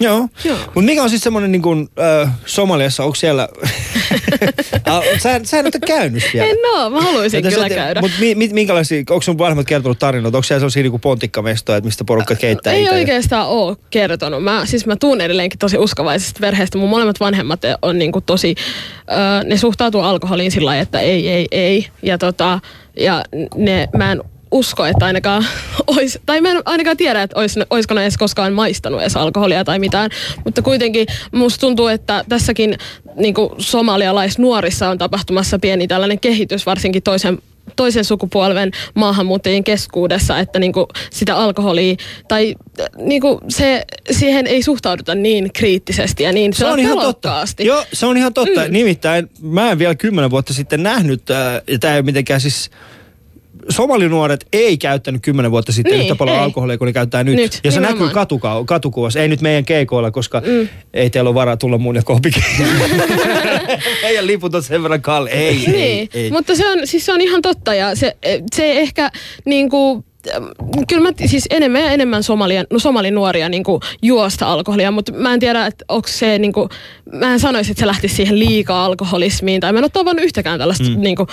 Joo. 0.01 0.29
Joo. 0.45 0.57
Mutta 0.59 0.81
mikä 0.83 1.03
on 1.03 1.11
siis 1.11 1.23
semmoinen 1.23 1.53
niin 1.53 1.63
kuin, 1.63 1.89
äh, 2.23 2.33
Somaliassa, 2.47 3.05
onko 3.05 3.15
siellä... 3.15 3.49
sä, 5.23 5.41
sä 5.45 5.59
en 5.59 5.65
ole 5.67 5.87
käynyt 5.87 6.23
siellä. 6.33 6.51
En 6.51 6.57
oo, 6.75 6.91
mä 6.91 7.01
haluaisin 7.01 7.43
kyllä 7.43 7.69
käydä. 7.69 8.01
Mutta 8.01 8.17
mi, 8.21 8.35
mi, 8.35 8.49
minkälaisia, 8.53 8.99
onko 8.99 9.23
sun 9.23 9.39
vanhemmat 9.39 9.67
kertonut 9.67 9.99
tarinoita? 9.99 10.39
Onko 10.39 10.45
siellä 10.45 10.61
sellaisia 10.61 10.83
niin 10.83 11.01
pontikkamestoja, 11.01 11.79
että 11.79 11.87
mistä 11.87 12.05
porukka 12.05 12.35
keittää 12.35 12.73
Ei 12.73 12.83
itse? 12.83 12.95
oikeastaan 12.95 13.49
ole 13.49 13.77
kertonut. 13.91 14.45
Mä, 14.45 14.67
siis 14.67 14.87
mä 14.87 14.97
tuun 14.97 15.21
edelleenkin 15.21 15.59
tosi 15.59 15.79
uskovaisesta 15.79 16.41
perheestä. 16.41 16.79
Mun 16.79 16.91
molemmat 16.91 17.21
vanhemmat 17.21 17.61
on 17.83 17.99
niinku 17.99 18.21
tosi, 18.21 18.55
ö, 19.11 19.45
ne 19.45 19.57
suhtautuu 19.57 20.01
alkoholiin 20.01 20.51
sillä 20.51 20.67
lailla, 20.67 20.83
että 20.83 21.01
ei, 21.01 21.29
ei, 21.29 21.47
ei. 21.51 21.87
Ja, 22.03 22.19
tota, 22.19 22.61
ja 22.97 23.25
ne, 23.57 23.89
mä 23.97 24.13
en 24.13 24.23
usko, 24.51 24.87
että 24.87 25.07
ainakaan 25.07 25.47
ois, 25.97 26.19
tai 26.27 26.41
mä 26.41 26.51
en 26.51 26.63
ainakaan 26.65 26.97
tiedä, 26.97 27.23
että 27.23 27.41
ois, 27.41 27.55
oisko 27.71 27.95
ne 27.95 28.03
edes 28.03 28.19
koskaan 28.19 28.53
maistanut 28.53 29.01
edes 29.01 29.17
alkoholia 29.17 29.65
tai 29.65 29.79
mitään. 29.79 30.11
Mutta 30.45 30.63
kuitenkin 30.63 31.07
musta 31.33 31.61
tuntuu, 31.61 31.87
että 31.87 32.25
tässäkin 32.29 32.79
niin 33.17 33.35
somalialaisnuorissa 33.59 34.89
on 34.89 34.99
tapahtumassa 34.99 35.59
pieni 35.59 35.89
tällainen 35.89 36.21
kehitys, 36.21 36.67
varsinkin 36.67 37.03
toisen 37.03 37.39
toisen 37.77 38.05
sukupolven 38.05 38.71
maahanmuuttajien 38.95 39.65
keskuudessa, 39.65 40.39
että 40.39 40.59
niinku 40.59 40.89
sitä 41.11 41.37
alkoholia 41.37 41.97
tai 42.29 42.55
niinku 42.97 43.41
se, 43.49 43.85
siihen 44.11 44.47
ei 44.47 44.63
suhtauduta 44.63 45.15
niin 45.15 45.53
kriittisesti 45.53 46.23
ja 46.23 46.33
niin 46.33 46.53
Se 46.53 46.67
on 46.67 46.81
ihan 46.81 46.99
totta. 46.99 47.47
Joo, 47.59 47.85
se 47.93 48.07
on 48.07 48.17
ihan 48.17 48.35
totta. 48.35 48.61
Mm. 48.65 48.73
Nimittäin 48.73 49.31
mä 49.43 49.71
en 49.71 49.79
vielä 49.79 49.95
kymmenen 49.95 50.31
vuotta 50.31 50.55
sitten 50.55 50.83
nähnyt, 50.83 51.31
äh, 51.31 51.63
ja 51.67 51.79
tämä 51.79 51.93
ei 51.95 51.99
ole 51.99 52.05
mitenkään 52.05 52.41
siis 52.41 52.71
somalinuoret 53.69 54.47
ei 54.53 54.79
käyttänyt 54.79 55.23
kymmenen 55.23 55.51
vuotta 55.51 55.73
sitten 55.73 55.93
Niin, 55.93 56.03
yhtä 56.03 56.15
paljon 56.15 56.37
ei. 56.37 56.43
alkoholia 56.43 56.79
kuin 56.79 56.87
ne 56.87 56.93
käyttää 56.93 57.25
nyt. 57.25 57.35
Nyt, 57.37 57.61
ja 57.65 57.71
se 57.71 57.81
nimenomaan. 57.81 58.09
näkyy 58.09 58.23
katuka- 58.23 58.65
katukuvassa. 58.67 59.21
Ei 59.21 59.29
nyt 59.29 59.41
meidän 59.41 59.65
keikoilla, 59.65 60.11
koska 60.11 60.43
mm. 60.47 60.69
ei 60.95 61.11
teillä 61.11 61.29
ole 61.29 61.35
varaa 61.35 61.57
tulla 61.57 61.79
mun 61.79 61.97
ja. 61.97 62.03
Meidän 64.03 64.27
liput 64.27 64.55
on 64.55 64.63
sen 64.63 64.83
verran 64.83 65.03
kalli. 65.03 65.31
Ei, 65.31 65.55
niin, 65.55 65.75
ei, 65.75 66.09
ei. 66.15 66.31
mutta 66.31 66.55
se 66.55 66.69
on, 66.69 66.79
siis 66.85 67.07
se 67.07 67.13
on 67.13 67.21
ihan 67.21 67.43
totta 67.43 67.75
ja 67.75 67.95
se, 67.95 68.17
se 68.55 68.73
ehkä 68.73 69.11
niinku, 69.45 70.05
ähm, 70.35 70.45
Kyllä 70.89 71.03
mä 71.03 71.13
siis 71.27 71.47
enemmän 71.51 71.83
ja 71.83 71.91
enemmän 71.91 72.23
somalia, 72.23 72.65
no 72.73 72.79
somalinuoria 72.79 73.49
niinku 73.49 73.81
juosta 74.03 74.47
alkoholia, 74.53 74.91
mutta 74.91 75.13
mä 75.13 75.35
en 75.35 75.41
tiedä, 75.41 75.67
että 75.67 75.85
onko 75.89 76.09
se 76.09 76.39
niinku, 76.39 76.69
mä 77.13 77.33
en 77.33 77.41
sanoisi, 77.41 77.71
että 77.73 77.81
se 77.81 77.87
lähtisi 77.87 78.15
siihen 78.15 78.39
liikaa 78.39 78.85
alkoholismiin, 78.85 79.61
tai 79.61 79.73
mä 79.73 79.79
en 79.79 79.85
ole 79.85 79.91
tavannut 79.91 80.25
yhtäkään 80.25 80.59
tällaista 80.59 80.85
mm. 80.85 81.01
niinku, 81.01 81.27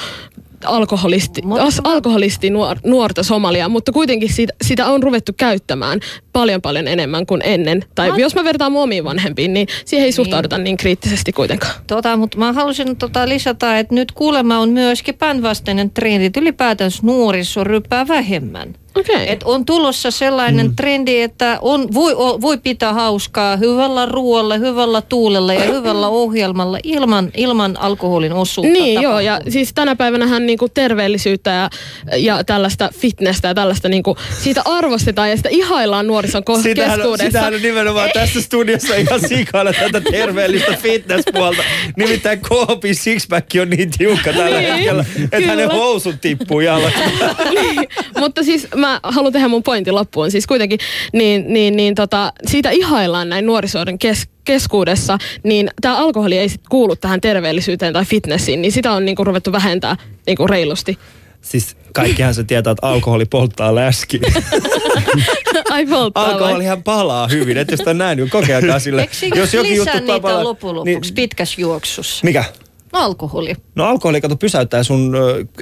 alkoholisti, 0.66 1.42
as, 1.60 1.82
alkoholisti 1.84 2.50
nuor, 2.50 2.78
nuorta 2.86 3.24
Somalia, 3.24 3.70
mutta 3.70 3.92
kuitenkin 3.92 4.34
sitä, 4.34 4.54
sitä 4.62 4.88
on 4.88 5.04
ruvettu 5.04 5.32
käyttämään 5.38 6.00
paljon 6.34 6.62
paljon 6.62 6.88
enemmän 6.88 7.26
kuin 7.26 7.42
ennen. 7.44 7.84
Tai 7.96 8.10
Mä- 8.12 8.18
jos 8.18 8.36
mä 8.36 8.44
vertaan 8.44 8.72
mun 8.72 8.84
omiin 8.84 9.04
vanhempiin, 9.04 9.54
niin 9.54 9.68
siihen 9.86 10.06
ei 10.06 10.12
suhtauduta 10.12 10.58
niin 10.58 10.78
kriittisesti 10.78 11.32
kuitenkaan. 11.32 11.74
Tota, 11.88 12.18
mutta 12.18 12.38
mä 12.38 12.54
halusin 12.54 12.96
tota 12.98 13.30
lisätä, 13.30 13.80
että 13.80 13.96
nyt 13.96 14.12
kuulemma 14.12 14.60
on 14.60 14.70
myöskin 14.70 15.16
päinvastainen 15.16 15.90
trendi, 15.90 16.26
että 16.26 16.40
ylipäätänsä 16.40 17.00
nuoriso 17.04 17.64
ryppää 17.64 18.08
vähemmän. 18.08 18.76
Okei. 18.96 19.32
Et 19.32 19.44
on 19.44 19.66
tulossa 19.66 20.12
sellainen 20.12 20.68
mm. 20.68 20.76
trendi, 20.76 21.22
että 21.22 21.58
on, 21.62 21.94
voi, 21.94 22.14
o, 22.14 22.42
voi 22.42 22.58
pitää 22.58 22.94
hauskaa 22.94 23.56
hyvällä 23.58 24.06
ruoalla, 24.06 24.58
hyvällä 24.58 25.02
tuulella 25.02 25.54
ja 25.54 25.64
hyvällä 25.74 26.08
ohjelmalla 26.08 26.78
ilman, 26.84 27.32
ilman 27.38 27.78
alkoholin 27.80 28.34
osuutta. 28.34 28.74
Niin 28.74 29.02
joo, 29.02 29.20
ja 29.20 29.32
tapahtuu. 29.34 29.52
siis 29.52 29.74
tänä 29.74 29.96
päivänähän 29.96 30.46
niinku 30.46 30.70
terveellisyyttä 30.70 31.52
ja, 31.52 31.70
ja 32.18 32.44
tällaista 32.44 32.90
fitnessä 33.00 33.48
ja 33.48 33.54
tällaista 33.54 33.90
niinku, 33.90 34.18
siitä 34.40 34.62
arvostetaan 34.66 35.30
ja 35.30 35.38
sitä 35.38 35.50
ihaillaan 35.52 36.08
nuorison 36.08 36.44
ko- 36.50 36.62
Sitähän, 36.62 36.92
on- 36.92 36.98
keskuudessa. 36.98 37.26
sitähän 37.26 37.54
on 37.54 37.62
nimenomaan 37.62 38.10
tässä 38.14 38.42
studiossa 38.42 38.96
ihan 38.96 39.20
sikana 39.28 39.74
tätä 39.74 40.02
terveellistä 40.12 40.78
fitnesspuolta. 40.82 41.64
Nimittäin 41.98 42.40
Koopin 42.50 42.96
sixpack 42.96 43.48
on 43.62 43.70
niin 43.70 43.92
tiukka 43.98 44.34
tällä 44.34 44.60
Niin, 44.60 44.74
hetkellä, 44.74 45.06
että 45.32 45.48
hänen 45.50 45.72
housut 45.72 46.16
tippuu 46.22 46.60
jalasta. 46.60 47.00
niin, 47.54 47.88
mutta 48.20 48.44
siis 48.44 48.68
mä 48.88 49.00
haluan 49.04 49.34
tehdä 49.34 49.48
mun 49.48 49.64
pointin 49.64 49.96
loppuun. 49.96 50.32
Siis 50.32 50.48
kuitenkin 50.48 50.80
niin, 51.14 51.46
niin, 51.48 51.76
niin 51.76 51.96
tota, 51.96 52.34
siitä 52.48 52.70
ihaillaan 52.70 53.30
näin 53.30 53.46
nuorisoiden 53.46 54.00
kes, 54.00 54.28
keskuudessa, 54.46 55.18
niin 55.44 55.70
tämä 55.82 55.98
alkoholi 55.98 56.38
ei 56.38 56.50
sit 56.50 56.62
kuulu 56.70 56.96
tähän 56.96 57.22
terveellisyyteen 57.22 57.94
tai 57.94 58.06
fitnessiin, 58.06 58.62
niin 58.62 58.72
sitä 58.72 58.92
on 58.92 59.06
niinku 59.06 59.24
ruvettu 59.24 59.52
vähentää 59.52 59.98
niinku 60.28 60.48
reilusti. 60.48 60.98
Siis 61.42 61.78
kaikkihan 61.94 62.34
se 62.34 62.44
tietää, 62.44 62.72
että 62.72 62.88
alkoholi 62.88 63.26
polttaa 63.26 63.76
läski. 63.76 64.22
Ai 65.70 65.86
polttaa 65.86 66.26
vai? 66.26 66.34
Alkoholihan 66.34 66.84
palaa 66.84 67.28
hyvin, 67.28 67.58
ettei 67.58 67.78
sitä 67.78 67.94
näin, 67.94 68.18
niin 68.18 68.30
kokeilkaa 68.30 68.80
sille. 68.80 69.02
Eikö 69.02 69.48
se 69.48 69.64
lisää 69.64 70.00
niitä 70.00 70.20
palaa- 70.20 70.44
loppujen 70.44 70.76
lopuksi 70.76 71.10
niin, 71.10 71.16
pitkässä 71.16 71.62
juoksussa? 71.62 72.26
Mikä? 72.26 72.44
No, 72.94 73.00
alkoholi. 73.00 73.56
No 73.76 73.86
alkoholi 73.86 74.22
kato 74.22 74.36
pysäyttää 74.36 74.84
sun, 74.84 75.16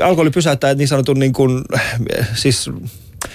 alkoholi 0.03 0.29
pysäyttää 0.29 0.73
niin 0.73 0.87
sanotun 0.87 1.19
niin 1.19 1.33
kuin, 1.33 1.61
siis 2.35 2.69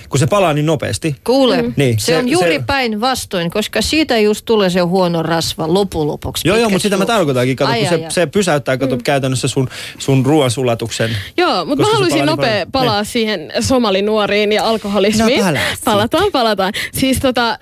kun 0.09 0.19
se 0.19 0.27
palaa 0.27 0.53
niin 0.53 0.67
nopeasti. 0.67 1.17
Kuule, 1.25 1.63
mm. 1.63 1.73
Niin, 1.77 1.99
se, 1.99 2.05
se- 2.05 2.17
on 2.19 2.29
juuri 2.29 2.53
se- 2.57 2.63
päinvastoin, 2.67 3.51
koska 3.51 3.83
siitä 3.83 4.19
just 4.19 4.45
tulee 4.45 4.71
se 4.71 4.81
huono 4.81 5.23
rasva 5.23 5.65
lopuksi. 5.69 6.49
Joo, 6.49 6.57
joo, 6.57 6.69
mutta 6.71 6.83
sitä 6.83 6.97
mä 6.97 7.07
tarkoitankin, 7.07 7.57
kato, 7.57 7.71
Ai, 7.71 7.79
kun 7.81 7.89
ai, 7.93 7.99
se, 7.99 8.05
ai. 8.05 8.11
se 8.11 8.27
pysäyttää 8.27 8.77
kato, 8.77 8.99
käytännössä 9.05 9.49
sun, 9.49 9.69
sun 9.99 10.27
ruoansulatuksen. 10.27 11.11
Joo, 11.37 11.65
mutta 11.65 11.85
mä 11.85 11.93
haluaisin 11.93 12.19
palaa 12.19 12.27
niin 12.27 12.37
nopea 12.37 12.67
paljon. 12.73 12.73
palaa 12.73 13.05
siihen 13.05 13.53
somalinuoriin 13.61 14.53
ja 14.53 14.65
alkoholismiin. 14.69 15.45
No 15.45 15.61
palataan, 15.85 16.33
palataan. 16.33 16.73
Siis 16.95 17.19
tota, 17.19 17.59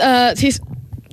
äh, 0.00 0.32
siis 0.34 0.60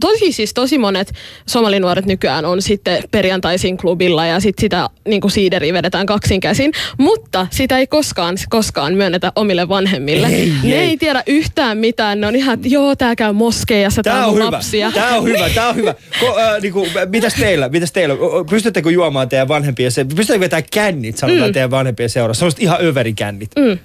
tosi 0.02 0.32
siis 0.32 0.54
tosi 0.54 0.78
monet 0.78 1.14
somalinuoret 1.48 2.06
nykyään 2.06 2.46
on 2.46 2.62
sitten 2.62 3.04
perjantaisin 3.12 3.78
klubilla 3.78 4.26
ja 4.26 4.40
sit 4.40 4.60
sitä 4.60 4.90
niin 5.08 5.22
kuin 5.22 5.32
siideriä 5.32 5.74
vedetään 5.74 6.06
kaksin 6.06 6.40
käsin, 6.40 6.72
mutta 6.98 7.48
sitä 7.50 7.78
ei 7.78 7.88
koskaan, 7.88 8.36
koskaan 8.50 8.94
myönnetä 8.94 9.32
omille 9.36 9.70
vanhemmille. 9.70 10.28
Ei, 10.28 10.54
ne 10.64 10.70
ei. 10.70 10.74
ei. 10.74 10.98
tiedä 10.98 11.24
yhtään 11.28 11.78
mitään, 11.78 12.22
ne 12.22 12.28
on 12.28 12.36
ihan, 12.36 12.54
että 12.54 12.68
joo, 12.68 12.96
tää 12.96 13.16
käy 13.16 13.34
moskeijassa, 13.34 14.04
tää, 14.04 14.14
Tää 14.14 14.26
on 14.26 14.30
on 14.30 14.36
hyvä. 14.36 14.52
lapsia. 14.52 14.92
Tää 14.92 15.18
on 15.18 15.24
hyvä, 15.24 15.50
tää 15.50 15.70
on 15.70 15.76
hyvä. 15.76 15.96
Ko, 16.20 16.40
äh, 16.40 16.62
niinku, 16.62 16.88
mitäs 17.10 17.34
teillä, 17.34 17.70
mitäs 17.70 17.92
teillä? 17.92 18.16
Pystyttekö 18.50 18.92
juomaan 18.92 19.30
teidän 19.30 19.48
vanhempien 19.48 19.92
se, 19.92 20.06
pystyttekö 20.06 20.40
vetämään 20.40 20.64
kännit, 20.72 21.18
sanotaan 21.18 21.50
mm. 21.50 21.54
teidän 21.54 21.72
vanhempien 21.72 22.10
seurassa? 22.10 22.40
Sellaiset 22.40 22.62
ihan 22.62 22.78
överikännit. 22.82 23.52
Mm. 23.60 23.80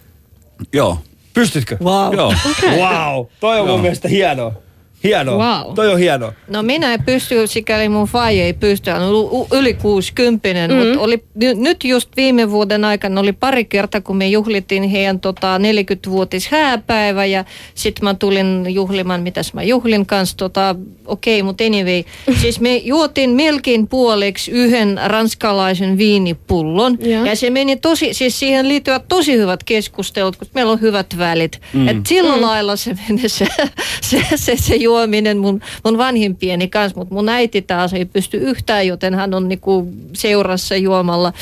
Joo. 0.73 0.99
Pystytkö? 1.35 1.77
Wow. 1.83 2.15
Joo. 2.15 2.35
Okei. 2.51 2.79
Wow. 2.79 3.27
Toi 3.41 3.61
on 3.61 3.67
mun 3.67 3.75
Joo. 3.75 3.79
mielestä 3.79 4.09
hienoa. 4.09 4.66
Hienoa. 5.05 5.65
Wow. 5.65 5.75
Toi 5.75 5.93
on 5.93 5.99
hienoa. 5.99 6.33
No 6.49 6.63
minä 6.63 6.95
en 6.95 7.03
pysty, 7.03 7.47
sikäli 7.47 7.89
mun 7.89 8.07
faija 8.07 8.45
ei 8.45 8.53
pysty, 8.53 8.91
hän 8.91 9.03
on 9.03 9.47
yli 9.53 9.75
60, 9.75 10.49
mm-hmm. 10.49 10.87
mutta 10.87 11.01
oli, 11.01 11.25
ny- 11.35 11.55
nyt 11.55 11.85
just 11.85 12.09
viime 12.17 12.51
vuoden 12.51 12.85
aikana 12.85 13.21
oli 13.21 13.33
pari 13.33 13.65
kertaa, 13.65 14.01
kun 14.01 14.17
me 14.17 14.29
juhlittiin 14.29 14.83
heidän 14.83 15.21
tota, 15.21 15.59
40-vuotis 15.59 16.49
hääpäivä 16.49 17.25
ja 17.25 17.45
sitten 17.75 18.05
mä 18.05 18.15
tulin 18.15 18.67
juhlimaan, 18.69 19.23
mitäs 19.23 19.55
mä 19.55 19.63
juhlin 19.63 20.07
kanssa, 20.07 20.37
tota, 20.37 20.77
okei, 21.07 21.41
okay, 21.41 21.47
mutta 21.47 21.65
anyway. 21.65 22.03
Siis 22.43 22.61
me 22.61 22.77
juotin 22.77 23.31
melkein 23.31 23.89
puoleksi 23.89 24.51
yhden 24.51 25.01
ranskalaisen 25.05 25.99
viinipullon 25.99 26.99
Ja. 27.01 27.27
ja 27.27 27.37
se 27.37 27.51
meni 27.51 27.77
tosi, 27.77 28.15
siis 28.15 28.39
siihen 28.39 28.69
liittyvät 28.69 29.09
tosi 29.09 29.37
hyvät 29.37 29.65
keskustelut, 29.65 30.37
koska 30.37 30.53
meillä 30.55 30.73
on 30.73 30.81
hyvät 30.81 31.07
välit. 31.19 31.61
Mm. 31.73 31.89
Et 31.89 32.07
sillä 32.07 32.37
mm. 32.37 32.43
lailla 32.43 32.77
se 32.77 32.97
meni 33.09 33.29
se, 33.29 33.47
se, 34.11 34.23
se, 34.37 34.57
se 34.57 34.77
juominen 34.87 35.39
mun, 35.39 35.61
mun 35.85 35.99
vanhimpieni 35.99 36.69
kanssa, 36.69 36.99
mutta 36.99 37.15
mun 37.15 37.29
äiti 37.29 37.63
taas 37.63 37.93
ei 37.93 38.05
pysty 38.05 38.37
yhtään, 38.37 38.87
joten 38.87 39.15
hän 39.15 39.35
on 39.35 39.49
niinku 39.49 39.89
seurassa 40.13 40.77
juomalla, 40.77 41.33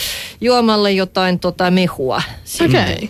juomalla 0.40 0.90
jotain 0.90 1.38
tota 1.38 1.70
mehua. 1.70 2.22
Okei. 2.64 2.95
Okay. 2.95 3.09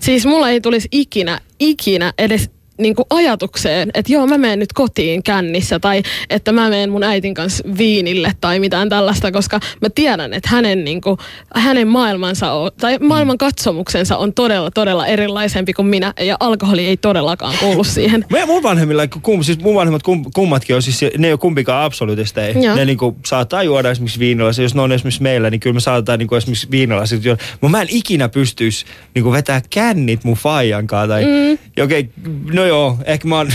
Siis 0.00 0.26
mulla 0.26 0.50
ei 0.50 0.60
tulisi 0.60 0.88
ikinä, 0.92 1.40
ikinä 1.60 2.12
edes 2.18 2.50
niin 2.78 2.94
kuin 2.94 3.06
ajatukseen, 3.10 3.90
että 3.94 4.12
joo 4.12 4.26
mä 4.26 4.38
menen 4.38 4.58
nyt 4.58 4.72
kotiin 4.72 5.22
kännissä 5.22 5.78
tai 5.78 6.02
että 6.30 6.52
mä 6.52 6.70
menen 6.70 6.90
mun 6.90 7.02
äitin 7.02 7.34
kanssa 7.34 7.64
viinille 7.78 8.32
tai 8.40 8.58
mitään 8.58 8.88
tällaista, 8.88 9.32
koska 9.32 9.60
mä 9.80 9.88
tiedän, 9.94 10.34
että 10.34 10.48
hänen, 10.52 10.84
niin 10.84 11.00
kuin, 11.00 11.18
hänen 11.54 11.88
maailmansa 11.88 12.52
on, 12.52 12.70
tai 12.80 12.98
maailman 12.98 13.38
katsomuksensa 13.38 14.16
on 14.16 14.34
todella, 14.34 14.70
todella 14.70 15.06
erilaisempi 15.06 15.72
kuin 15.72 15.86
minä 15.86 16.12
ja 16.20 16.36
alkoholi 16.40 16.86
ei 16.86 16.96
todellakaan 16.96 17.54
kuulu 17.60 17.84
siihen. 17.84 18.24
Me, 18.32 18.44
mun 18.46 18.62
vanhemmilla, 18.62 19.06
kum, 19.22 19.42
siis 19.42 19.58
mun 19.58 19.74
vanhemmat 19.74 20.02
kum, 20.02 20.24
kummatkin 20.34 20.76
on 20.76 20.82
siis, 20.82 21.00
ne 21.18 21.26
ei 21.26 21.32
ole 21.32 21.38
kumpikaan 21.38 21.84
absoluutisteja. 21.84 22.60
Joo. 22.60 22.74
Ne 22.74 22.84
niinku 22.84 23.16
saattaa 23.26 23.62
juoda 23.62 23.90
esimerkiksi 23.90 24.18
viinilla. 24.18 24.50
Jos 24.62 24.74
ne 24.74 24.80
on 24.80 24.92
esimerkiksi 24.92 25.22
meillä, 25.22 25.50
niin 25.50 25.60
kyllä 25.60 25.74
me 25.74 25.80
saatetaan 25.80 26.18
niinku 26.18 26.34
esimerkiksi 26.34 26.70
viinilla 26.70 27.06
sit 27.06 27.24
juoda. 27.24 27.42
Mutta 27.52 27.68
mä 27.68 27.82
en 27.82 27.88
ikinä 27.90 28.28
pystyisi 28.28 28.86
niinku 29.14 29.32
vetää 29.32 29.60
kännit 29.70 30.24
mun 30.24 30.36
faijankaan. 30.36 31.08
Tai, 31.08 31.24
mm. 31.24 31.82
Okei, 31.84 32.10
no 32.52 32.65
joo, 32.66 32.98
ehkä 33.04 33.28
mä 33.28 33.36
oon... 33.36 33.52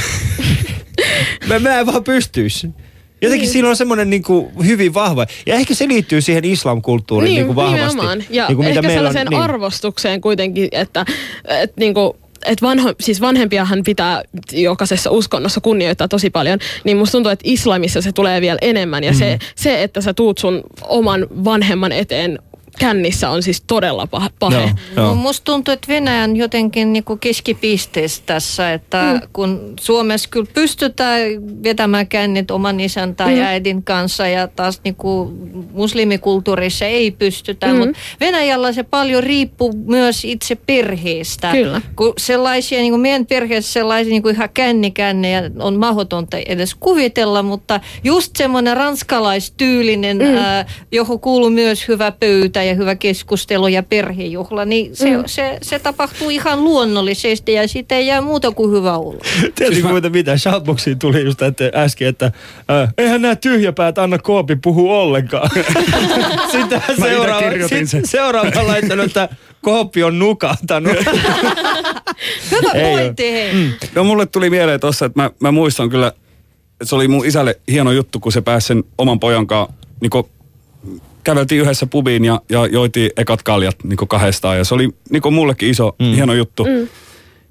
mä, 1.48 1.60
mä 1.60 1.80
en 1.80 1.86
vaan 1.86 2.04
pystyisi. 2.04 2.70
Jotenkin 3.22 3.46
Niin. 3.46 3.52
siinä 3.54 3.70
on 3.70 3.76
semmoinen 3.76 4.10
niinku 4.10 4.52
hyvin 4.66 4.94
vahva. 4.94 5.26
Ja 5.46 5.56
ehkä 5.56 5.74
se 5.76 5.88
liittyy 5.88 6.22
siihen 6.22 6.46
islamkulttuuriin 6.46 7.30
Niin, 7.30 7.36
niinku 7.36 7.56
vahvasti. 7.56 7.80
nimenomaan. 7.80 8.24
Ja 8.30 8.48
niinku, 8.48 8.64
ehkä 8.64 8.82
meillä 8.82 8.90
on- 8.90 8.94
sellaiseen 9.14 9.28
niin. 9.28 9.42
arvostukseen 9.42 10.22
kuitenkin, 10.22 10.68
että, 10.72 11.06
että 11.48 11.74
niinku, 11.80 12.18
et 12.46 12.62
vanho, 12.62 12.94
siis 13.00 13.22
vanhempiahan 13.22 13.82
pitää 13.86 14.24
jokaisessa 14.52 15.12
uskonnossa 15.12 15.62
kunnioittaa 15.62 16.08
tosi 16.08 16.30
paljon, 16.30 16.60
niin 16.84 16.98
musta 16.98 17.12
tuntuu, 17.12 17.32
että 17.32 17.44
islamissa 17.48 18.02
se 18.02 18.12
tulee 18.12 18.42
vielä 18.42 18.58
enemmän. 18.62 19.04
Ja 19.04 19.12
Mm. 19.12 19.18
se, 19.18 19.40
se, 19.56 19.84
että 19.84 20.02
sä 20.02 20.14
tuut 20.14 20.38
sun 20.38 20.62
oman 20.84 21.28
vanhemman 21.46 21.92
eteen 21.92 22.40
kännissä 22.80 23.30
on 23.30 23.44
siis 23.44 23.64
todella 23.68 24.08
pahe. 24.08 24.30
pahe. 24.40 24.62
Joo, 24.62 24.70
joo. 24.96 25.16
Musta 25.16 25.46
tuntuu, 25.46 25.72
että 25.74 25.88
Venäjä 25.88 26.24
on 26.24 26.36
jotenkin 26.36 26.94
niinku 26.94 27.18
keskipisteessä 27.18 28.24
tässä, 28.26 28.74
että 28.74 29.14
mm. 29.14 29.28
kun 29.34 29.74
Suomessa 29.80 30.30
kyllä 30.30 30.52
pystytään 30.54 31.22
vetämään 31.64 32.08
kännit 32.08 32.52
oman 32.52 32.80
isän 32.80 33.16
tai 33.16 33.36
mm. 33.36 33.42
äidin 33.42 33.84
kanssa 33.84 34.28
ja 34.28 34.48
taas 34.48 34.82
niinku 34.84 35.32
muslimikulttuurissa 35.74 36.86
ei 36.86 37.12
pystytä, 37.12 37.68
mm. 37.68 37.78
mutta 37.78 38.00
Venäjällä 38.20 38.72
se 38.72 38.84
paljon 38.84 39.24
riippuu 39.24 39.74
myös 39.86 40.26
itse 40.26 40.56
perheestä. 40.56 41.52
Kyllä. 41.52 41.82
Kun 41.96 42.14
sellaisia, 42.18 42.80
niin 42.80 42.92
kuin 42.92 43.02
meidän 43.02 43.26
perheessä 43.26 43.74
sellaisia 43.74 44.12
niin 44.12 44.22
kuin 44.22 44.36
ihan 44.36 44.50
kännikännejä 44.54 45.52
on 45.60 45.76
mahdotonta 45.76 46.38
edes 46.46 46.76
kuvitella, 46.76 47.44
mutta 47.44 47.80
just 48.04 48.36
semmoinen 48.36 48.78
ranskalaistyylinen, 48.78 50.18
mm. 50.18 50.38
ää, 50.38 50.66
johon 50.92 51.20
kuuluu 51.20 51.50
myös 51.50 51.88
hyvä 51.88 52.12
pöytä 52.12 52.61
ja 52.64 52.76
hyvä 52.76 52.96
keskustelu 52.96 53.68
ja 53.68 53.84
perhejuhla, 53.84 54.66
niin 54.66 54.96
se, 54.96 55.18
mm. 55.18 55.24
se, 55.26 55.58
se 55.62 55.80
tapahtuu 55.80 56.30
ihan 56.30 56.64
luonnollisesti 56.64 57.54
ja 57.54 57.68
siitä 57.68 57.96
ei 57.96 58.08
jää 58.08 58.22
muuta 58.22 58.52
kuin 58.52 58.72
hyvä 58.72 58.98
olo. 58.98 59.20
Tiedätkö 59.40 59.74
siis 59.74 59.84
muuten 59.84 60.12
mitä? 60.12 60.38
Shoutboxiin 60.38 61.00
tuli 61.00 61.26
just 61.26 61.42
että 61.42 61.72
äsken, 61.76 62.08
että 62.08 62.26
äh, 62.26 62.94
eihän 62.98 63.22
nämä 63.22 63.36
tyhjäpäät 63.36 63.98
Anna 63.98 64.18
Koopi 64.18 64.56
puhu 64.56 64.92
ollenkaan. 64.92 65.50
Sitten 66.52 66.82
Mä 66.88 67.08
ite 67.08 67.10
seuraava, 67.10 67.68
sit, 67.68 67.90
sen. 67.90 68.08
seuraava 68.08 68.68
laittanut, 68.68 69.06
että 69.06 69.30
Koopi 69.62 70.04
on 70.04 70.20
nukahtanut. 70.20 70.98
Hyvä 72.52 72.72
Ei 72.74 72.96
pointti, 72.96 73.32
hei. 73.32 73.54
Mm. 73.54 73.72
No 73.96 74.04
mulle 74.04 74.26
tuli 74.26 74.50
mieleen 74.50 74.80
tossa, 74.80 75.06
että 75.06 75.22
mä, 75.22 75.32
mä 75.40 75.52
muistan 75.52 75.90
kyllä, 75.90 76.08
että 76.08 76.86
se 76.86 76.96
oli 76.96 77.08
mun 77.08 77.26
isälle 77.26 77.60
hieno 77.72 77.92
juttu, 77.92 78.20
kun 78.20 78.32
se 78.32 78.42
pääsi 78.42 78.68
sen 78.68 78.84
oman 78.98 79.20
pojan 79.20 79.48
kanssa, 79.48 79.74
niin 80.02 80.10
käveltiin 81.24 81.62
yhdessä 81.62 81.86
pubiin 81.86 82.26
ja, 82.26 82.42
ja 82.50 82.66
joitiin 82.66 83.12
ekat 83.18 83.44
kaljat 83.44 83.84
niin 83.84 83.98
kahdestaan. 83.98 84.58
Ja 84.58 84.64
se 84.64 84.74
oli 84.74 84.90
niin 85.10 85.34
mullekin 85.34 85.70
iso, 85.70 85.96
mm. 86.00 86.06
hieno 86.06 86.34
juttu. 86.34 86.64
Mm. 86.64 86.88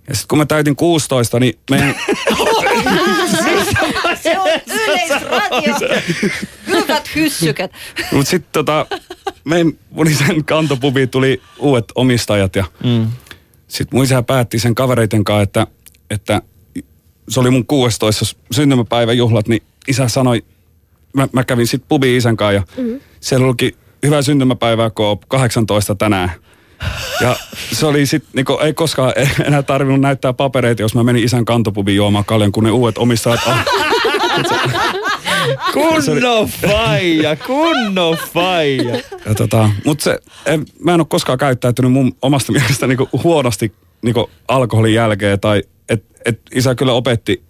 Ja 0.08 0.14
sitten 0.14 0.28
kun 0.28 0.38
mä 0.38 0.46
täytin 0.46 0.76
16, 0.76 1.40
niin 1.40 1.58
meidän, 1.70 1.94
Se 4.22 4.38
on 4.38 4.48
yleisradio. 4.66 5.74
Hyvät 6.66 7.14
hyssykät. 7.14 7.72
mut 8.12 8.26
sitten 8.26 8.52
tota, 8.52 8.86
meidän 9.44 9.72
mun 9.90 10.08
isän 10.08 10.44
kantopubiin 10.44 11.08
tuli 11.08 11.42
uudet 11.58 11.84
omistajat 11.94 12.56
ja 12.56 12.64
mm. 12.84 13.06
sitten 13.68 13.96
mun 13.96 14.04
isä 14.04 14.22
päätti 14.22 14.58
sen 14.58 14.74
kavereiden 14.74 15.24
kanssa, 15.24 15.42
että, 15.42 15.66
että 16.10 16.42
se 17.28 17.40
oli 17.40 17.50
mun 17.50 17.66
16 17.66 18.36
syntymäpäiväjuhlat, 18.52 19.48
niin 19.48 19.62
isä 19.88 20.08
sanoi, 20.08 20.44
mä, 21.12 21.28
mä 21.32 21.44
kävin 21.44 21.66
sitten 21.66 21.88
pubiin 21.88 22.16
isän 22.16 22.36
kanssa 22.36 22.54
ja 22.54 22.84
mm. 22.84 23.00
siellä 23.20 23.46
olikin 23.46 23.74
hyvää 24.02 24.22
syntymäpäivää, 24.22 24.90
kun 24.90 25.06
on 25.06 25.18
18 25.28 25.94
tänään. 25.94 26.30
Ja 27.20 27.36
se 27.72 27.86
oli 27.86 28.06
sitten, 28.06 28.30
niinku, 28.34 28.58
ei 28.58 28.74
koskaan 28.74 29.12
enää 29.46 29.62
tarvinnut 29.62 30.00
näyttää 30.00 30.32
papereita, 30.32 30.82
jos 30.82 30.94
mä 30.94 31.02
menin 31.02 31.24
isän 31.24 31.44
kantopubiin 31.44 31.96
juomaan 31.96 32.24
kaljan, 32.24 32.52
kun 32.52 32.64
ne 32.64 32.70
uudet 32.70 32.98
omistajat 32.98 33.40
on. 33.46 33.56
kunnon 35.72 36.48
faija, 36.48 37.36
kunnon 37.36 38.16
faija. 38.32 39.00
Ja 39.26 39.34
tota, 39.36 39.70
mutta 39.84 40.04
se, 40.04 40.18
en, 40.46 40.66
mä 40.84 40.94
en 40.94 41.00
ole 41.00 41.06
koskaan 41.10 41.38
käyttäytynyt 41.38 41.92
mun 41.92 42.16
omasta 42.22 42.52
mielestä 42.52 42.86
niinku 42.86 43.08
huonosti 43.24 43.72
niinku 44.02 44.30
alkoholin 44.48 44.94
jälkeen. 44.94 45.40
Tai 45.40 45.62
et, 45.88 46.04
et 46.24 46.40
isä 46.54 46.74
kyllä 46.74 46.92
opetti 46.92 47.42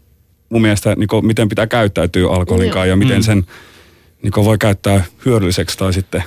mun 0.50 0.62
mielestä, 0.62 0.94
niinku, 0.96 1.22
miten 1.22 1.48
pitää 1.48 1.66
käyttäytyä 1.66 2.30
alkoholin 2.30 2.70
kanssa 2.70 2.86
ja 2.86 2.96
miten 2.96 3.22
sen 3.22 3.44
niinku, 4.22 4.44
voi 4.44 4.58
käyttää 4.58 5.04
hyödylliseksi 5.24 5.78
tai 5.78 5.92
sitten 5.92 6.22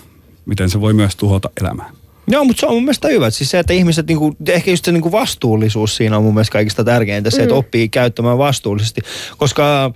miten 0.45 0.69
se 0.69 0.81
voi 0.81 0.93
myös 0.93 1.15
tuhota 1.15 1.49
elämää. 1.61 1.89
Joo, 2.27 2.43
mutta 2.43 2.59
se 2.59 2.65
on 2.65 2.73
mun 2.73 2.83
mielestä 2.83 3.07
hyvä. 3.07 3.29
Siis 3.29 3.51
se, 3.51 3.59
että 3.59 3.73
ihmiset, 3.73 4.07
niinku, 4.07 4.35
ehkä 4.47 4.71
just 4.71 4.85
se 4.85 4.91
niinku 4.91 5.11
vastuullisuus 5.11 5.95
siinä 5.95 6.17
on 6.17 6.23
mun 6.23 6.33
mielestä 6.33 6.51
kaikista 6.53 6.83
tärkeintä. 6.83 7.29
Se, 7.29 7.43
että 7.43 7.55
oppii 7.55 7.89
käyttämään 7.89 8.37
vastuullisesti. 8.37 9.01
Koska 9.37 9.93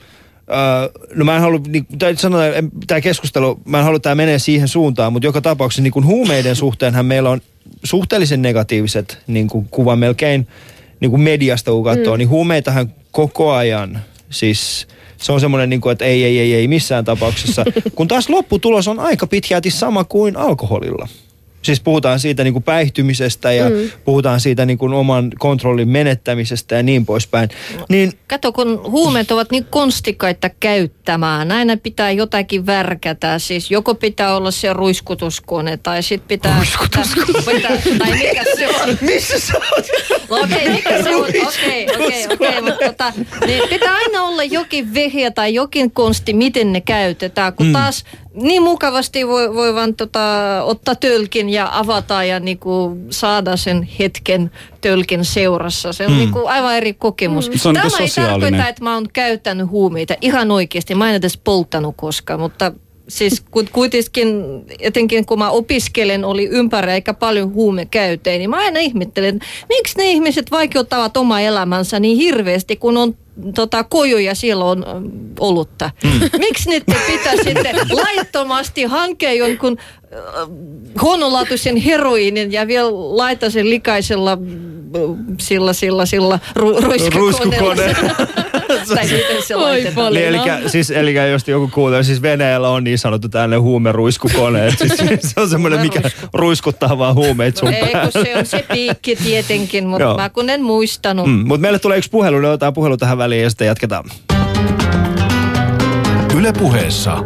Öö, 0.50 1.06
no 1.16 1.26
mä 1.26 1.36
en 1.36 1.42
halua, 1.42 1.60
niin, 1.68 1.88
sanoa, 2.16 2.42
tämä 2.88 3.02
keskustelu, 3.02 3.60
mä 3.66 3.78
en 3.78 3.84
halua, 3.84 4.00
tämä 4.00 4.16
menee 4.16 4.40
siihen 4.40 4.68
suuntaan, 4.68 5.14
mutta 5.14 5.28
joka 5.28 5.42
tapauksessa 5.42 5.82
niin 5.82 5.94
kuin 5.94 6.06
huumeiden 6.06 6.56
suhteenhan 6.66 7.06
meillä 7.06 7.30
on 7.30 7.42
suhteellisen 7.84 8.42
negatiiviset 8.42 9.18
niin 9.28 9.48
kuin 9.48 9.68
kuva 9.72 9.96
melkein 9.96 10.48
niin 11.00 11.12
kuin 11.12 11.22
mediasta 11.22 11.72
kun 11.72 11.84
katsoo, 11.84 12.14
mm. 12.14 12.18
niin 12.18 12.30
huumeitahan 12.30 12.94
koko 13.12 13.52
ajan, 13.52 14.02
siis 14.30 14.88
se 15.18 15.32
on 15.32 15.40
semmoinen, 15.40 15.70
niin 15.70 15.82
kuin, 15.82 15.92
että 15.92 16.06
ei, 16.06 16.24
ei, 16.24 16.40
ei, 16.40 16.54
ei 16.54 16.68
missään 16.68 17.06
tapauksessa. 17.06 17.66
Kun 17.96 18.08
taas 18.08 18.30
lopputulos 18.30 18.88
on 18.88 19.00
aika 19.00 19.28
pitkälti 19.28 19.72
sama 19.72 20.04
kuin 20.04 20.38
alkoholilla. 20.38 21.08
Siis 21.62 21.80
puhutaan 21.80 22.20
siitä 22.20 22.44
niin 22.44 22.54
kuin 22.54 22.64
päihtymisestä 22.64 23.52
ja 23.52 23.70
mm. 23.70 23.76
puhutaan 24.06 24.40
siitä 24.40 24.66
niin 24.66 24.78
kuin 24.78 24.94
oman 24.94 25.32
kontrollin 25.40 25.90
menettämisestä 25.90 26.76
ja 26.76 26.84
niin 26.84 27.06
poispäin. 27.06 27.50
Niin 27.90 28.12
Kato, 28.28 28.52
kun 28.52 28.82
huumeet 28.84 29.32
ovat 29.32 29.52
niin 29.52 29.66
konstikkaita 29.66 30.50
käyttämään, 30.50 31.52
aina 31.52 31.78
pitää 31.78 32.12
jotakin 32.12 32.66
värkätä. 32.66 33.40
Siis 33.40 33.72
joko 33.72 33.96
pitää 33.96 34.36
olla 34.36 34.52
se 34.52 34.74
ruiskutuskone 34.74 35.78
tai 35.78 36.04
sitten 36.04 36.28
pitää... 36.28 36.58
Ruiskutuskone? 36.58 37.56
Pitää, 37.56 37.78
tai 38.00 38.12
mikä 38.12 38.44
se 38.58 38.68
on? 38.68 38.98
missä 39.12 39.40
sä 39.40 39.54
oot? 39.58 39.86
No 40.30 40.38
okei, 40.38 40.58
okay, 40.58 40.70
mikä 40.70 41.04
se 41.04 41.16
on? 41.16 41.24
Okei, 41.24 41.88
okei, 41.96 42.26
okei, 42.34 42.62
mutta 42.62 42.86
tota, 42.86 43.14
niin 43.46 43.70
pitää 43.70 43.96
aina 43.96 44.24
olla 44.24 44.44
jokin 44.44 44.94
vehje 44.94 45.32
tai 45.32 45.54
jokin 45.54 45.92
konsti, 45.92 46.34
miten 46.34 46.74
ne 46.74 46.82
käytetään, 46.82 47.54
kun 47.54 47.74
taas 47.74 48.04
niin 48.42 48.64
mukavasti 48.64 49.28
voi, 49.28 49.54
voi 49.54 49.76
vaan 49.76 49.96
tota, 49.96 50.20
ottaa 50.64 50.96
tölkin 50.96 51.50
ja 51.50 51.70
avata 51.72 52.24
ja 52.24 52.40
niinku 52.40 52.98
saada 53.10 53.58
sen 53.58 53.90
hetken 54.00 54.52
tölkin 54.82 55.26
seurassa. 55.26 55.94
Se 55.94 56.06
on 56.06 56.12
mm. 56.12 56.18
niinku 56.18 56.46
aivan 56.46 56.78
eri 56.78 56.94
kokemus. 56.94 57.50
Se 57.56 57.68
on 57.68 57.74
Tämä 57.74 57.88
niinku 57.88 58.04
ei 58.04 58.26
tarkoita, 58.26 58.68
että 58.68 58.84
mä 58.84 58.94
oon 58.94 59.08
käyttänyt 59.14 59.70
huumeita 59.70 60.16
ihan 60.22 60.52
oikeasti. 60.52 60.96
Mä 60.96 61.10
en 61.10 61.16
edes 61.16 61.38
polttanut 61.38 61.96
koskaan, 61.98 62.40
mutta 62.40 62.72
siis 63.08 63.44
ku- 63.52 63.66
kuitenkin, 63.72 64.28
etenkin 64.80 65.26
kun 65.26 65.40
mä 65.40 65.50
opiskelen, 65.50 66.26
oli 66.26 66.48
ympäri 66.48 66.92
eikä 66.92 67.14
paljon 67.14 67.54
huumekäytejä, 67.54 68.38
niin 68.38 68.50
mä 68.50 68.58
aina 68.58 68.80
ihmettelen, 68.80 69.36
että 69.36 69.48
miksi 69.70 69.98
ne 69.98 70.12
ihmiset 70.12 70.52
vaikeuttavat 70.52 71.18
omaa 71.18 71.42
elämänsä 71.42 72.00
niin 72.00 72.18
hirveästi, 72.18 72.76
kun 72.76 72.98
on 72.98 73.16
tota, 73.56 73.84
kojuja 73.84 74.36
siellä 74.36 74.66
on 74.66 74.86
ähm, 74.88 75.06
olutta. 75.40 75.92
Mm. 76.04 76.40
Miksi 76.40 76.70
nyt 76.70 76.84
pitää 76.86 77.36
sitten 77.44 77.76
laittomasti 78.04 78.84
hankkia 78.84 79.34
jonkun 79.34 79.78
äh, 79.80 80.20
huonolaatuisen 81.02 81.78
heroinin 81.78 82.52
ja 82.52 82.68
vielä 82.68 82.90
laita 82.92 83.50
sen 83.50 83.70
likaisella 83.70 84.38
sillä, 85.40 85.74
sillä, 85.74 86.06
sillä 86.06 86.40
ru, 86.56 86.82
ruiskukoneella. 86.82 87.76
Ruiskukone. 87.76 87.96
tai 88.96 89.04
miten 89.04 89.44
se 89.44 89.56
laitetaan. 89.56 90.14
Niin, 90.14 90.28
eli, 90.28 90.38
siis, 90.68 90.92
eli 90.92 91.14
jos 91.32 91.48
joku 91.48 91.70
kuulee, 91.74 92.04
siis 92.04 92.22
Venäjällä 92.22 92.70
on 92.70 92.84
niin 92.84 92.98
sanottu 92.98 93.30
tällainen 93.30 93.62
huumeruiskukone. 93.62 94.72
Siis, 94.78 95.22
se 95.22 95.42
on 95.42 95.50
semmoinen, 95.50 95.80
mikä 95.80 96.02
ruiskuttaa 96.34 96.98
vaan 96.98 97.16
huumeet 97.16 97.58
sun 97.58 97.72
No 97.72 97.78
ei, 97.78 97.94
kun 98.12 98.24
se 98.24 98.38
on 98.38 98.46
se 98.46 98.66
piikki 98.74 99.16
tietenkin, 99.16 99.88
mutta 99.88 100.16
mä 100.16 100.30
kun 100.30 100.50
en 100.50 100.64
muistanut. 100.64 101.28
Mm, 101.28 101.48
mutta 101.48 101.62
meille 101.62 101.80
tulee 101.80 101.98
yksi 101.98 102.10
puhelu, 102.10 102.40
niin 102.40 102.50
otetaan 102.50 102.74
puhelu 102.74 102.98
tähän 102.98 103.18
väliin 103.18 103.44
ja 103.44 103.50
sitten 103.50 103.68
jatketaan. 103.68 104.06
Yle 106.38 106.54
puheessa 106.60 107.24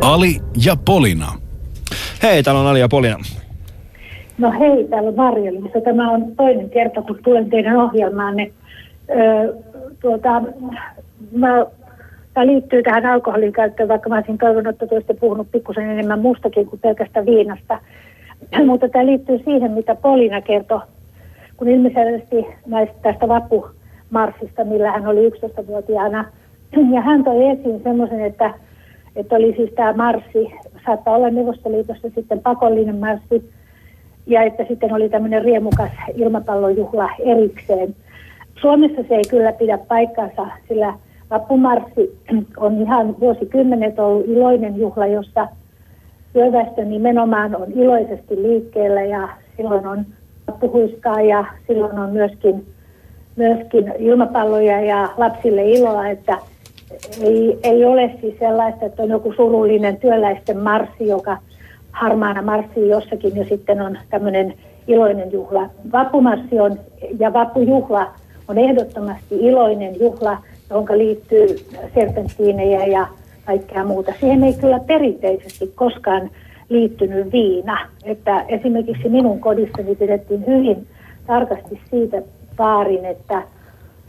Ali 0.00 0.40
ja 0.64 0.76
Polina. 0.84 1.32
Hei, 2.22 2.42
täällä 2.42 2.60
on 2.60 2.66
Ali 2.66 2.80
ja 2.80 2.88
Polina. 2.88 3.18
No 4.38 4.50
hei, 4.50 4.84
täällä 4.84 5.08
on 5.08 5.16
Marjolissa. 5.16 5.80
Tämä 5.84 6.10
on 6.10 6.36
toinen 6.36 6.70
kerta, 6.70 7.02
kun 7.02 7.18
tulen 7.24 7.50
teidän 7.50 7.76
ohjelmaanne. 7.76 8.52
Tuota, 10.00 10.42
mä, 11.32 11.66
tämä 12.34 12.46
liittyy 12.46 12.82
tähän 12.82 13.06
alkoholin 13.06 13.52
käyttöön, 13.52 13.88
vaikka 13.88 14.08
mä 14.08 14.16
olisin 14.16 14.38
toivonut, 14.38 14.82
että 14.82 14.94
olisitte 14.94 15.14
puhunut 15.14 15.50
pikkusen 15.52 15.90
enemmän 15.90 16.20
mustakin 16.20 16.66
kuin 16.66 16.80
pelkästä 16.80 17.26
viinasta. 17.26 17.78
Mutta 18.66 18.88
tämä 18.88 19.06
liittyy 19.06 19.38
siihen, 19.44 19.70
mitä 19.70 19.94
Polina 19.94 20.40
kertoi, 20.40 20.80
kun 21.56 21.68
ilmeisesti 21.68 22.46
näistä 22.66 22.94
tästä 23.02 23.28
vappumarssista, 23.28 24.64
millä 24.64 24.92
hän 24.92 25.06
oli 25.06 25.28
11-vuotiaana. 25.28 26.24
Ja 26.94 27.00
hän 27.00 27.24
toi 27.24 27.48
esiin 27.48 27.82
semmoisen, 27.82 28.20
että, 28.20 28.54
että 29.16 29.36
oli 29.36 29.54
siis 29.56 29.70
tämä 29.70 29.92
marssi, 29.92 30.52
saattaa 30.86 31.16
olla 31.16 31.30
Neuvostoliitossa 31.30 32.10
sitten 32.14 32.40
pakollinen 32.40 32.96
marssi, 32.96 33.50
ja 34.26 34.42
että 34.42 34.64
sitten 34.68 34.94
oli 34.94 35.08
tämmöinen 35.08 35.44
riemukas 35.44 35.90
ilmapallojuhla 36.14 37.10
erikseen. 37.18 37.96
Suomessa 38.60 39.02
se 39.08 39.14
ei 39.14 39.24
kyllä 39.30 39.52
pidä 39.52 39.78
paikkansa, 39.78 40.46
sillä 40.68 40.94
vappumarssi 41.30 42.18
on 42.56 42.80
ihan 42.80 43.20
vuosikymmenet 43.20 43.98
ollut 43.98 44.28
iloinen 44.28 44.76
juhla, 44.76 45.06
jossa 45.06 45.48
työväestö 46.32 46.84
nimenomaan 46.84 47.56
on 47.56 47.72
iloisesti 47.72 48.42
liikkeellä 48.42 49.02
ja 49.02 49.28
silloin 49.56 49.86
on 49.86 50.06
puhuistaa 50.60 51.20
ja 51.20 51.44
silloin 51.66 51.98
on 51.98 52.10
myöskin, 52.10 52.66
myöskin 53.36 53.92
ilmapalloja 53.98 54.80
ja 54.80 55.08
lapsille 55.16 55.70
iloa, 55.70 56.08
että 56.08 56.38
ei, 57.22 57.58
ei 57.62 57.84
ole 57.84 58.10
siis 58.20 58.38
sellaista, 58.38 58.86
että 58.86 59.02
on 59.02 59.08
joku 59.08 59.32
surullinen 59.32 59.96
työläisten 59.96 60.58
marssi, 60.58 61.08
joka 61.08 61.38
harmaana 61.92 62.42
marssii 62.42 62.88
jossakin 62.88 63.36
ja 63.36 63.44
sitten 63.48 63.80
on 63.80 63.98
tämmöinen 64.10 64.54
iloinen 64.86 65.32
juhla. 65.32 65.70
Vappumarssi 65.92 66.60
on 66.60 66.78
ja 67.18 67.32
vappujuhla 67.32 68.12
on 68.48 68.58
ehdottomasti 68.58 69.36
iloinen 69.40 70.00
juhla, 70.00 70.38
jonka 70.70 70.98
liittyy 70.98 71.46
serpenttiinejä 71.94 72.86
ja 72.86 73.06
kaikkea 73.44 73.84
muuta. 73.84 74.12
Siihen 74.20 74.44
ei 74.44 74.52
kyllä 74.52 74.80
perinteisesti 74.80 75.72
koskaan 75.74 76.30
liittynyt 76.68 77.32
viina. 77.32 77.78
Että 78.04 78.44
esimerkiksi 78.48 79.08
minun 79.08 79.40
kodissani 79.40 79.94
pidettiin 79.94 80.46
hyvin 80.46 80.86
tarkasti 81.26 81.80
siitä 81.90 82.22
vaarin, 82.58 83.04
että, 83.04 83.42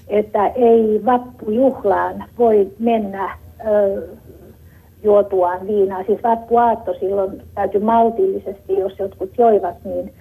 että 0.08 0.48
ei 0.48 1.02
vappujuhlaan 1.06 2.24
voi 2.38 2.72
mennä 2.80 3.38
ö, 3.68 4.08
juotuaan 5.04 5.68
viinaa. 5.68 6.04
Siis 6.04 6.24
vappuaatto 6.24 6.94
silloin 7.00 7.42
täytyy 7.56 7.82
maltillisesti, 7.82 8.74
jos 8.74 9.00
jotkut 9.00 9.38
joivat, 9.38 9.76
niin 9.86 10.14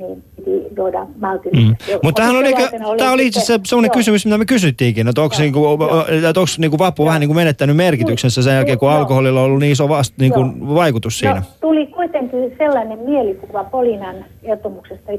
niin 0.00 0.24
piti 0.36 0.50
juoda 0.76 1.06
maltillisesti. 1.20 1.92
Mm. 1.92 1.98
Mutta 2.02 2.22
tämähän 2.22 2.36
oli, 2.36 2.54
tämä 2.98 3.12
oli 3.12 3.26
itse 3.26 3.40
asiassa 3.40 3.60
sellainen 3.64 3.90
kysymys, 3.90 4.24
mitä 4.24 4.38
me 4.38 4.44
kysyttiinkin, 4.44 5.08
että 5.08 5.22
onko, 5.22 5.34
niinku, 5.38 5.64
onko 5.64 6.44
niinku 6.58 6.78
vappu 6.78 7.02
joo. 7.02 7.06
vähän 7.06 7.20
niinku 7.20 7.34
menettänyt 7.34 7.76
merkityksensä 7.76 8.42
sen 8.42 8.54
jälkeen, 8.54 8.78
kun 8.78 8.88
joo. 8.88 8.98
alkoholilla 8.98 9.40
on 9.40 9.46
ollut 9.46 9.60
niin 9.60 9.72
iso 9.72 9.88
vast, 9.88 10.14
niinku 10.18 10.40
vaikutus 10.74 11.18
siinä? 11.18 11.34
No, 11.34 11.42
tuli 11.60 11.86
kuitenkin 11.86 12.54
sellainen 12.58 12.98
mielikuva 12.98 13.64
Polinan 13.64 14.16
kertomuksesta, 14.42 15.12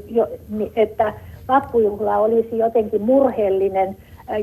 että 0.76 1.14
vappujuhla 1.48 2.18
olisi 2.18 2.58
jotenkin 2.58 3.02
murheellinen 3.02 3.96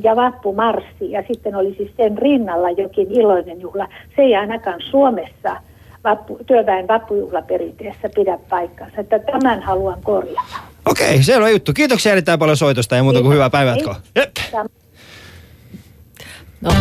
ja 0.03 0.15
vappumarssi 0.15 1.11
ja 1.11 1.23
sitten 1.27 1.55
olisi 1.55 1.77
siis 1.77 1.91
sen 1.97 2.17
rinnalla 2.17 2.69
jokin 2.69 3.11
iloinen 3.11 3.61
juhla. 3.61 3.87
Se 4.15 4.21
ei 4.21 4.35
ainakaan 4.35 4.81
Suomessa– 4.91 5.55
vappu, 6.03 6.39
työväen 6.45 6.87
vappujuhlaperinteessä 6.87 8.09
pidä 8.15 8.39
paikkansa. 8.49 9.01
Että 9.01 9.19
tämän 9.19 9.61
haluan 9.61 10.01
korjata. 10.03 10.57
Okei, 10.85 11.09
okay, 11.09 11.23
selvä 11.23 11.49
juttu. 11.49 11.73
Kiitoksia 11.73 12.11
erittäin 12.11 12.39
paljon 12.39 12.57
soitosta 12.57 12.95
ja 12.95 13.03
muuta 13.03 13.21
kuin 13.21 13.33
hyvää 13.33 13.49
päivänjatkoa. 13.49 13.95
No. 16.61 16.71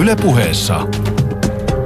Yle 0.00 0.16
puheessa 0.16 0.80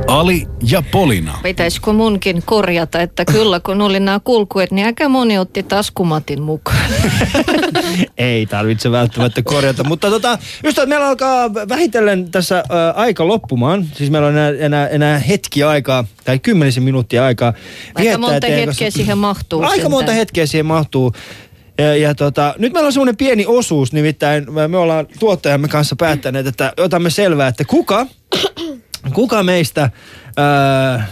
Ali 0.07 0.47
ja 0.71 0.83
Polina. 0.91 1.39
Pitäisikö 1.43 1.93
munkin 1.93 2.43
korjata, 2.45 3.01
että 3.01 3.25
kyllä 3.25 3.61
kun 3.61 3.81
oli 3.81 4.01
nämä 4.01 4.21
kulkuet, 4.25 4.71
niin 4.71 4.87
aika 4.87 5.09
moni 5.09 5.39
otti 5.39 5.63
taskumatin 5.63 6.43
mukaan. 6.43 6.91
Ei 8.19 8.47
tarvitse 8.47 8.91
välttämättä 8.91 9.43
korjata, 9.43 9.85
mutta 9.85 10.11
tota, 10.11 10.39
ystävät, 10.65 10.89
meillä 10.89 11.09
alkaa 11.09 11.55
vähitellen 11.55 12.31
tässä 12.31 12.59
ä, 12.59 12.91
aika 12.91 13.29
loppumaan. 13.29 13.87
Siis 13.95 14.11
meillä 14.11 14.29
on 14.29 14.35
enää, 14.35 14.51
enää, 14.59 14.89
enää 14.89 15.19
hetki 15.19 15.63
aikaa, 15.63 16.05
tai 16.25 16.39
kymmenisen 16.39 16.83
minuuttia 16.83 17.25
aikaa. 17.25 17.53
Aika 17.95 18.19
monta 18.19 18.47
hetkeä 18.47 18.91
siihen 18.91 19.19
mahtuu. 19.19 19.61
Aika 19.61 19.71
sentään. 19.71 19.91
monta 19.91 20.13
hetkeä 20.13 20.47
siihen 20.47 20.67
mahtuu. 20.67 21.13
Ja, 21.79 21.97
ja 21.97 22.15
tota, 22.15 22.55
nyt 22.59 22.73
meillä 22.73 22.87
on 22.87 22.93
semmoinen 22.93 23.17
pieni 23.17 23.45
osuus, 23.47 23.93
nimittäin 23.93 24.47
me 24.69 24.79
ollaan 24.79 25.07
tuottajamme 25.19 25.69
kanssa 25.69 25.97
päättäneet, 25.97 26.47
että 26.47 26.73
otamme 26.77 27.11
selvää, 27.11 27.49
että 27.49 27.65
kuka 27.65 28.07
Kuka 29.15 29.43
meistä... 29.43 29.91
Ää, 30.37 31.07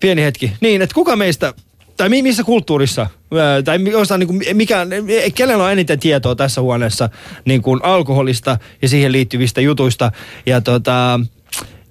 pieni 0.00 0.22
hetki. 0.22 0.52
Niin, 0.60 0.82
että 0.82 0.94
kuka 0.94 1.16
meistä 1.16 1.54
tai 1.96 2.08
missä 2.08 2.44
kulttuurissa, 2.44 3.06
tai 3.64 3.78
jostain, 3.90 4.18
niin 4.18 4.26
kuin, 4.26 4.56
mikä, 4.56 4.86
kenellä 5.34 5.64
on 5.64 5.72
eniten 5.72 5.98
tietoa 5.98 6.34
tässä 6.34 6.60
huoneessa 6.60 7.08
niin 7.44 7.62
kuin 7.62 7.80
alkoholista 7.82 8.58
ja 8.82 8.88
siihen 8.88 9.12
liittyvistä 9.12 9.60
jutuista. 9.60 10.12
Ja, 10.46 10.60
tota, 10.60 11.20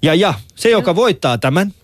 ja, 0.02 0.14
ja 0.14 0.34
se, 0.54 0.70
joka 0.70 0.96
voittaa 0.96 1.38
tämän, 1.38 1.74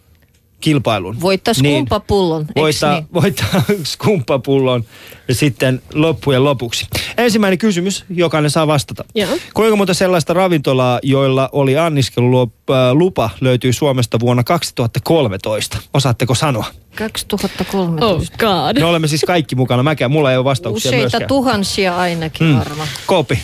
kilpailun. 0.61 1.21
Voittaa 1.21 1.55
skumpapullon, 1.55 2.43
niin, 2.43 2.63
voittaa, 2.63 2.93
niin? 2.93 3.07
voittaa 3.15 3.63
skumpapullon 3.85 4.85
ja 5.29 5.35
sitten 5.35 5.83
loppujen 5.95 6.45
lopuksi. 6.45 6.87
Ensimmäinen 7.17 7.59
kysymys, 7.59 8.05
jokainen 8.11 8.51
saa 8.51 8.67
vastata. 8.67 9.05
Ja. 9.15 9.29
Kuinka 9.55 9.77
monta 9.77 9.95
sellaista 9.95 10.35
ravintolaa, 10.35 11.01
joilla 11.03 11.49
oli 11.53 11.79
anniskelulupa, 11.79 13.31
löytyy 13.41 13.73
Suomesta 13.73 14.21
vuonna 14.21 14.45
2013? 14.45 15.79
Osaatteko 15.95 16.35
sanoa? 16.35 16.67
2013. 16.95 18.07
Oh 18.07 18.23
god. 18.39 18.79
Me 18.79 18.85
olemme 18.85 19.09
siis 19.09 19.25
kaikki 19.27 19.57
mukana. 19.57 19.83
Mäkään, 19.83 20.11
mulla 20.11 20.31
ei 20.31 20.37
ole 20.37 20.45
vastauksia 20.45 20.89
Useita 20.89 21.03
myöskään. 21.03 21.29
tuhansia 21.29 21.97
ainakin 21.97 22.47
mm. 22.47 22.59
varmaan. 22.59 22.89
Koopi. 23.07 23.39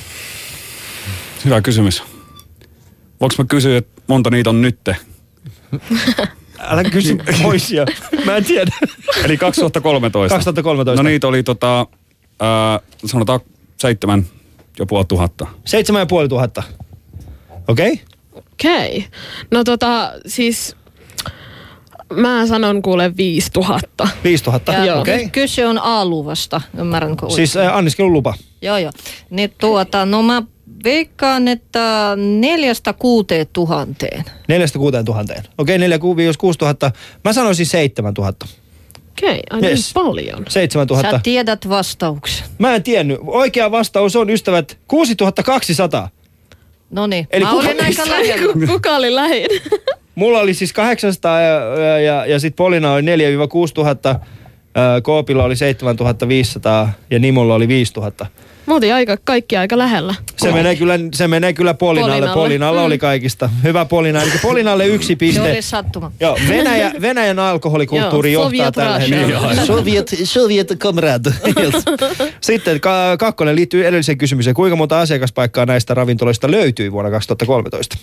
Hyvä 1.45 1.61
kysymys. 1.61 2.03
Voinko 3.21 3.35
mä 3.39 3.45
kysyä, 3.49 3.79
että 3.79 4.03
monta 4.07 4.31
niitä 4.31 4.51
on 4.51 4.63
nytte? 4.63 4.97
Älä 6.63 6.85
kysy 6.85 7.17
pois 7.43 7.71
ja 7.71 7.87
mä 8.27 8.37
en 8.37 8.45
tiedä. 8.45 8.77
Eli 9.25 9.37
2013. 9.37 10.35
2013. 10.37 11.03
No 11.03 11.09
niitä 11.09 11.29
oli 11.29 11.43
tota, 11.43 11.81
äh, 11.81 12.81
sanotaan 13.07 13.41
seitsemän 13.77 14.27
ja 14.79 14.87
puoli 14.87 15.05
tuhatta. 15.05 15.47
Seitsemän 15.65 16.01
ja 16.01 16.07
puoli 16.07 16.29
tuhatta. 16.29 16.63
Okei. 17.69 17.93
Okay. 17.93 18.05
Okei. 18.53 18.97
Okay. 18.97 19.11
No 19.51 19.65
tota, 19.65 20.13
siis 20.27 20.77
mä 22.17 22.47
sanon 22.47 22.83
kuule 22.83 23.17
5000. 23.17 24.09
5000, 24.25 24.73
okei. 24.73 24.95
Okay. 24.95 25.29
Kyse 25.29 25.67
on 25.67 25.79
A-luvasta, 25.79 26.61
ymmärränkö 26.79 27.31
Siis 27.31 27.57
äh, 27.57 27.77
anniskelulupa. 27.77 28.35
Joo, 28.63 28.79
joo. 28.79 28.93
Niin 29.31 29.55
tuota, 29.61 30.07
no 30.07 30.23
mä 30.23 30.43
veikkaan, 30.85 31.49
että 31.49 32.13
neljästä 32.41 32.93
kuuteen 32.93 33.47
tuhanteen. 33.53 34.25
Neljästä 34.49 34.79
kuuteen 34.79 35.05
tuhanteen. 35.05 35.45
Okei, 35.59 35.79
neljä, 35.79 35.99
kuusi, 35.99 36.39
kuusi 36.39 36.59
tuhatta. 36.59 36.91
Mä 37.25 37.33
sanoisin 37.33 37.67
seitsemän 37.67 38.15
tuhatta. 38.15 38.47
Okei, 39.11 39.43
okay, 39.51 39.71
yes. 39.71 39.95
niin 39.95 40.05
paljon. 40.05 40.45
7000. 40.49 41.11
Sä 41.11 41.21
tiedät 41.23 41.69
vastauksen. 41.69 42.47
Mä 42.59 42.75
en 42.75 42.83
tiennyt. 42.83 43.19
Oikea 43.27 43.71
vastaus 43.71 44.17
on, 44.17 44.31
ystävät, 44.31 44.79
6200. 44.87 46.09
No 46.91 47.07
niin, 47.07 47.29
Eli 47.31 47.45
mä 47.45 47.51
kuka, 47.51 47.69
olin 47.69 47.85
aika 47.85 48.09
lähellä. 48.09 48.67
Kuka 48.67 48.97
oli 48.97 49.15
lähin? 49.15 49.47
Mulla 50.15 50.39
oli 50.39 50.55
siis 50.55 50.73
800 50.73 51.41
ja, 51.41 51.77
ja, 51.77 51.99
ja, 51.99 52.27
ja 52.27 52.39
sitten 52.41 52.57
Polina 52.57 52.93
oli 52.93 53.03
4-6 53.03 53.05
tuhatta. 53.75 54.21
Koopilla 55.03 55.45
oli 55.45 55.57
7500 55.57 56.93
ja 57.11 57.19
Nimulla 57.19 57.55
oli 57.55 57.69
5000. 57.69 58.27
Mä 58.67 58.75
oltiin 58.75 58.95
aika, 58.95 59.17
kaikki 59.25 59.57
aika 59.57 59.79
lähellä. 59.79 60.15
Se 60.37 60.53
menee 60.53 60.77
kyllä, 60.77 60.99
se 61.15 61.29
menee 61.29 61.53
kyllä 61.53 61.75
Polinalle. 61.75 62.15
Polinalle. 62.15 62.35
Polinalla 62.35 62.81
mm. 62.81 62.87
oli 62.87 62.99
kaikista. 62.99 63.51
Hyvä 63.63 63.85
Polina. 63.85 64.23
Eli 64.23 64.31
Polinalle 64.43 64.87
yksi 64.87 65.17
piste. 65.17 65.43
Se 65.43 65.51
oli 65.51 65.63
sattuma. 65.63 66.13
Joo, 66.21 66.39
Venäjä, 66.49 66.93
Venäjän 67.01 67.39
alkoholikulttuuri 67.39 68.33
Joo, 68.33 68.51
johtaa 68.51 68.73
tällä 68.73 68.99
hetkellä. 68.99 69.67
Soviet, 69.67 70.15
Soviet 70.25 70.69
komrad. 70.83 71.25
Sitten 72.41 72.81
ka- 72.81 73.17
kakkonen 73.19 73.57
liittyy 73.57 73.87
edelliseen 73.87 74.19
kysymykseen. 74.19 74.55
Kuinka 74.55 74.77
monta 74.77 75.01
asiakaspaikkaa 75.01 75.67
näistä 75.67 75.95
ravintoloista 75.95 76.51
löytyi 76.51 76.93
vuonna 76.93 77.11
2013? 77.11 77.99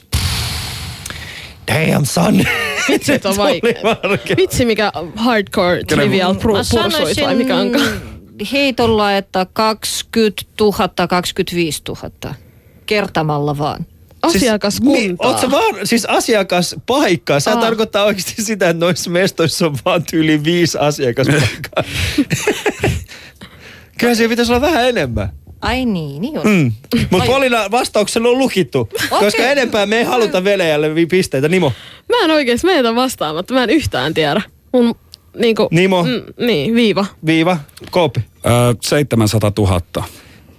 Damn 1.67 2.05
son. 2.05 2.45
Vitsi, 2.89 3.11
on 3.23 3.37
vaikea. 3.47 4.37
Vitsi, 4.37 4.65
mikä 4.65 4.91
hardcore 5.15 5.83
trivial 5.83 6.35
pursuit 6.35 7.21
vai 7.21 7.35
mikä 7.35 7.55
onkaan 7.55 8.18
heitolla, 8.51 9.17
että 9.17 9.45
20 9.53 10.41
000, 10.61 11.07
25 11.07 11.81
000 11.87 12.35
kertamalla 12.85 13.57
vaan. 13.57 13.85
Asiakaskuntaa. 14.21 15.31
Siis, 15.31 15.41
niin, 15.41 15.51
vaan, 15.51 15.75
siis 15.87 16.05
asiakaspaikkaa. 16.05 17.39
Se 17.39 17.51
tarkoittaa 17.51 18.03
oikeasti 18.05 18.43
sitä, 18.43 18.69
että 18.69 18.85
noissa 18.85 19.09
mestoissa 19.09 19.65
on 19.65 19.77
vaan 19.85 20.03
yli 20.13 20.43
viisi 20.43 20.77
asiakaspaikkaa. 20.77 21.83
Kyllä 23.99 24.15
siellä 24.15 24.29
pitäisi 24.29 24.51
olla 24.51 24.61
vähän 24.61 24.89
enemmän. 24.89 25.29
Ai 25.61 25.85
niin, 25.85 26.21
niin 26.21 26.39
on. 26.39 26.47
Mm. 26.47 26.71
Mutta 27.09 27.25
Polina 27.25 27.71
vastauksella 27.71 28.29
on 28.29 28.37
lukittu, 28.37 28.79
Okei. 28.79 29.19
koska 29.19 29.43
enempää 29.43 29.85
me 29.85 29.97
ei 29.97 30.03
haluta 30.03 30.43
Venäjälle 30.43 30.95
vi- 30.95 31.05
pisteitä. 31.05 31.49
Nimo. 31.49 31.73
Mä 32.09 32.23
en 32.23 32.31
oikeesti 32.31 32.67
meitä 32.67 32.95
vastaamatta. 32.95 33.53
Mä 33.53 33.63
en 33.63 33.69
yhtään 33.69 34.13
tiedä. 34.13 34.41
Mun 34.73 34.95
niinku... 35.37 35.67
Nimo. 35.71 36.03
Mm, 36.03 36.45
niin, 36.45 36.75
viiva. 36.75 37.05
Viiva. 37.25 37.57
Koopi. 37.91 38.19
Öö, 38.45 38.51
700 38.81 39.51
000. 39.57 39.81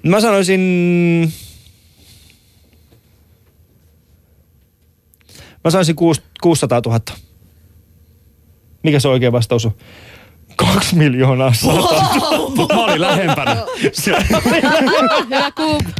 Mä 0.03 0.21
sanoisin... 0.21 0.61
Mä 5.65 5.71
sanoisin 5.71 5.97
kuus- 5.97 6.23
600 6.43 6.81
000. 6.87 7.01
Mikä 8.83 9.01
se 9.01 9.09
oikea 9.09 9.33
vastaus 9.33 9.67
on? 9.67 9.73
Kaksi 10.61 10.97
miljoonaa 10.97 11.53
sata. 11.53 11.95
Mä 12.75 12.85
olin 12.85 13.01
lähempänä. 13.01 13.57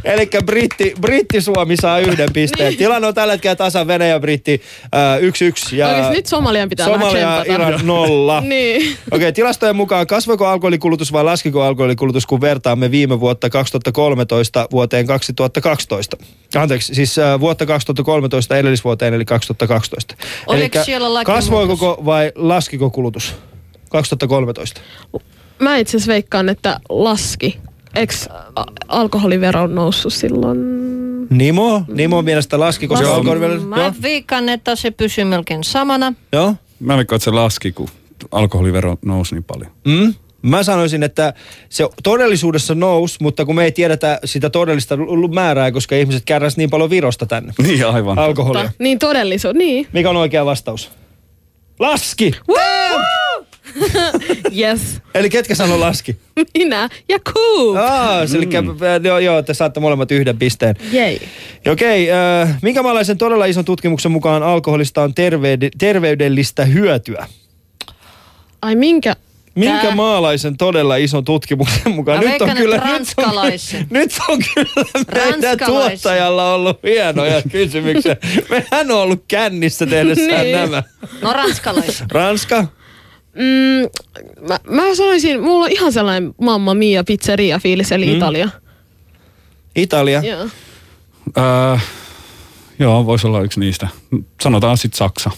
Eli 0.03 0.29
britti, 0.45 0.93
britti 1.01 1.41
Suomi 1.41 1.77
saa 1.77 1.99
yhden 1.99 2.29
pisteen. 2.33 2.69
Niin. 2.69 2.77
Tilanne 2.77 3.07
on 3.07 3.13
tällä 3.13 3.33
hetkellä 3.33 3.55
tasan 3.55 3.87
Venäjä 3.87 4.19
britti 4.19 4.61
äh, 4.95 5.23
yksi 5.23 5.45
yksi. 5.45 5.77
Ja 5.77 5.87
Oikeesti 5.87 6.13
nyt 6.13 6.25
Somalian 6.25 6.69
pitää 6.69 6.85
Somalia 6.85 7.27
vähän. 7.27 7.45
Iran 7.47 7.79
nolla. 7.83 8.41
Niin. 8.51 8.97
Okei, 9.11 9.33
tilastojen 9.33 9.75
mukaan 9.75 10.07
kasvoiko 10.07 10.47
alkoholikulutus 10.47 11.11
vai 11.11 11.23
laskiko 11.23 11.63
alkoholikulutus, 11.63 12.25
kun 12.25 12.41
vertaamme 12.41 12.91
viime 12.91 13.19
vuotta 13.19 13.49
2013 13.49 14.67
vuoteen 14.71 15.07
2012? 15.07 16.17
Anteeksi, 16.55 16.95
siis 16.95 17.19
äh, 17.19 17.39
vuotta 17.39 17.65
2013 17.65 18.57
edellisvuoteen 18.57 19.13
eli 19.13 19.25
2012. 19.25 20.15
Oliko 20.47 20.61
Elikkä 20.61 20.83
siellä 20.83 21.13
lakimuutos? 21.13 21.45
kasvoiko 21.45 22.01
vai 22.05 22.31
laskiko 22.35 22.89
kulutus 22.89 23.35
2013? 23.91 24.81
Mä 25.59 25.77
itse 25.77 25.97
asiassa 25.97 26.11
veikkaan, 26.11 26.49
että 26.49 26.79
laski. 26.89 27.59
Eks 27.95 28.29
alkoholivero 28.87 29.61
on 29.63 29.75
noussut 29.75 30.13
silloin? 30.13 30.59
Nimo, 31.29 31.83
Nimo 31.87 32.21
mielestä 32.21 32.59
laski, 32.59 32.87
koska 32.87 33.07
Mä- 33.07 33.13
alkoholivero... 33.13 33.53
Joo, 33.53 33.63
Mä 33.65 33.93
veikkaan, 34.01 34.49
että 34.49 34.75
se 34.75 34.91
pysyy 34.91 35.23
melkein 35.23 35.63
samana. 35.63 36.13
joo. 36.33 36.55
Mä 36.79 36.97
veikkaan, 36.97 37.17
että 37.17 37.23
se 37.23 37.31
laski, 37.31 37.71
kun 37.71 37.87
alkoholivero 38.31 38.97
nousi 39.05 39.35
niin 39.35 39.43
paljon. 39.43 39.71
Mm? 39.87 40.13
Mä 40.41 40.63
sanoisin, 40.63 41.03
että 41.03 41.33
se 41.69 41.89
todellisuudessa 42.03 42.75
nousi, 42.75 43.17
mutta 43.21 43.45
kun 43.45 43.55
me 43.55 43.63
ei 43.63 43.71
tiedetä 43.71 44.19
sitä 44.25 44.49
todellista 44.49 44.97
määrää, 45.33 45.71
koska 45.71 45.95
ihmiset 45.95 46.23
kärräs 46.25 46.57
niin 46.57 46.69
paljon 46.69 46.89
virosta 46.89 47.25
tänne. 47.25 47.53
Niin 47.63 47.87
aivan. 47.87 48.19
Alkoholia. 48.19 48.71
Niin 48.79 48.99
todellisuus, 48.99 49.53
niin. 49.55 49.87
Mikä 49.93 50.09
on 50.09 50.15
oikea 50.17 50.45
vastaus? 50.45 50.91
Laski! 51.79 52.31
Yes. 54.59 55.01
Eli 55.15 55.29
ketkä 55.29 55.55
sanoi 55.55 55.79
laski? 55.79 56.15
Minä 56.57 56.89
ja 57.09 57.19
Coop. 57.19 57.77
Aa, 57.77 58.21
mm. 58.25 58.35
eli 58.35 59.07
joo, 59.07 59.19
joo, 59.19 59.41
te 59.41 59.53
saatte 59.53 59.79
molemmat 59.79 60.11
yhden 60.11 60.37
pisteen. 60.39 60.75
Jei. 60.91 61.21
Okei, 61.71 62.11
äh, 62.11 62.57
minkä 62.61 62.83
maalaisen 62.83 63.17
todella 63.17 63.45
ison 63.45 63.65
tutkimuksen 63.65 64.11
mukaan 64.11 64.43
alkoholista 64.43 65.01
on 65.03 65.13
terveyde, 65.13 65.69
terveydellistä 65.77 66.65
hyötyä? 66.65 67.27
Ai 68.61 68.75
minkä? 68.75 69.15
Minkä 69.55 69.81
Tää- 69.81 69.95
maalaisen 69.95 70.57
todella 70.57 70.95
ison 70.95 71.25
tutkimuksen 71.25 71.91
mukaan? 71.91 72.17
Mä 72.23 72.29
veikkaan, 72.29 72.51
että 72.51 72.63
nyt 72.63 72.73
on, 72.73 72.79
ranskalaisen. 72.79 73.87
nyt 73.89 74.11
on 74.29 74.39
kyllä 74.55 74.85
meidän 75.13 75.31
Ranskalaisen. 75.31 75.65
tuottajalla 75.67 76.53
ollut 76.53 76.79
hienoja 76.83 77.41
kysymyksiä. 77.51 78.15
Mehän 78.49 78.91
on 78.91 78.97
ollut 78.97 79.23
kännissä 79.27 79.85
tehdessään 79.85 80.41
Niin. 80.43 80.55
nämä. 80.57 80.83
No 81.21 81.33
ranskalaisen. 81.33 82.11
Ranska? 82.11 82.65
Mm, 83.35 83.89
mä, 84.47 84.59
mä 84.67 84.95
sanoisin, 84.95 85.41
mulla 85.43 85.65
on 85.65 85.71
ihan 85.71 85.93
sellainen 85.93 86.33
Mamma 86.41 86.73
Mia 86.73 87.03
pizzeria 87.03 87.59
fiilis, 87.59 87.91
eli 87.91 88.05
mm. 88.05 88.15
Italia. 88.15 88.49
Italia? 89.75 90.21
Joo. 90.21 90.47
Öö, 91.37 91.77
joo, 92.79 93.05
voisi 93.05 93.27
olla 93.27 93.41
yksi 93.41 93.59
niistä. 93.59 93.87
Sanotaan 94.41 94.77
sitten 94.77 94.97
Saksa. 94.97 95.31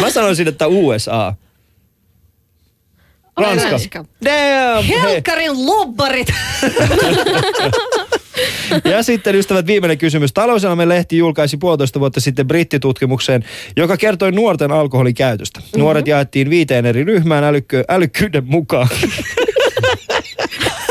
Mä 0.00 0.10
sanoisin, 0.10 0.48
että 0.48 0.66
USA. 0.66 1.34
Ranska. 3.36 3.70
Ranska. 3.70 4.04
Damn! 4.24 4.84
Hei. 4.88 5.02
Helkkarin 5.02 5.66
lobbarit. 5.66 6.28
Ja 8.84 9.02
sitten 9.02 9.34
ystävät 9.34 9.66
viimeinen 9.66 9.98
kysymys. 9.98 10.32
Talouselämän 10.32 10.88
lehti 10.88 11.18
julkaisi 11.18 11.56
puolitoista 11.56 12.00
vuotta 12.00 12.20
sitten 12.20 12.46
brittitutkimukseen, 12.46 13.44
joka 13.76 13.96
kertoi 13.96 14.32
nuorten 14.32 14.72
alkoholikäytöstä. 14.72 15.60
Mm-hmm. 15.60 15.80
Nuoret 15.80 16.06
jaettiin 16.06 16.50
viiteen 16.50 16.86
eri 16.86 17.04
ryhmään 17.04 17.44
älykkö, 17.44 17.84
älykkyyden 17.88 18.44
mukaan. 18.46 18.88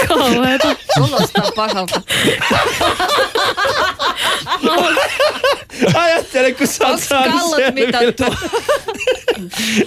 Kauheeta. 0.07 0.75
Kuulostaa 0.97 1.51
pahalta. 1.55 2.01
Ajattele, 5.93 6.51
kun 6.51 6.67
sä 6.67 6.87
oot 6.87 6.99
saanut? 6.99 7.41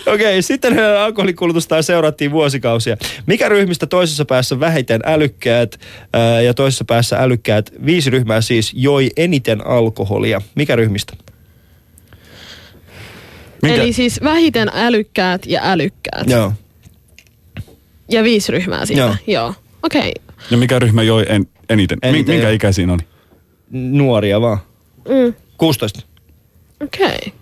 Okei, 0.15 0.43
sitten 0.43 0.75
heidän 0.75 0.99
alkoholikulutustaan 0.99 1.83
seurattiin 1.83 2.31
vuosikausia. 2.31 2.97
Mikä 3.27 3.49
ryhmistä 3.49 3.87
toisessa 3.87 4.25
päässä 4.25 4.61
vähiten 4.61 5.01
älykkäät 5.05 5.81
ää, 6.13 6.41
ja 6.41 6.55
toisessa 6.55 6.85
päässä 6.85 7.19
älykkäät, 7.19 7.73
viisi 7.87 8.11
ryhmää 8.11 8.41
siis, 8.41 8.73
joi 8.77 9.11
eniten 9.17 9.67
alkoholia? 9.67 10.41
Mikä 10.55 10.77
ryhmistä? 10.77 11.17
Minkä? 13.63 13.83
Eli 13.83 13.93
siis 13.93 14.21
vähiten 14.23 14.71
älykkäät 14.75 15.47
ja 15.47 15.61
älykkäät. 15.65 16.27
Joo. 16.31 16.53
Ja 18.09 18.25
viisi 18.25 18.53
ryhmää 18.53 18.87
siitä. 18.87 19.03
Joo. 19.03 19.15
Joo. 19.27 19.55
Okei. 19.83 20.01
Okay. 20.01 20.47
Ja 20.51 20.57
mikä 20.57 20.79
ryhmä 20.79 21.03
joi 21.03 21.25
en, 21.29 21.47
eniten? 21.69 21.99
Eniten, 22.03 22.35
minkä 22.35 22.49
joo. 22.49 22.55
ikä 22.55 22.73
siinä 22.73 22.93
oli? 22.93 23.03
Nuoria 23.73 24.41
vaan. 24.41 24.59
Mm. 25.09 25.35
16. 25.59 26.01
Okei. 26.83 27.07
Okay. 27.07 27.33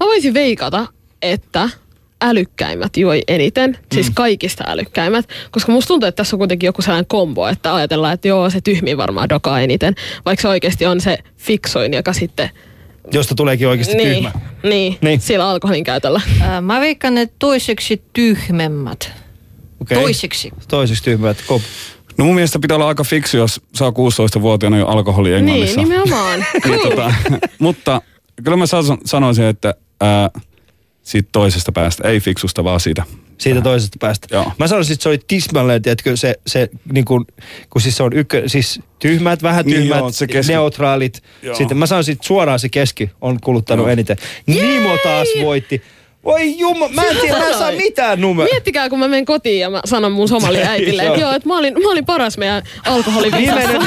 Mä 0.00 0.06
voisin 0.06 0.34
veikata, 0.34 0.86
että 1.22 1.68
älykkäimmät 2.22 2.96
joi 2.96 3.22
eniten, 3.28 3.70
Mm. 3.70 3.76
siis 3.92 4.10
kaikista 4.14 4.64
älykkäimmät, 4.66 5.28
koska 5.50 5.72
musta 5.72 5.88
tuntuu, 5.88 6.06
että 6.08 6.16
tässä 6.16 6.36
on 6.36 6.38
kuitenkin 6.38 6.66
joku 6.66 6.82
sellainen 6.82 7.06
kombo, 7.06 7.46
että 7.48 7.74
ajatellaan, 7.74 8.14
että 8.14 8.28
joo, 8.28 8.50
se 8.50 8.60
tyhmin 8.60 8.96
varmaan 8.96 9.28
dokaa 9.28 9.60
eniten, 9.60 9.94
vaikka 10.24 10.42
se 10.42 10.48
oikeasti 10.48 10.86
on 10.86 11.00
se 11.00 11.18
fiksoin, 11.36 11.94
joka 11.94 12.12
sitten... 12.12 12.50
Josta 13.12 13.34
tuleekin 13.34 13.68
oikeasti 13.68 13.94
niin, 13.96 14.08
tyhmä. 14.14 14.30
Niin, 14.34 14.70
Niin. 14.70 14.98
niin, 15.00 15.20
sillä 15.20 15.48
alkoholin 15.50 15.84
käytöllä. 15.84 16.20
Ää, 16.40 16.60
Mä 16.60 16.80
veikkaan, 16.80 17.18
että 17.18 17.36
toiseksi 17.38 18.02
tyhmemmät. 18.12 19.12
Okay. 19.80 19.98
Toiseksi. 19.98 20.50
Toiseksi 20.68 21.04
tyhmät. 21.04 21.36
Kop. 21.46 21.62
No 22.18 22.24
mun 22.24 22.34
mielestä 22.34 22.58
pitää 22.58 22.74
olla 22.74 22.88
aika 22.88 23.04
fiksu, 23.04 23.36
jos 23.36 23.60
saa 23.74 23.90
16-vuotiaana 23.90 24.78
jo 24.78 24.86
alkoholi 24.86 25.34
Englannissa. 25.34 25.80
Niin, 25.80 25.88
nimenomaan. 25.88 26.44
Niin, 26.64 26.80
tota, 26.80 27.14
mutta 27.58 28.02
kyllä 28.44 28.56
mä 28.56 28.66
sa- 28.66 28.98
sanoisin, 29.04 29.44
että 29.44 29.74
ää, 30.00 30.30
siitä 31.02 31.28
toisesta 31.32 31.72
päästä, 31.72 32.08
ei 32.08 32.20
fiksusta, 32.20 32.64
vaan 32.64 32.80
siitä. 32.80 33.02
Siitä 33.38 33.60
toisesta 33.60 33.96
päästä. 34.00 34.26
Joo. 34.30 34.52
Mä 34.58 34.66
sanoisin, 34.68 34.94
että 34.94 35.02
se 35.02 35.08
oli 35.08 35.18
tismalleen, 35.28 35.82
tiedätkö, 35.82 36.16
se, 36.16 36.34
se 36.46 36.68
niin 36.92 37.04
kuin, 37.04 37.24
kun 37.70 37.80
siis 37.82 37.96
se 37.96 38.02
on 38.02 38.12
ykkö, 38.12 38.42
siis 38.48 38.80
tyhmät, 38.98 39.42
vähän 39.42 39.64
Niin 39.66 39.76
tyhmät, 39.80 39.98
joo, 39.98 40.12
se 40.12 40.26
keski- 40.26 40.52
neutraalit. 40.52 41.22
Joo. 41.42 41.54
Sitten 41.56 41.76
mä 41.76 41.86
sanoisin, 41.86 42.12
että 42.12 42.26
suoraan 42.26 42.58
se 42.58 42.68
keski 42.68 43.10
on 43.20 43.38
kuluttanut 43.44 43.84
Joo. 43.86 43.92
eniten. 43.92 44.16
Nimo 44.46 44.96
taas 45.02 45.28
voitti. 45.42 45.82
Voi 46.26 46.58
jumma, 46.58 46.88
mä 46.88 47.02
en 47.02 47.16
tiedä, 47.16 47.38
mä 47.38 47.48
en 47.48 47.58
saa 47.58 47.72
mitään 47.72 48.20
numeroa. 48.20 48.52
Miettikää, 48.52 48.88
kun 48.88 48.98
mä 48.98 49.08
menen 49.08 49.24
kotiin 49.24 49.60
ja 49.60 49.70
mä 49.70 49.80
sanon 49.84 50.12
mun 50.12 50.28
somaliäitille, 50.28 51.02
Joo. 51.04 51.14
että 51.14 51.20
joo, 51.24 51.32
että 51.32 51.48
mä 51.48 51.58
olin, 51.58 51.74
mä 51.82 51.90
olin 51.90 52.06
paras 52.06 52.38
meidän 52.38 52.62
alkoholivisassa. 52.86 53.56
Viimeinen, 53.56 53.82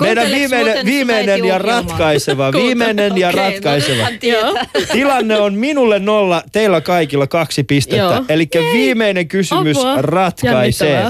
meidän 0.00 0.30
viimeinen, 0.30 0.86
viimeinen 0.86 1.44
ja 1.44 1.58
ratkaiseva, 1.58 2.52
viimeinen 2.52 3.18
ja 3.18 3.32
no 3.32 3.38
ratkaiseva. 3.38 4.06
Tilanne 4.92 5.40
on 5.40 5.54
minulle 5.54 5.98
nolla, 5.98 6.42
teillä 6.52 6.80
kaikilla 6.80 7.26
kaksi 7.26 7.64
pistettä. 7.64 8.22
Eli 8.28 8.48
viimeinen 8.72 9.28
kysymys 9.28 9.76
ratkaisee. 9.96 11.04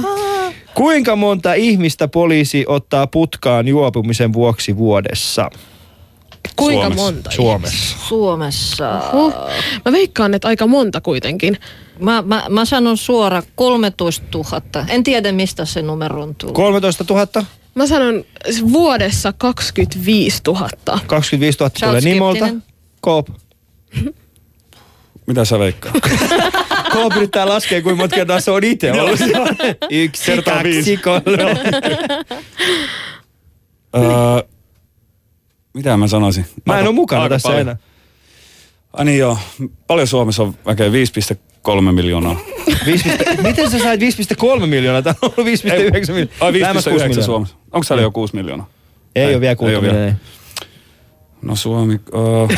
Kuinka 0.74 1.16
monta 1.16 1.54
ihmistä 1.54 2.08
poliisi 2.08 2.64
ottaa 2.68 3.06
putkaan 3.06 3.68
juopumisen 3.68 4.32
vuoksi 4.32 4.76
vuodessa? 4.76 5.50
Kuinka 6.56 6.82
Suomessa. 6.82 7.04
monta? 7.04 7.30
Suomessa. 7.30 7.96
Suomessa. 8.08 9.02
Huh. 9.12 9.34
Mä 9.84 9.92
veikkaan, 9.92 10.34
että 10.34 10.48
aika 10.48 10.66
monta 10.66 11.00
kuitenkin. 11.00 11.56
Mä, 11.98 12.22
mä, 12.22 12.44
mä 12.48 12.64
sanon 12.64 12.96
suora 12.96 13.42
13 13.54 14.26
000. 14.34 14.62
En 14.88 15.04
tiedä, 15.04 15.32
mistä 15.32 15.64
se 15.64 15.82
numero 15.82 16.22
on 16.22 16.34
tullut. 16.34 16.54
13 16.56 17.04
000? 17.10 17.26
Mä 17.74 17.86
sanon 17.86 18.24
vuodessa 18.72 19.32
25 19.38 20.40
000. 20.46 20.68
25 21.06 21.58
000 21.60 21.70
Sä 21.76 21.86
oot 21.86 21.90
tulee 21.90 22.12
Nimolta. 22.12 22.48
Koop. 23.00 23.28
Mitä 25.26 25.44
sä 25.44 25.58
veikkaat? 25.58 25.94
Koop 26.92 27.16
yrittää 27.16 27.48
laskea, 27.48 27.82
kuinka 27.82 28.02
monta 28.02 28.16
kertaa 28.16 28.40
se 28.40 28.50
on 28.50 28.64
itse 28.64 28.92
ollut. 28.92 29.20
Yksi, 29.90 30.32
kaksi, 30.44 30.96
kolme. 30.96 31.22
öö, 33.96 34.02
mitä 35.74 35.96
mä 35.96 36.06
sanoisin? 36.06 36.46
Mä 36.66 36.72
en 36.72 36.78
Aika- 36.78 36.88
ole 36.88 36.94
mukana 36.94 37.28
tässä 37.28 37.48
paljon. 37.48 37.60
enää. 37.60 37.76
Ai 38.92 39.04
niin 39.04 39.18
joo, 39.18 39.38
paljon 39.86 40.06
Suomessa 40.06 40.42
on 40.42 40.54
väkeä 40.66 40.88
5,2 40.88 41.36
kolme 41.62 41.92
miljoonaa. 41.92 42.36
5, 42.86 43.08
miten 43.42 43.70
sä 43.70 43.78
sait 43.78 44.00
5,3 44.60 44.66
miljoonaa? 44.66 45.02
Tämä 45.02 45.14
on 45.22 45.32
ollut 45.36 45.52
5,9 45.52 46.12
miljoonaa. 46.12 46.34
Ai 46.40 46.60
Lähemmäs 46.60 46.84
6 46.84 46.96
5,9 46.98 47.08
miljoonaa. 47.08 47.26
Suomessa. 47.26 47.56
Onko 47.72 47.84
siellä 47.84 48.02
jo 48.02 48.10
6 48.10 48.36
miljoonaa? 48.36 48.68
Ei, 49.16 49.24
Ei, 49.24 49.34
ole 49.34 49.40
vielä 49.40 49.50
ei 49.52 49.56
6 49.56 49.74
ole 49.74 49.82
vielä. 49.82 49.94
miljoonaa. 49.94 50.18
No 51.42 51.56
Suomi, 51.56 51.94
uh, 52.14 52.48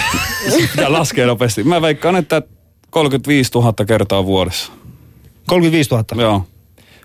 pitää 0.71 0.93
laskea 0.93 1.27
nopeasti. 1.27 1.65
Mä 1.65 1.83
veikkaan, 1.83 2.17
että 2.17 2.43
35 2.91 3.51
000 3.55 3.73
kertaa 3.87 4.25
vuodessa. 4.25 4.73
35 5.47 5.91
000. 5.91 6.05
Joo. 6.23 6.47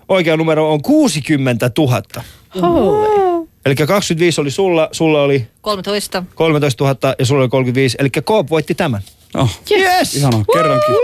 Oikea 0.08 0.36
numero 0.36 0.72
on 0.72 0.82
60 0.82 1.70
000. 1.78 2.02
Holy. 2.62 3.19
Eli 3.66 3.74
25 3.74 4.40
oli 4.40 4.50
sulla, 4.50 4.88
sulla 4.92 5.22
oli 5.22 5.46
13. 5.60 6.22
13 6.34 6.84
000 6.84 7.14
ja 7.18 7.26
sulla 7.26 7.40
oli 7.42 7.48
35. 7.48 7.96
Eli 8.00 8.10
Coop 8.10 8.50
voitti 8.50 8.74
tämän. 8.74 9.02
Oh, 9.34 9.60
Yes! 9.70 10.14
ihanaa, 10.14 10.44
kerrankin. 10.52 10.94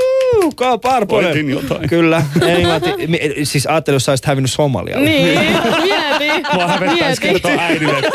Coop 0.57 0.87
Arponen. 0.87 1.25
Voitin 1.27 1.51
jotain. 1.51 1.89
Kyllä. 1.89 2.23
Englanti, 2.57 2.91
siis 3.45 3.67
ajattelin, 3.67 3.95
jos 3.95 4.05
sä 4.05 4.13
olisit 4.13 4.27
hävinnyt 4.27 4.51
Somalialle. 4.53 5.05
Niin, 5.09 5.39
mieti. 5.83 6.43
Mua 6.55 6.67
hävettäisi 6.69 7.21
kertoa 7.21 7.51
äidille. 7.59 8.03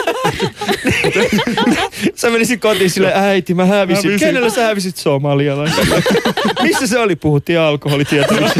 Sä 2.15 2.29
menisit 2.29 2.61
kotiin 2.61 2.89
sille 2.89 3.11
äiti, 3.15 3.53
mä 3.53 3.65
hävisin. 3.65 4.09
Hävisin. 4.09 4.27
Kenellä 4.27 4.49
sä 4.49 4.63
hävisit 4.63 4.97
Somalialle? 4.97 5.71
Missä 6.63 6.87
se 6.87 6.99
oli? 6.99 7.15
Puhuttiin 7.15 7.59
alkoholitietoisuudesta. 7.59 8.59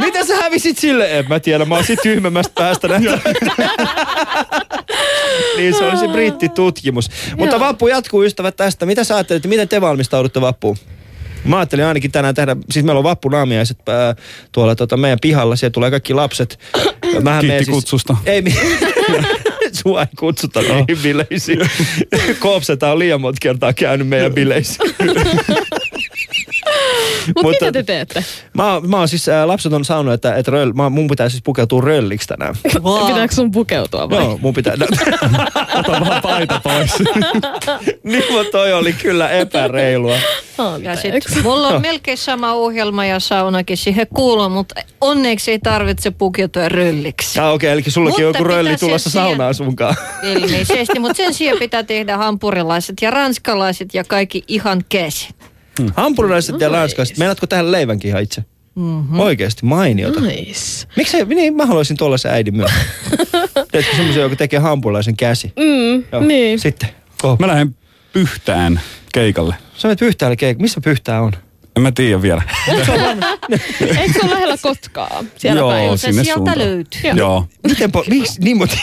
Mitä 0.00 0.24
sä 0.24 0.36
hävisit 0.36 0.78
sille? 0.78 1.18
En 1.18 1.24
mä 1.28 1.40
tiedä, 1.40 1.64
mä 1.64 1.74
oon 1.74 1.84
sit 1.84 1.98
tyhmemmästä 2.02 2.52
päästä 2.54 2.88
nähtä. 2.88 3.18
Niin 5.56 5.74
se 5.74 5.84
oli 5.84 5.96
se 5.96 6.08
brittitutkimus. 6.08 7.10
Mutta 7.36 7.60
vappu 7.60 7.88
jatkuu 7.88 8.24
ystävät 8.24 8.56
tästä. 8.56 8.86
Mitä 8.86 9.04
sä 9.04 9.14
ajattelet, 9.16 9.46
miten 9.46 9.68
te 9.68 9.80
valmistaudutte 9.80 10.40
vappuun? 10.40 10.76
Mä 11.44 11.56
ajattelin 11.58 11.84
ainakin 11.84 12.12
tänään 12.12 12.34
tehdä, 12.34 12.56
siis 12.70 12.84
meillä 12.84 12.98
on 12.98 13.04
vappunaamiaiset 13.04 13.88
ää, 13.88 14.14
tuolla 14.52 14.74
tota 14.74 14.96
meidän 14.96 15.18
pihalla, 15.22 15.56
siellä 15.56 15.72
tulee 15.72 15.90
kaikki 15.90 16.14
lapset. 16.14 16.58
Mähän 17.22 17.40
Kiitti 17.40 17.64
siis- 17.64 17.74
kutsusta. 17.74 18.16
Ei, 18.26 18.42
mi- 18.42 18.54
sua 19.82 20.00
ei 20.00 20.06
kutsuta 20.18 20.62
näihin 20.62 20.98
bileisiin. 21.02 21.70
Koopseta 22.38 22.92
on 22.92 22.98
liian 22.98 23.20
monta 23.20 23.38
kertaa 23.42 23.72
käynyt 23.72 24.08
meidän 24.08 24.34
bileissä. 24.34 24.84
Mut 27.26 27.42
Mutta- 27.42 27.48
mitä 27.66 27.72
te 27.72 27.82
teette? 27.82 28.24
Mä, 28.54 28.80
mä 28.86 28.98
oon 28.98 29.08
siis, 29.08 29.28
ää, 29.28 29.46
lapset 29.48 29.72
on 29.72 29.84
sanonut, 29.84 30.14
että, 30.14 30.34
että 30.34 30.50
röl, 30.50 30.72
mä, 30.72 30.90
mun 30.90 31.08
pitää 31.08 31.28
siis 31.28 31.42
pukeutua 31.42 31.80
rölliksi 31.80 32.28
tänään. 32.28 32.54
Wow. 32.82 33.06
Pitääkö 33.06 33.34
sun 33.34 33.50
pukeutua 33.50 34.10
vai? 34.10 34.18
Joo, 34.18 34.38
mun 34.42 34.54
pitää. 34.54 34.74
Ota 35.78 35.92
vaan 35.92 36.22
paita 36.22 36.60
pois. 36.64 36.90
niin, 38.04 38.24
mutta 38.32 38.50
toi 38.52 38.72
oli 38.72 38.92
kyllä 38.92 39.30
epäreilua. 39.30 40.16
Ja 40.82 40.96
sit, 40.96 41.42
mulla 41.42 41.68
on 41.68 41.82
melkein 41.82 42.18
sama 42.18 42.52
ohjelma 42.52 43.04
ja 43.06 43.20
saunakin 43.20 43.76
siihen 43.76 44.06
kuuluu, 44.14 44.48
mutta 44.48 44.74
onneksi 45.00 45.50
ei 45.50 45.58
tarvitse 45.58 46.10
pukeutua 46.10 46.68
rölliksi. 46.68 47.40
Ah, 47.40 47.52
okei, 47.52 47.68
okay, 47.68 47.78
eli 47.78 47.90
sullakin 47.90 48.26
on 48.26 48.28
Mutta 48.28 48.38
joku 48.38 48.48
rölli 48.48 48.76
tulossa 48.76 49.10
sijaan- 49.10 49.28
saunaan 49.28 49.54
sunkaan. 49.54 49.96
Ilmeisesti, 50.22 50.98
mutta 50.98 51.16
sen 51.16 51.34
sijaan 51.34 51.58
pitää 51.58 51.82
tehdä 51.82 52.16
hampurilaiset 52.16 52.96
ja 53.02 53.10
ranskalaiset 53.10 53.94
ja 53.94 54.04
kaikki 54.04 54.44
ihan 54.48 54.82
käsi. 55.78 55.92
Hampurilaiset 55.96 56.60
ja 56.60 56.68
ranskalaiset, 56.68 57.18
meinaatko 57.18 57.46
tähän 57.46 57.72
leivänkin 57.72 58.08
ihan 58.08 58.22
itse? 58.22 58.44
Mm-hmm. 58.74 59.20
Oikeesti, 59.20 59.66
mainiota. 59.66 60.20
Nice. 60.20 60.86
Miksei, 60.96 61.24
niin 61.24 61.56
mä 61.56 61.66
haluaisin 61.66 61.96
tuollaisen 61.96 62.32
äidin 62.32 62.56
myös. 62.56 62.70
Teetkö 63.72 63.96
semmoisen, 63.96 64.22
joka 64.22 64.36
tekee 64.36 64.58
hampurilaisen 64.58 65.16
käsi? 65.16 65.52
Mm, 65.56 66.04
Joo. 66.12 66.22
niin. 66.22 66.58
Sitten, 66.58 66.88
Ko. 67.22 67.36
Mä 67.40 67.46
lähden 67.46 67.76
pyhtään 68.12 68.80
keikalle. 69.12 69.54
Sä 69.76 69.88
menet 69.88 69.98
Pyhtäälle 69.98 70.36
keik- 70.36 70.58
Missä 70.58 70.80
Pyhtää 70.80 71.22
on? 71.22 71.32
En 71.76 71.82
mä 71.82 71.92
tiedä 71.92 72.22
vielä. 72.22 72.42
Eikö 72.68 72.84
se 74.12 74.20
ole 74.22 74.30
lähellä 74.30 74.56
Kotkaa? 74.62 75.24
Siellä 75.36 75.60
Joo, 75.60 75.70
päin. 75.70 75.98
Se 75.98 76.06
sinne 76.06 76.24
sieltä 76.24 76.34
suuntaan. 76.38 76.58
löytyy. 76.58 77.10
Joo. 77.14 77.46
Miten 77.68 77.90
po- 77.96 78.08
miksi 78.08 78.40
niin 78.40 78.56
monta 78.56 78.76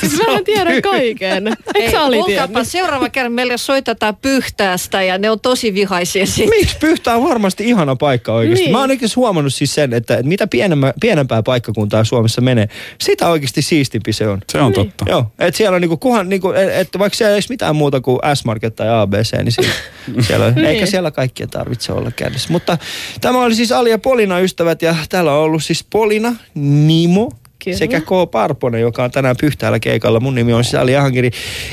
Siis 0.00 0.12
mä 0.18 0.42
tiedän 0.44 0.82
kaiken. 0.82 1.46
Eikö 1.48 1.62
Ei, 1.74 1.90
sä 1.90 2.02
oli 2.02 2.22
tiennyt? 2.26 2.68
seuraava 2.68 3.08
kerran 3.08 3.32
meille 3.32 3.58
soitetaan 3.58 4.16
pyhtäästä 4.16 5.02
ja 5.02 5.18
ne 5.18 5.30
on 5.30 5.40
tosi 5.40 5.74
vihaisia 5.74 6.26
siitä. 6.26 6.50
Miksi 6.50 6.76
Pyhtää 6.80 7.16
on 7.16 7.22
varmasti 7.28 7.68
ihana 7.68 7.96
paikka 7.96 8.32
oikeasti? 8.32 8.64
Niin. 8.64 8.72
Mä 8.72 8.80
oon 8.80 8.90
oikeasti 8.90 9.14
huomannut 9.14 9.54
siis 9.54 9.74
sen, 9.74 9.92
että 9.92 10.14
että 10.16 10.28
mitä 10.28 10.46
pienemmä, 10.46 10.94
pienempää 11.00 11.42
paikkakuntaa 11.42 12.04
Suomessa 12.04 12.40
menee, 12.40 12.68
sitä 13.00 13.28
oikeasti 13.28 13.62
siistimpi 13.62 14.12
se 14.12 14.28
on. 14.28 14.38
Se 14.52 14.58
on 14.58 14.72
totta. 14.72 15.04
Joo, 15.08 15.26
että 15.38 15.56
siellä 15.58 15.74
on 15.74 15.80
niinku, 15.80 15.96
kuhan, 15.96 16.28
niinku, 16.28 16.50
et- 16.52 16.70
että 16.72 16.98
vaikka 16.98 17.16
siellä 17.16 17.30
ei 17.30 17.36
olisi 17.36 17.48
mitään 17.50 17.76
muuta 17.76 18.00
kuin 18.00 18.18
S-Market 18.34 18.76
tai 18.76 18.88
ABC, 19.00 19.32
niin 19.36 19.52
siellä, 19.52 19.72
siellä 20.26 20.46
on, 20.46 20.58
eikä 20.64 20.86
siellä 20.86 21.10
kaikkien 21.10 21.50
tarvitse 21.50 21.92
olla 21.92 22.10
kädessä. 22.32 22.52
Mutta 22.52 22.78
tämä 23.20 23.38
oli 23.38 23.54
siis 23.54 23.72
Ali 23.72 23.90
ja 23.90 23.98
Polina 23.98 24.38
ystävät 24.38 24.82
ja 24.82 24.96
täällä 25.08 25.32
on 25.32 25.38
ollut 25.38 25.64
siis 25.64 25.84
Polina, 25.90 26.36
Nimo 26.54 27.30
Kyllä. 27.64 27.78
sekä 27.78 28.00
K. 28.00 28.30
Parponen, 28.30 28.80
joka 28.80 29.04
on 29.04 29.10
tänään 29.10 29.36
Pyhtäällä 29.40 29.78
keikalla. 29.78 30.20
Mun 30.20 30.34
nimi 30.34 30.52
on 30.52 30.64
siis 30.64 30.74
Ali 30.74 30.96
Ahankiri. 30.96 31.30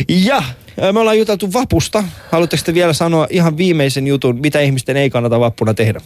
Ja 0.08 0.44
me 0.92 1.00
ollaan 1.00 1.20
juteltu 1.20 1.54
vapusta. 1.54 2.04
Haluatteko 2.32 2.64
te 2.66 2.74
vielä 2.74 2.94
sanoa 2.94 3.28
ihan 3.30 3.58
viimeisen 3.58 4.08
jutun, 4.08 4.40
mitä 4.42 4.60
ihmisten 4.60 4.98
ei 4.98 5.10
kannata 5.10 5.40
vappuna 5.40 5.74
tehdä? 5.74 6.02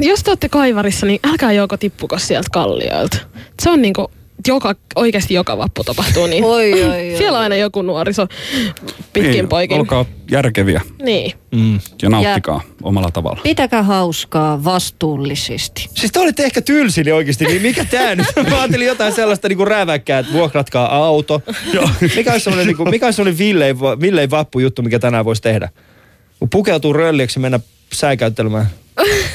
Jos 0.00 0.22
te 0.22 0.30
olette 0.30 0.48
kaivarissa, 0.48 1.06
niin 1.06 1.20
älkää 1.24 1.52
joko 1.52 1.76
tippuko 1.76 2.18
sieltä 2.18 2.48
kallioilta. 2.52 3.16
Se 3.62 3.70
on 3.70 3.82
niinku, 3.82 4.10
joka, 4.46 4.74
oikeasti 4.96 5.34
joka 5.34 5.58
vappu 5.58 5.84
tapahtuu 5.84 6.26
niin. 6.26 6.44
Oi, 6.44 6.72
oi, 6.72 6.82
oi. 6.82 7.14
Siellä 7.18 7.38
on 7.38 7.42
aina 7.42 7.56
joku 7.56 7.82
nuoriso 7.82 8.26
pitkin 9.12 9.32
Niin, 9.32 9.48
poikin. 9.48 9.78
Olkaa 9.78 10.04
järkeviä 10.30 10.80
Niin. 11.02 11.32
Mm. 11.54 11.80
ja 12.02 12.08
nauttikaa 12.08 12.60
omalla 12.82 13.10
tavalla. 13.10 13.40
Pitäkää 13.42 13.82
hauskaa 13.82 14.64
vastuullisesti. 14.64 15.88
Siis 15.94 16.12
te 16.12 16.20
olitte 16.20 16.44
ehkä 16.44 16.60
tylsi 16.62 17.04
niin 17.04 17.14
oikeasti, 17.14 17.44
niin 17.44 17.62
mikä 17.62 17.84
tää 17.84 18.14
nyt? 18.14 18.26
Mä 18.50 18.58
ajattelin 18.60 18.86
jotain 18.86 19.12
sellaista 19.12 19.48
niinku 19.48 19.64
räväkkää, 19.64 20.18
että 20.18 20.32
vuokratkaa 20.32 20.96
auto. 20.96 21.42
Joo. 21.74 21.88
Mikä 22.16 22.32
olisi 22.32 22.44
semmoinen, 22.44 22.66
niinku, 22.66 22.84
mikä 22.84 23.06
olisi 23.06 23.16
semmoinen 23.16 23.38
villein, 23.38 23.80
villein 23.80 24.30
vappujuttu, 24.30 24.82
mikä 24.82 24.98
tänään 24.98 25.24
voisi 25.24 25.42
tehdä? 25.42 25.68
Pukeutuu 26.50 26.92
rölliksi 26.92 27.38
ja 27.38 27.40
mennä 27.40 27.60
säikäyttelemään. 27.92 28.66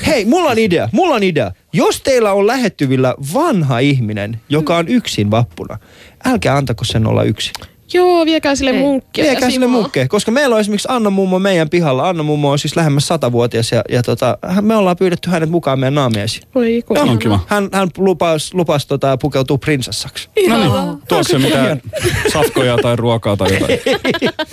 Hei, 0.08 0.26
mulla 0.26 0.52
on 0.52 0.60
idea, 0.60 0.90
mulla 0.92 1.16
on 1.16 1.24
idea. 1.24 1.52
Jos 1.74 2.02
teillä 2.02 2.34
on 2.34 2.48
lähettyvillä 2.48 3.16
vanha 3.34 3.80
ihminen, 3.80 4.42
joka 4.50 4.78
on 4.78 4.88
yksin 4.88 5.32
vappuna, 5.32 5.78
älkää 6.26 6.58
antako 6.58 6.84
sen 6.84 7.08
olla 7.08 7.24
yksin. 7.24 7.54
Joo, 7.94 8.26
viekää 8.26 8.56
sille 8.56 8.72
Ei. 8.72 8.80
munkkia. 8.80 9.26
ja 9.26 9.32
Viekää 9.32 9.50
sille 9.50 9.68
munkkeja, 9.68 10.08
koska 10.08 10.32
meillä 10.32 10.54
on 10.54 10.60
esimerkiksi 10.60 10.88
Anna 10.92 11.10
mummo 11.10 11.40
meidän 11.40 11.70
pihalla. 11.70 12.10
Anna 12.10 12.24
mummo 12.24 12.52
on 12.52 12.60
siis 12.60 12.76
lähemmäs 12.76 13.08
satavuotias 13.08 13.72
ja, 13.72 13.82
ja 13.90 14.04
tota, 14.04 14.38
me 14.62 14.76
ollaan 14.76 14.98
pyydetty 14.98 15.30
hänet 15.30 15.50
mukaan 15.50 15.80
meidän 15.80 15.96
naamiaisiin. 15.96 16.48
Voi 16.56 16.84
kun. 16.86 16.98
On 16.98 17.20
kiva. 17.20 17.40
Hän, 17.48 17.70
hän 17.72 17.90
lupas, 17.98 18.54
lupas 18.54 18.86
tota, 18.86 19.18
pukeutua 19.18 19.58
prinsessaksi. 19.58 20.30
Ihanaa. 20.36 20.98
Tuossa 21.08 21.40
mitään 21.40 21.82
safkoja 22.34 22.78
tai 22.78 22.96
ruokaa 22.96 23.38
tai 23.38 23.54
jotain. 23.54 23.80